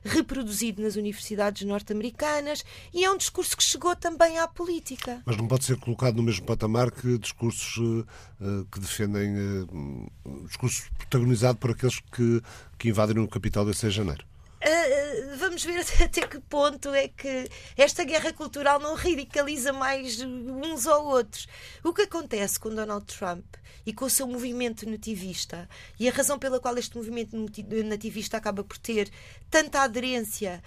reproduzido 0.04 0.82
nas 0.82 0.96
universidades 0.96 1.66
norte-americanas 1.68 2.64
e 2.94 3.04
é 3.04 3.12
um 3.12 3.18
discurso 3.18 3.56
que 3.56 3.64
chegou 3.64 3.96
também 3.96 4.40
à 4.40 4.48
política. 4.48 5.22
Mas 5.26 5.38
não 5.38 5.48
pode 5.48 5.66
ser 5.66 5.78
colocado 5.78 6.16
no 6.18 6.24
mesmo 6.24 6.46
patamar 6.46 6.92
que 6.92 7.18
discursos 7.18 7.78
uh, 7.78 8.66
que 8.72 8.80
defendem. 8.80 9.36
Uh, 9.36 10.12
discurso 10.48 10.84
protagonizado 10.98 11.58
por 11.58 11.72
aqueles 11.72 12.00
que, 12.12 12.42
que 12.78 12.90
invadiram 12.90 13.24
o 13.24 13.28
capital 13.28 13.66
de 13.66 13.74
6 13.74 13.94
de 13.94 13.98
janeiro. 13.98 14.26
Uh, 14.66 15.38
vamos 15.38 15.64
ver 15.64 15.86
até 16.04 16.26
que 16.26 16.40
ponto 16.40 16.92
é 16.92 17.08
que 17.08 17.48
esta 17.78 18.04
guerra 18.04 18.34
cultural 18.34 18.80
não 18.80 18.96
radicaliza 18.96 19.72
mais 19.72 20.20
uns 20.22 20.88
ou 20.88 21.06
outros. 21.06 21.48
O 21.84 21.94
que 21.94 22.02
acontece 22.02 22.60
com 22.60 22.74
Donald 22.74 23.06
Trump 23.06 23.46
e 23.86 23.94
com 23.94 24.06
o 24.06 24.10
seu 24.10 24.26
movimento 24.26 24.90
nativista 24.90 25.70
e 26.00 26.10
a 26.10 26.12
razão 26.12 26.40
pela 26.40 26.60
qual 26.60 26.76
este 26.80 26.98
movimento 26.98 27.38
nativista 27.86 28.38
acaba 28.38 28.64
por 28.64 28.80
ter 28.80 29.12
tanta 29.52 29.82
aderência 29.82 30.64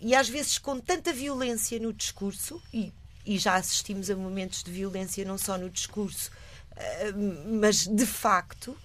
e 0.00 0.12
às 0.12 0.28
vezes 0.28 0.58
com 0.58 0.80
tanta 0.80 1.12
violência 1.12 1.78
no 1.78 1.92
discurso, 1.92 2.60
e, 2.74 2.92
e 3.24 3.38
já 3.38 3.54
assistimos 3.54 4.10
a 4.10 4.16
momentos 4.16 4.64
de 4.64 4.72
violência 4.72 5.24
não 5.24 5.38
só 5.38 5.56
no 5.56 5.70
discurso, 5.70 6.32
uh, 6.72 7.60
mas 7.60 7.86
de 7.86 8.06
facto 8.06 8.76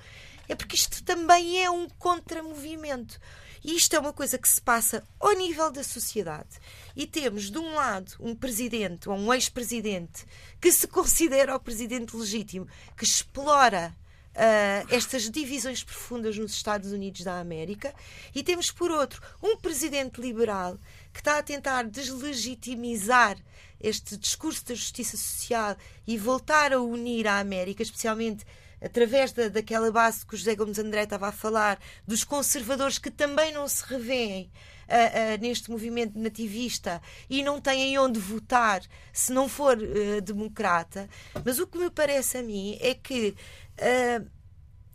é 0.51 0.55
porque 0.55 0.75
isto 0.75 1.01
também 1.03 1.63
é 1.63 1.69
um 1.69 1.87
contramovimento. 1.97 3.17
E 3.63 3.75
isto 3.75 3.95
é 3.95 3.99
uma 3.99 4.11
coisa 4.11 4.37
que 4.37 4.49
se 4.49 4.61
passa 4.61 5.01
ao 5.17 5.31
nível 5.33 5.71
da 5.71 5.81
sociedade. 5.81 6.59
E 6.93 7.07
temos, 7.07 7.49
de 7.49 7.57
um 7.57 7.73
lado, 7.73 8.11
um 8.19 8.35
presidente 8.35 9.07
ou 9.07 9.15
um 9.15 9.33
ex-presidente 9.33 10.25
que 10.59 10.69
se 10.69 10.87
considera 10.87 11.55
o 11.55 11.59
presidente 11.59 12.15
legítimo, 12.15 12.67
que 12.97 13.05
explora 13.05 13.95
Uh, 14.31 14.87
estas 14.89 15.29
divisões 15.29 15.83
profundas 15.83 16.37
nos 16.37 16.53
Estados 16.53 16.93
Unidos 16.93 17.21
da 17.21 17.41
América 17.41 17.93
e 18.33 18.41
temos, 18.41 18.71
por 18.71 18.89
outro, 18.89 19.21
um 19.43 19.57
presidente 19.57 20.21
liberal 20.21 20.79
que 21.11 21.19
está 21.19 21.37
a 21.37 21.43
tentar 21.43 21.83
deslegitimizar 21.83 23.37
este 23.77 24.15
discurso 24.15 24.65
da 24.65 24.73
justiça 24.73 25.17
social 25.17 25.75
e 26.08 26.17
voltar 26.17 26.71
a 26.71 26.79
unir 26.79 27.27
a 27.27 27.39
América, 27.39 27.83
especialmente 27.83 28.45
através 28.82 29.32
da, 29.32 29.48
daquela 29.48 29.92
base 29.92 30.25
que 30.25 30.34
o 30.34 30.38
José 30.38 30.56
Gomes 30.56 30.79
André 30.79 31.04
estava 31.04 31.27
a 31.27 31.32
falar, 31.32 31.79
dos 32.08 32.23
conservadores 32.23 32.98
que 32.98 33.12
também 33.12 33.54
não 33.54 33.67
se 33.67 33.86
revêem 33.86 34.52
uh, 34.88 35.36
uh, 35.36 35.42
neste 35.42 35.69
movimento 35.69 36.17
nativista 36.17 37.02
e 37.29 37.44
não 37.44 37.62
têm 37.62 37.98
onde 37.98 38.19
votar 38.19 38.82
se 39.13 39.32
não 39.32 39.48
for 39.48 39.77
uh, 39.77 40.21
democrata. 40.21 41.08
Mas 41.46 41.60
o 41.60 41.67
que 41.67 41.77
me 41.77 41.90
parece 41.90 42.38
a 42.38 42.44
mim 42.44 42.77
é 42.82 42.94
que 42.94 43.36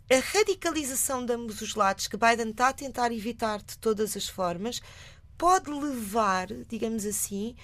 a 0.09 0.19
radicalização 0.33 1.25
de 1.25 1.33
ambos 1.33 1.59
os 1.59 1.75
lados 1.75 2.07
que 2.07 2.15
Biden 2.15 2.51
está 2.51 2.69
a 2.69 2.73
tentar 2.73 3.11
evitar 3.11 3.61
de 3.61 3.77
todas 3.77 4.15
as 4.15 4.29
formas 4.29 4.81
pode 5.37 5.69
levar, 5.69 6.47
digamos 6.69 7.05
assim, 7.05 7.55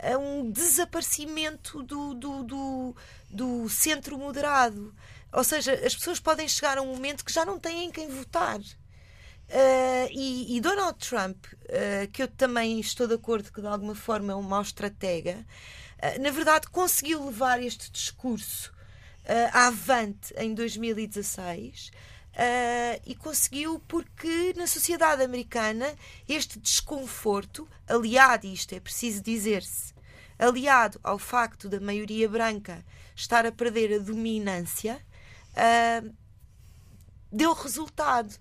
a 0.00 0.16
um 0.16 0.50
desaparecimento 0.50 1.82
do, 1.82 2.14
do, 2.14 2.42
do, 2.44 2.96
do 3.28 3.68
centro 3.68 4.16
moderado. 4.16 4.94
Ou 5.32 5.44
seja, 5.44 5.72
as 5.74 5.94
pessoas 5.94 6.20
podem 6.20 6.48
chegar 6.48 6.78
a 6.78 6.82
um 6.82 6.94
momento 6.94 7.24
que 7.24 7.32
já 7.32 7.44
não 7.44 7.58
têm 7.58 7.84
em 7.84 7.90
quem 7.90 8.08
votar. 8.08 8.58
Uh, 9.48 10.08
e, 10.10 10.56
e, 10.56 10.60
Donald 10.60 10.98
Trump, 10.98 11.46
uh, 11.46 12.10
que 12.12 12.22
eu 12.22 12.28
também 12.28 12.78
estou 12.80 13.06
de 13.06 13.14
acordo 13.14 13.50
que 13.50 13.62
de 13.62 13.66
alguma 13.66 13.94
forma 13.94 14.32
é 14.32 14.36
um 14.36 14.42
mau 14.42 14.60
estratega, 14.60 15.38
uh, 16.02 16.22
na 16.22 16.30
verdade 16.30 16.68
conseguiu 16.68 17.24
levar 17.24 17.62
este 17.62 17.90
discurso 17.90 18.76
avante 19.52 20.32
em 20.38 20.54
2016 20.54 21.90
e 23.04 23.14
conseguiu 23.14 23.78
porque 23.86 24.54
na 24.56 24.66
sociedade 24.66 25.22
americana 25.22 25.94
este 26.26 26.58
desconforto, 26.58 27.68
aliado, 27.86 28.46
isto 28.46 28.74
é 28.74 28.80
preciso 28.80 29.22
dizer-se, 29.22 29.92
aliado 30.38 30.98
ao 31.04 31.18
facto 31.18 31.68
da 31.68 31.78
maioria 31.78 32.26
branca 32.26 32.82
estar 33.14 33.44
a 33.44 33.52
perder 33.52 33.96
a 33.96 33.98
dominância, 33.98 34.98
uh, 35.58 36.14
deu 37.30 37.52
resultado. 37.52 38.34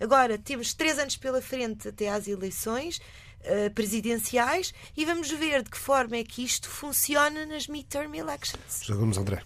Agora, 0.00 0.36
temos 0.38 0.74
três 0.74 0.98
anos 0.98 1.16
pela 1.16 1.40
frente 1.40 1.88
até 1.88 2.08
às 2.08 2.26
eleições 2.26 2.98
uh, 2.98 3.70
presidenciais 3.74 4.74
e 4.96 5.04
vamos 5.04 5.30
ver 5.30 5.62
de 5.62 5.70
que 5.70 5.78
forma 5.78 6.16
é 6.16 6.24
que 6.24 6.42
isto 6.44 6.68
funciona 6.68 7.46
nas 7.46 7.68
midterm 7.68 8.14
elections. 8.14 8.82
Já 8.84 8.94
vamos, 8.94 9.16
André. 9.16 9.42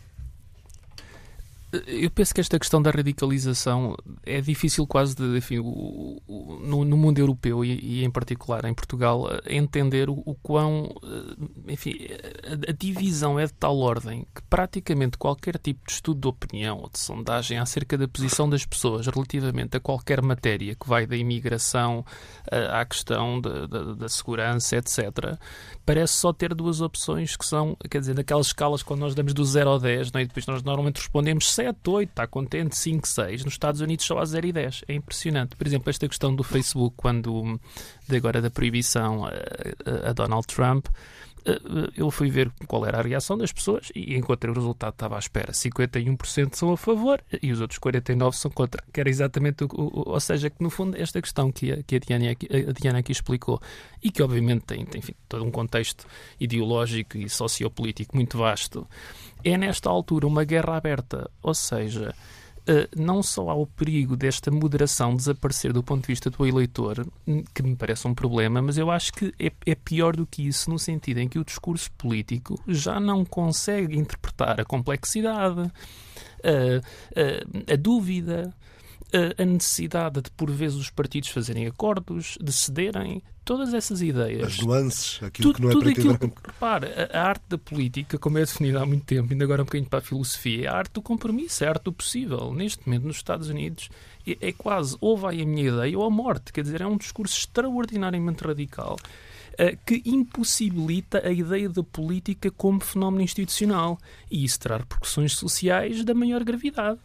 Eu 1.86 2.10
penso 2.10 2.34
que 2.34 2.40
esta 2.40 2.58
questão 2.58 2.80
da 2.80 2.90
radicalização 2.90 3.96
é 4.24 4.40
difícil 4.40 4.86
quase 4.86 5.14
de, 5.14 5.36
enfim, 5.36 5.56
no, 5.56 6.96
mundo 6.96 7.18
europeu 7.18 7.64
e, 7.64 8.04
em 8.04 8.10
particular 8.10 8.64
em 8.64 8.74
Portugal, 8.74 9.26
entender 9.46 10.08
o, 10.08 10.36
quão, 10.42 10.94
eh, 11.02 11.72
enfim, 11.72 11.96
a, 12.68 12.72
divisão 12.72 13.38
é 13.38 13.46
de 13.46 13.52
tal 13.52 13.78
ordem 13.78 14.26
que 14.34 14.42
praticamente 14.42 15.18
qualquer 15.18 15.58
tipo 15.58 15.86
de 15.86 15.92
estudo 15.92 16.20
de 16.20 16.28
opinião 16.28 16.78
ou 16.78 16.90
de 16.90 16.98
sondagem 16.98 17.58
acerca 17.58 17.96
da 17.98 18.08
posição 18.08 18.48
das 18.48 18.64
pessoas 18.64 19.06
relativamente 19.06 19.76
a 19.76 19.80
qualquer 19.80 20.22
matéria 20.22 20.74
que 20.74 20.88
vai 20.88 21.06
da 21.06 21.16
imigração 21.16 22.04
eh, 22.50 22.68
à 22.70 22.84
questão 22.84 23.40
da 23.40 24.08
segurança, 24.08 24.76
etc., 24.76 25.38
parece 25.84 26.14
só 26.14 26.32
ter 26.32 26.54
duas 26.54 26.80
opções 26.80 27.36
que 27.36 27.44
são, 27.44 27.76
quer 27.88 28.00
dizer, 28.00 28.14
naquelas 28.14 28.48
escalas 28.48 28.82
quando 28.82 29.00
nós 29.00 29.14
damos 29.14 29.32
do 29.32 29.44
0 29.44 29.70
ao 29.70 29.78
10, 29.78 30.12
não 30.12 30.20
é? 30.20 30.24
e 30.24 30.26
depois 30.26 30.46
nós 30.46 30.62
normalmente 30.62 30.96
respondemos 30.96 31.52
7, 31.52 31.65
8, 31.72 32.10
está 32.10 32.26
contente, 32.26 32.76
5, 32.76 33.06
6. 33.06 33.44
Nos 33.44 33.54
Estados 33.54 33.80
Unidos 33.80 34.04
só 34.04 34.18
há 34.18 34.24
0 34.24 34.46
e 34.46 34.52
10. 34.52 34.84
É 34.88 34.94
impressionante. 34.94 35.56
Por 35.56 35.66
exemplo, 35.66 35.90
esta 35.90 36.08
questão 36.08 36.34
do 36.34 36.42
Facebook, 36.42 36.94
quando 36.96 37.58
de 38.08 38.16
agora 38.16 38.40
da 38.40 38.50
proibição 38.50 39.24
a, 39.24 40.10
a, 40.10 40.12
Donald 40.12 40.46
Trump, 40.46 40.86
eu 41.96 42.10
fui 42.10 42.30
ver 42.30 42.50
qual 42.66 42.84
era 42.84 42.98
a 42.98 43.02
reação 43.02 43.38
das 43.38 43.52
pessoas 43.52 43.90
e 43.94 44.16
encontrei 44.16 44.50
o 44.50 44.54
resultado 44.54 44.92
estava 44.92 45.16
à 45.16 45.18
espera. 45.18 45.52
51% 45.52 46.54
são 46.54 46.72
a 46.72 46.76
favor 46.76 47.22
e 47.42 47.52
os 47.52 47.60
outros 47.60 47.78
49% 47.78 48.32
são 48.32 48.50
contra. 48.50 48.82
Que 48.92 49.00
era 49.00 49.08
exatamente 49.08 49.64
o, 49.64 49.68
o 49.72 50.10
ou 50.10 50.20
seja, 50.20 50.50
que 50.50 50.62
no 50.62 50.70
fundo 50.70 50.96
esta 50.96 51.22
questão 51.22 51.52
que 51.52 51.72
a, 51.72 51.82
que 51.82 51.96
a, 51.96 51.98
Diana, 51.98 52.30
aqui, 52.30 52.48
a 52.50 52.72
Diana 52.72 52.98
aqui 52.98 53.12
explicou 53.12 53.60
e 54.02 54.10
que 54.10 54.22
obviamente 54.22 54.64
tem, 54.64 54.84
tem 54.84 54.98
enfim, 54.98 55.14
todo 55.28 55.44
um 55.44 55.50
contexto 55.50 56.06
ideológico 56.40 57.16
e 57.16 57.28
sociopolítico 57.28 58.16
muito 58.16 58.36
vasto, 58.38 58.86
é 59.44 59.56
nesta 59.56 59.88
altura 59.88 60.26
uma 60.26 60.44
guerra 60.44 60.76
aberta. 60.76 61.30
Ou 61.42 61.54
seja, 61.54 62.14
não 62.96 63.22
só 63.22 63.50
há 63.50 63.54
o 63.54 63.66
perigo 63.66 64.16
desta 64.16 64.50
moderação 64.50 65.14
desaparecer 65.14 65.72
do 65.72 65.82
ponto 65.82 66.02
de 66.02 66.08
vista 66.08 66.30
do 66.30 66.46
eleitor, 66.46 67.06
hum, 67.26 67.44
que 67.54 67.62
me 67.62 67.76
parece 67.76 68.06
um 68.08 68.14
problema, 68.14 68.60
mas 68.60 68.76
eu 68.76 68.90
acho 68.90 69.12
que 69.12 69.32
é, 69.38 69.52
é, 69.64 69.74
pior 69.74 70.16
do 70.16 70.26
que 70.26 70.46
isso, 70.46 70.70
no 70.70 70.78
sentido 70.78 71.18
em 71.18 71.28
que 71.28 71.38
o 71.38 71.44
discurso 71.44 71.90
político 71.92 72.60
já 72.66 72.98
não 72.98 73.24
consegue 73.24 73.96
interpretar 73.96 74.60
a 74.60 74.64
complexidade, 74.64 75.60
uh, 75.60 75.68
uh, 75.68 77.72
a 77.72 77.76
dúvida, 77.76 78.52
a 79.38 79.44
necessidade 79.44 80.20
de, 80.20 80.30
por 80.30 80.50
vezes, 80.50 80.78
os 80.78 80.90
partidos 80.90 81.30
fazerem 81.30 81.66
acordos, 81.66 82.36
de 82.40 82.52
cederem, 82.52 83.22
todas 83.44 83.72
essas 83.72 84.02
ideias. 84.02 84.44
As 84.44 84.58
nuances, 84.58 85.22
aquilo 85.22 85.52
tudo, 85.52 85.56
que 85.56 85.62
não 85.62 85.70
é 85.70 85.72
tudo 85.72 85.88
aquilo 85.88 86.18
que, 86.18 86.26
repara, 86.44 87.08
a, 87.12 87.22
arte 87.22 87.44
da 87.48 87.56
política, 87.56 88.18
como 88.18 88.38
é 88.38 88.40
definida 88.40 88.82
há 88.82 88.86
muito 88.86 89.04
tempo, 89.04 89.32
ainda 89.32 89.44
agora 89.44 89.62
um 89.62 89.64
bocadinho 89.64 89.88
para 89.88 90.00
a 90.00 90.02
filosofia, 90.02 90.66
é 90.66 90.68
a 90.68 90.74
arte 90.74 90.92
do 90.94 91.02
compromisso, 91.02 91.62
é 91.62 91.68
a 91.68 91.70
arte 91.70 91.84
do 91.84 91.92
possível. 91.92 92.52
Neste 92.52 92.86
momento, 92.86 93.06
nos 93.06 93.16
Estados 93.16 93.48
Unidos, 93.48 93.88
é, 94.26 94.36
é 94.40 94.52
quase 94.52 94.96
ou 95.00 95.16
vai 95.16 95.40
a 95.40 95.46
minha 95.46 95.68
ideia 95.68 95.96
ou 95.96 96.04
a 96.04 96.10
morte. 96.10 96.52
Quer 96.52 96.62
dizer, 96.62 96.80
é 96.80 96.86
um 96.86 96.96
discurso 96.96 97.38
extraordinariamente 97.38 98.44
radical 98.44 98.96
eh, 99.58 99.78
que 99.86 100.02
impossibilita 100.04 101.26
a 101.26 101.30
ideia 101.30 101.68
da 101.68 101.82
política 101.82 102.50
como 102.50 102.80
fenómeno 102.80 103.22
institucional. 103.22 103.98
E 104.30 104.44
isso 104.44 104.60
terá 104.60 104.76
repercussões 104.76 105.34
sociais 105.34 106.04
da 106.04 106.12
maior 106.12 106.44
gravidade. 106.44 106.98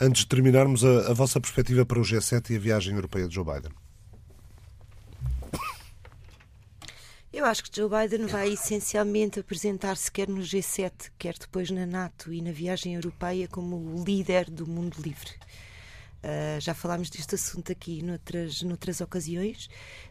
Antes 0.00 0.22
de 0.22 0.28
terminarmos, 0.28 0.84
a, 0.84 1.10
a 1.10 1.12
vossa 1.12 1.40
perspectiva 1.40 1.84
para 1.84 1.98
o 1.98 2.02
G7 2.02 2.50
e 2.50 2.56
a 2.56 2.58
viagem 2.60 2.94
europeia 2.94 3.26
de 3.26 3.34
Joe 3.34 3.44
Biden. 3.44 3.72
Eu 7.32 7.44
acho 7.44 7.64
que 7.64 7.76
Joe 7.76 7.90
Biden 7.90 8.26
vai 8.26 8.52
essencialmente 8.52 9.40
apresentar-se 9.40 10.10
quer 10.10 10.28
no 10.28 10.40
G7, 10.40 11.10
quer 11.18 11.34
depois 11.36 11.70
na 11.70 11.84
NATO 11.84 12.32
e 12.32 12.40
na 12.40 12.52
viagem 12.52 12.94
europeia 12.94 13.48
como 13.48 13.76
o 13.76 14.04
líder 14.04 14.48
do 14.48 14.68
mundo 14.68 14.96
livre. 15.02 15.30
Uh, 16.18 16.60
já 16.60 16.74
falámos 16.74 17.10
deste 17.10 17.34
assunto 17.34 17.70
aqui 17.70 18.02
noutras, 18.02 18.62
noutras 18.62 19.00
ocasiões, 19.00 19.68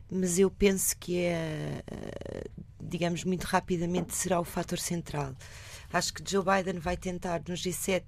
mas 0.09 0.38
eu 0.38 0.51
penso 0.51 0.95
que 0.97 1.17
é, 1.17 1.81
uh, 1.91 2.63
digamos, 2.81 3.23
muito 3.23 3.45
rapidamente 3.45 4.15
será 4.15 4.39
o 4.39 4.45
fator 4.45 4.79
central. 4.79 5.33
Acho 5.91 6.13
que 6.13 6.29
Joe 6.29 6.43
Biden 6.43 6.79
vai 6.79 6.97
tentar 6.97 7.41
no 7.47 7.55
G7 7.55 8.03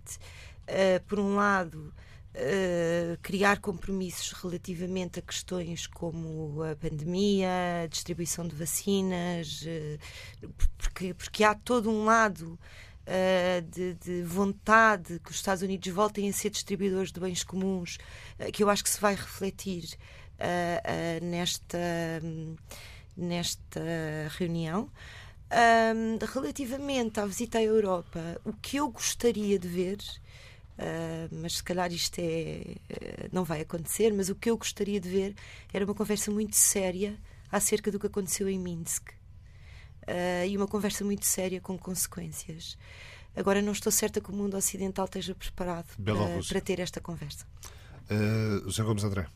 uh, 0.70 1.04
por 1.08 1.20
um 1.20 1.36
lado, 1.36 1.94
Uh, 2.32 3.18
criar 3.24 3.60
compromissos 3.60 4.32
relativamente 4.34 5.18
a 5.18 5.22
questões 5.22 5.88
como 5.88 6.62
a 6.62 6.76
pandemia, 6.76 7.50
a 7.84 7.88
distribuição 7.88 8.48
de 8.48 8.56
vacinas, 8.56 9.64
uh, 9.64 10.50
porque, 10.78 11.14
porque 11.16 11.44
há 11.44 11.56
todo 11.56 11.90
um 11.90 12.06
lado 12.06 12.58
de, 13.72 13.96
de, 13.96 14.22
vontade 14.22 15.20
que 15.20 15.32
os 15.32 15.38
Estados 15.38 15.64
Unidos 15.64 15.92
voltem 15.92 16.30
a 16.30 16.34
ser 16.34 16.52
distribuidores 16.52 17.12
de 17.12 17.20
bens 17.20 17.44
comuns, 17.44 17.98
que 18.54 18.64
eu 18.64 18.70
acho 18.70 18.84
que 18.84 18.90
se 18.92 19.02
vai 19.02 19.16
refletir 19.16 19.98
nesta, 21.20 22.22
nesta 23.18 23.82
reunião. 24.38 24.92
Um, 25.52 26.24
relativamente 26.24 27.20
à 27.20 27.26
visita 27.26 27.58
à 27.58 27.64
Europa, 27.64 28.40
o 28.46 28.54
que 28.54 28.78
eu 28.78 28.88
gostaria 28.92 29.58
de 29.58 29.68
ver 29.68 29.98
Uh, 30.80 31.28
mas 31.42 31.58
se 31.58 31.64
calhar 31.64 31.92
isto 31.92 32.20
é, 32.20 32.62
uh, 32.90 33.30
não 33.34 33.44
vai 33.44 33.60
acontecer. 33.62 34.14
Mas 34.14 34.30
o 34.30 34.36
que 34.36 34.50
eu 34.50 34.58
gostaria 34.58 35.00
de 35.00 35.10
ver 35.10 35.36
era 35.74 35.84
uma 35.84 35.94
conversa 35.94 36.32
muito 36.32 36.56
séria 36.56 37.18
acerca 37.52 37.92
do 37.92 38.00
que 38.00 38.08
aconteceu 38.08 38.48
em 38.48 38.58
Minsk 38.58 39.10
uh, 39.10 40.46
e 40.48 40.56
uma 40.56 40.68
conversa 40.68 41.04
muito 41.04 41.26
séria 41.26 41.60
com 41.60 41.78
consequências. 41.78 42.78
Agora, 43.36 43.62
não 43.62 43.72
estou 43.72 43.92
certa 43.92 44.22
que 44.22 44.32
o 44.32 44.34
mundo 44.34 44.56
ocidental 44.58 45.06
esteja 45.06 45.36
preparado 45.36 45.88
para, 46.04 46.44
para, 46.48 46.62
ter 46.62 46.80
esta 46.80 47.00
conversa. 47.00 47.46
Uh, 48.10 48.64
José 48.66 48.84
Gomes 48.84 49.04
André. 49.04 49.28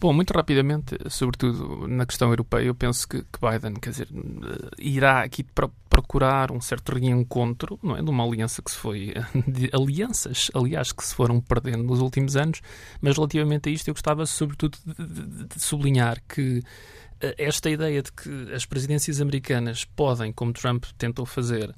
Bom, 0.00 0.12
muito 0.12 0.32
rapidamente, 0.32 0.96
sobretudo 1.08 1.88
na 1.88 2.04
questão 2.04 2.28
europeia, 2.28 2.66
eu 2.66 2.74
penso 2.74 3.08
que, 3.08 3.22
que 3.22 3.38
Biden, 3.40 3.74
quer 3.74 3.90
dizer, 3.90 4.08
irá 4.78 5.22
aqui 5.22 5.42
para, 5.42 5.70
procurar 5.94 6.50
um 6.50 6.60
certo 6.60 6.92
reencontro, 6.92 7.78
não 7.80 7.96
é, 7.96 8.02
de 8.02 8.10
uma 8.10 8.24
aliança 8.24 8.60
que 8.60 8.70
se 8.70 8.76
foi 8.76 9.14
de 9.46 9.70
alianças, 9.72 10.50
aliás, 10.52 10.90
que 10.90 11.04
se 11.04 11.14
foram 11.14 11.40
perdendo 11.40 11.84
nos 11.84 12.00
últimos 12.00 12.36
anos, 12.36 12.60
mas 13.00 13.16
relativamente 13.16 13.68
a 13.68 13.72
isto 13.72 13.88
eu 13.88 13.94
gostava 13.94 14.26
sobretudo 14.26 14.76
de, 14.84 15.06
de, 15.06 15.44
de 15.46 15.62
sublinhar 15.62 16.20
que 16.28 16.62
eh, 17.20 17.34
esta 17.38 17.70
ideia 17.70 18.02
de 18.02 18.10
que 18.12 18.52
as 18.52 18.66
presidências 18.66 19.20
americanas 19.20 19.84
podem, 19.84 20.32
como 20.32 20.52
Trump 20.52 20.84
tentou 20.98 21.24
fazer, 21.24 21.72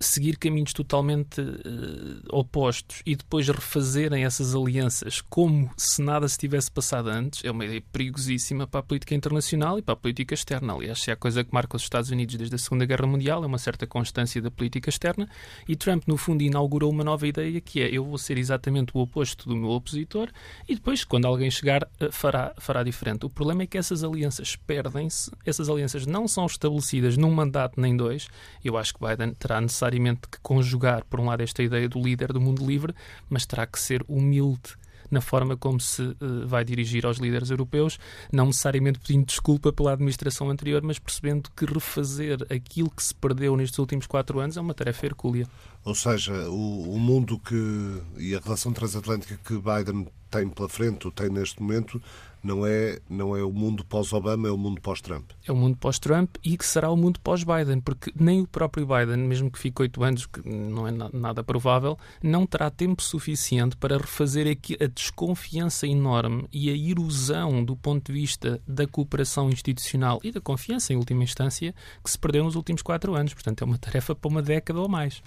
seguir 0.00 0.36
caminhos 0.36 0.72
totalmente 0.72 1.40
uh, 1.40 2.22
opostos 2.30 3.02
e 3.04 3.16
depois 3.16 3.48
refazerem 3.48 4.24
essas 4.24 4.54
alianças 4.54 5.20
como 5.20 5.70
se 5.76 6.00
nada 6.02 6.28
se 6.28 6.38
tivesse 6.38 6.70
passado 6.70 7.08
antes, 7.08 7.44
é 7.44 7.50
uma 7.50 7.64
ideia 7.64 7.82
perigosíssima 7.92 8.66
para 8.66 8.80
a 8.80 8.82
política 8.82 9.14
internacional 9.14 9.78
e 9.78 9.82
para 9.82 9.94
a 9.94 9.96
política 9.96 10.34
externa. 10.34 10.74
Aliás, 10.74 11.00
se 11.00 11.10
há 11.10 11.16
coisa 11.16 11.42
que 11.42 11.52
marca 11.52 11.76
os 11.76 11.82
Estados 11.82 12.10
Unidos 12.10 12.36
desde 12.36 12.54
a 12.54 12.58
Segunda 12.58 12.84
Guerra 12.86 13.06
Mundial, 13.06 13.42
é 13.42 13.46
uma 13.46 13.58
certa 13.58 13.86
constância 13.86 14.40
da 14.40 14.50
política 14.50 14.88
externa 14.88 15.28
e 15.66 15.74
Trump, 15.74 16.04
no 16.06 16.16
fundo, 16.16 16.42
inaugurou 16.42 16.90
uma 16.90 17.04
nova 17.04 17.26
ideia 17.26 17.60
que 17.60 17.80
é 17.80 17.88
eu 17.88 18.04
vou 18.04 18.18
ser 18.18 18.38
exatamente 18.38 18.92
o 18.94 19.00
oposto 19.00 19.48
do 19.48 19.56
meu 19.56 19.70
opositor 19.70 20.28
e 20.68 20.74
depois, 20.74 21.04
quando 21.04 21.26
alguém 21.26 21.50
chegar, 21.50 21.88
eh, 21.98 22.10
fará, 22.10 22.54
fará 22.58 22.82
diferente. 22.82 23.26
O 23.26 23.30
problema 23.30 23.62
é 23.62 23.66
que 23.66 23.78
essas 23.78 24.04
alianças 24.04 24.56
perdem-se, 24.56 25.30
essas 25.44 25.68
alianças 25.68 26.06
não 26.06 26.28
são 26.28 26.46
estabelecidas 26.46 27.16
num 27.16 27.30
mandato 27.30 27.80
nem 27.80 27.96
dois. 27.96 28.28
Eu 28.64 28.76
acho 28.76 28.94
que 28.94 29.00
Biden 29.04 29.34
terá 29.34 29.60
necessário 29.60 29.87
necessariamente 29.88 30.28
que 30.28 30.38
conjugar, 30.40 31.04
por 31.04 31.20
um 31.20 31.26
lado, 31.26 31.42
esta 31.42 31.62
ideia 31.62 31.88
do 31.88 32.00
líder 32.00 32.32
do 32.32 32.40
mundo 32.40 32.64
livre, 32.64 32.94
mas 33.28 33.46
terá 33.46 33.66
que 33.66 33.78
ser 33.78 34.04
humilde 34.08 34.76
na 35.10 35.20
forma 35.20 35.56
como 35.56 35.80
se 35.80 36.02
uh, 36.02 36.46
vai 36.46 36.64
dirigir 36.64 37.06
aos 37.06 37.18
líderes 37.18 37.50
europeus, 37.50 37.98
não 38.32 38.46
necessariamente 38.46 38.98
pedindo 38.98 39.24
desculpa 39.24 39.72
pela 39.72 39.92
administração 39.92 40.50
anterior, 40.50 40.82
mas 40.82 40.98
percebendo 40.98 41.50
que 41.56 41.64
refazer 41.64 42.46
aquilo 42.50 42.90
que 42.90 43.02
se 43.02 43.14
perdeu 43.14 43.56
nestes 43.56 43.78
últimos 43.78 44.06
quatro 44.06 44.38
anos 44.38 44.56
é 44.56 44.60
uma 44.60 44.74
tarefa 44.74 45.06
hercúlea. 45.06 45.46
Ou 45.84 45.94
seja, 45.94 46.34
o, 46.50 46.94
o 46.94 46.98
mundo 46.98 47.38
que 47.38 48.02
e 48.18 48.34
a 48.34 48.40
relação 48.40 48.72
transatlântica 48.72 49.38
que 49.42 49.54
Biden 49.54 50.06
tem 50.30 50.48
pela 50.48 50.68
frente, 50.68 51.06
ou 51.06 51.12
tem 51.12 51.28
neste 51.28 51.60
momento, 51.62 52.00
não 52.42 52.66
é, 52.66 52.98
não 53.08 53.36
é 53.36 53.42
o 53.42 53.52
mundo 53.52 53.84
pós-Obama, 53.84 54.48
é 54.48 54.50
o 54.50 54.56
mundo 54.56 54.80
pós-Trump. 54.80 55.30
É 55.46 55.52
o 55.52 55.56
mundo 55.56 55.76
pós-Trump 55.76 56.36
e 56.44 56.56
que 56.56 56.64
será 56.64 56.90
o 56.90 56.96
mundo 56.96 57.20
pós-Biden, 57.20 57.80
porque 57.80 58.12
nem 58.18 58.40
o 58.42 58.46
próprio 58.46 58.86
Biden, 58.86 59.18
mesmo 59.18 59.50
que 59.50 59.58
fique 59.58 59.82
oito 59.82 60.02
anos, 60.02 60.26
que 60.26 60.46
não 60.48 60.86
é 60.86 60.92
nada 61.12 61.42
provável, 61.42 61.98
não 62.22 62.46
terá 62.46 62.70
tempo 62.70 63.02
suficiente 63.02 63.76
para 63.76 63.98
refazer 63.98 64.46
a 64.80 64.86
desconfiança 64.86 65.86
enorme 65.86 66.48
e 66.52 66.70
a 66.70 66.76
erosão 66.76 67.64
do 67.64 67.76
ponto 67.76 68.12
de 68.12 68.18
vista 68.18 68.60
da 68.66 68.86
cooperação 68.86 69.50
institucional 69.50 70.20
e 70.22 70.30
da 70.30 70.40
confiança, 70.40 70.92
em 70.92 70.96
última 70.96 71.24
instância, 71.24 71.74
que 72.02 72.10
se 72.10 72.18
perdeu 72.18 72.44
nos 72.44 72.54
últimos 72.54 72.82
quatro 72.82 73.14
anos. 73.14 73.34
Portanto, 73.34 73.62
é 73.62 73.64
uma 73.64 73.78
tarefa 73.78 74.14
para 74.14 74.28
uma 74.28 74.42
década 74.42 74.80
ou 74.80 74.88
mais. 74.88 75.22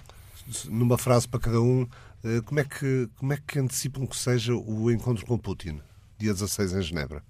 Numa 0.68 0.98
frase 0.98 1.28
para 1.28 1.38
cada 1.38 1.60
um, 1.60 1.86
como 2.46 2.60
é 2.60 2.64
que, 2.64 3.08
como 3.16 3.32
é 3.32 3.36
que 3.36 3.58
antecipam 3.58 4.06
que 4.06 4.16
seja 4.16 4.54
o 4.54 4.90
encontro 4.90 5.26
com 5.26 5.36
Putin? 5.36 5.80
dia 6.18 6.32
16 6.32 6.72
em 6.72 6.82
Genebra? 6.82 7.24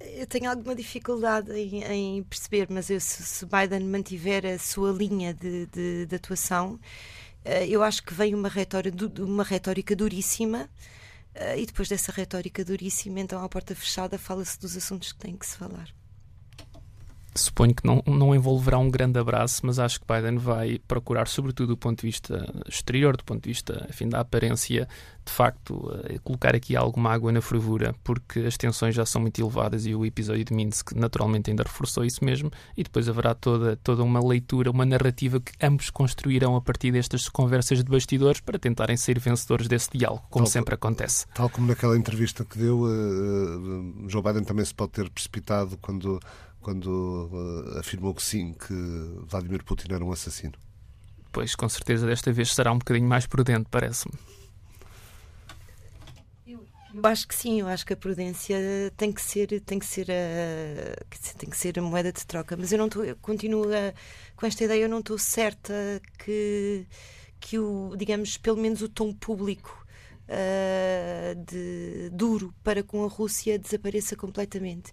Eu 0.00 0.26
tenho 0.26 0.50
alguma 0.50 0.74
dificuldade 0.74 1.52
em, 1.52 1.82
em 1.84 2.22
perceber, 2.22 2.68
mas 2.70 2.90
eu, 2.90 3.00
se, 3.00 3.22
se, 3.22 3.46
Biden 3.46 3.88
mantiver 3.88 4.44
a 4.46 4.58
sua 4.58 4.92
linha 4.92 5.32
de, 5.34 5.66
de, 5.66 6.06
de 6.06 6.16
atuação, 6.16 6.74
uh, 7.44 7.48
eu 7.68 7.82
acho 7.82 8.02
que 8.02 8.14
vem 8.14 8.34
uma 8.34 8.48
retórica, 8.48 9.22
uma 9.22 9.44
retórica 9.44 9.94
duríssima. 9.94 10.68
Uh, 11.34 11.58
e 11.58 11.66
depois 11.66 11.88
dessa 11.88 12.12
retórica 12.12 12.64
duríssima, 12.64 13.20
então 13.20 13.42
à 13.42 13.48
porta 13.48 13.74
fechada, 13.74 14.18
fala-se 14.18 14.58
dos 14.60 14.76
assuntos 14.76 15.12
que 15.12 15.18
tem 15.18 15.36
que 15.36 15.46
se 15.46 15.56
falar 15.56 15.88
suponho 17.34 17.74
que 17.74 17.86
não, 17.86 18.02
não 18.06 18.34
envolverá 18.34 18.78
um 18.78 18.90
grande 18.90 19.18
abraço, 19.18 19.62
mas 19.64 19.78
acho 19.78 20.00
que 20.00 20.06
Biden 20.06 20.38
vai 20.38 20.78
procurar, 20.86 21.26
sobretudo 21.28 21.68
do 21.68 21.76
ponto 21.76 22.00
de 22.00 22.06
vista 22.06 22.52
exterior, 22.68 23.16
do 23.16 23.24
ponto 23.24 23.42
de 23.42 23.48
vista 23.48 23.86
enfim, 23.88 24.08
da 24.08 24.20
aparência, 24.20 24.88
de 25.24 25.32
facto, 25.32 25.90
eh, 26.04 26.18
colocar 26.22 26.54
aqui 26.54 26.76
alguma 26.76 27.12
água 27.12 27.32
na 27.32 27.40
fervura, 27.40 27.94
porque 28.04 28.40
as 28.40 28.56
tensões 28.56 28.94
já 28.94 29.06
são 29.06 29.22
muito 29.22 29.40
elevadas 29.40 29.86
e 29.86 29.94
o 29.94 30.04
episódio 30.04 30.44
de 30.44 30.52
Minsk 30.52 30.92
naturalmente 30.92 31.50
ainda 31.50 31.62
reforçou 31.62 32.04
isso 32.04 32.24
mesmo, 32.24 32.50
e 32.76 32.82
depois 32.82 33.08
haverá 33.08 33.34
toda, 33.34 33.76
toda 33.76 34.02
uma 34.02 34.24
leitura, 34.24 34.70
uma 34.70 34.84
narrativa 34.84 35.40
que 35.40 35.52
ambos 35.64 35.90
construirão 35.90 36.56
a 36.56 36.60
partir 36.60 36.90
destas 36.90 37.28
conversas 37.28 37.82
de 37.82 37.90
bastidores 37.90 38.40
para 38.40 38.58
tentarem 38.58 38.96
ser 38.96 39.18
vencedores 39.18 39.68
desse 39.68 39.90
diálogo, 39.92 40.24
como 40.28 40.44
tal, 40.44 40.52
sempre 40.52 40.74
acontece. 40.74 41.26
Tal 41.34 41.48
como 41.48 41.66
naquela 41.66 41.96
entrevista 41.96 42.44
que 42.44 42.58
deu, 42.58 42.80
uh, 42.82 44.08
Joe 44.08 44.22
Biden 44.22 44.44
também 44.44 44.64
se 44.64 44.74
pode 44.74 44.92
ter 44.92 45.08
precipitado 45.08 45.78
quando 45.78 46.20
quando 46.62 46.86
uh, 46.86 47.78
afirmou 47.78 48.14
que 48.14 48.22
sim, 48.22 48.54
que 48.54 48.72
Vladimir 49.26 49.64
Putin 49.64 49.92
era 49.92 50.04
um 50.04 50.12
assassino. 50.12 50.54
Pois, 51.32 51.54
com 51.54 51.68
certeza, 51.68 52.06
desta 52.06 52.32
vez 52.32 52.54
será 52.54 52.72
um 52.72 52.78
bocadinho 52.78 53.08
mais 53.08 53.26
prudente, 53.26 53.66
parece-me. 53.70 54.14
Eu 56.94 57.06
acho 57.06 57.26
que 57.26 57.34
sim, 57.34 57.60
eu 57.60 57.68
acho 57.68 57.86
que 57.86 57.94
a 57.94 57.96
prudência 57.96 58.58
tem 58.98 59.10
que 59.10 59.22
ser, 59.22 59.62
tem 59.62 59.78
que 59.78 59.86
ser 59.86 60.08
a, 60.10 61.34
tem 61.38 61.48
que 61.48 61.56
ser 61.56 61.78
a 61.78 61.82
moeda 61.82 62.12
de 62.12 62.26
troca, 62.26 62.54
mas 62.54 62.70
eu 62.70 62.76
não 62.76 62.86
estou, 62.86 63.02
continuo 63.16 63.64
a, 63.64 63.94
com 64.36 64.44
esta 64.44 64.64
ideia, 64.64 64.82
eu 64.82 64.88
não 64.90 64.98
estou 64.98 65.16
certa 65.16 65.72
que, 66.18 66.86
que 67.40 67.58
o, 67.58 67.96
digamos, 67.96 68.36
pelo 68.36 68.58
menos 68.58 68.82
o 68.82 68.90
tom 68.90 69.10
público 69.14 69.86
uh, 70.28 71.34
de, 71.34 72.10
duro 72.10 72.54
para 72.62 72.82
com 72.82 73.04
a 73.04 73.08
Rússia 73.08 73.58
desapareça 73.58 74.14
completamente. 74.14 74.92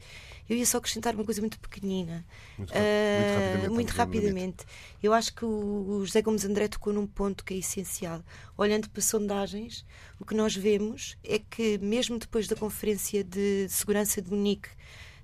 Eu 0.50 0.58
ia 0.58 0.66
só 0.66 0.80
acrescentar 0.80 1.14
uma 1.14 1.24
coisa 1.24 1.40
muito 1.42 1.60
pequenina. 1.60 2.26
Muito, 2.58 2.74
muito 2.74 2.82
rapidamente. 2.82 3.70
Muito 3.70 3.90
rapidamente. 3.92 4.66
Eu 5.02 5.14
acho 5.14 5.34
que 5.34 5.46
o, 5.46 6.00
o 6.00 6.06
José 6.06 6.22
Gomes 6.24 6.44
André 6.44 6.68
tocou 6.68 6.92
num 6.92 7.06
ponto 7.06 7.46
que 7.46 7.54
é 7.54 7.58
essencial. 7.58 8.24
Olhando 8.58 8.90
para 8.90 9.02
sondagens, 9.02 9.86
o 10.20 10.26
que 10.26 10.34
nós 10.34 10.56
vemos 10.56 11.18
é 11.24 11.38
que, 11.38 11.78
mesmo 11.78 12.18
depois 12.18 12.48
da 12.48 12.56
Conferência 12.56 13.24
de 13.24 13.68
Segurança 13.70 14.22
de 14.22 14.32
Munique, 14.32 14.70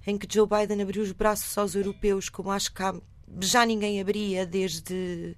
em 0.06 0.18
que 0.18 0.32
Joe 0.32 0.48
Biden 0.48 0.82
abriu 0.84 1.02
os 1.02 1.12
braços 1.12 1.58
aos 1.58 1.74
europeus, 1.74 2.30
como 2.30 2.52
acho 2.52 2.72
que 2.72 2.84
há, 2.84 2.94
já 3.42 3.66
ninguém 3.66 4.00
abria 4.00 4.46
desde, 4.46 5.36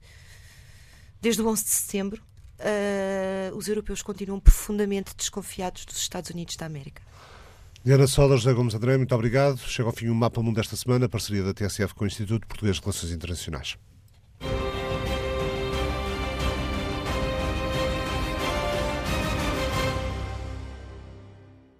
desde 1.21 1.41
o 1.41 1.47
11 1.47 1.63
de 1.63 1.69
setembro, 1.69 2.21
uh, 2.59 3.55
os 3.55 3.69
europeus 3.69 4.01
continuam 4.01 4.39
profundamente 4.39 5.15
desconfiados 5.15 5.85
dos 5.85 5.97
Estados 5.97 6.29
Unidos 6.29 6.57
da 6.57 6.65
América. 6.65 7.06
Diana 7.87 8.05
Sola, 8.05 8.35
José 8.35 8.51
Gomes 8.51 8.75
André, 8.75 8.97
muito 8.97 9.15
obrigado. 9.15 9.59
Chega 9.59 9.87
ao 9.87 9.95
fim 9.95 10.09
o 10.09 10.13
Mapa 10.13 10.43
Mundo 10.43 10.57
desta 10.57 10.75
semana, 10.75 11.07
parceria 11.07 11.41
da 11.41 11.53
TSF 11.53 11.95
com 11.95 12.03
o 12.03 12.07
Instituto 12.07 12.45
Português 12.45 12.75
de 12.75 12.81
Relações 12.81 13.13
Internacionais. 13.13 13.77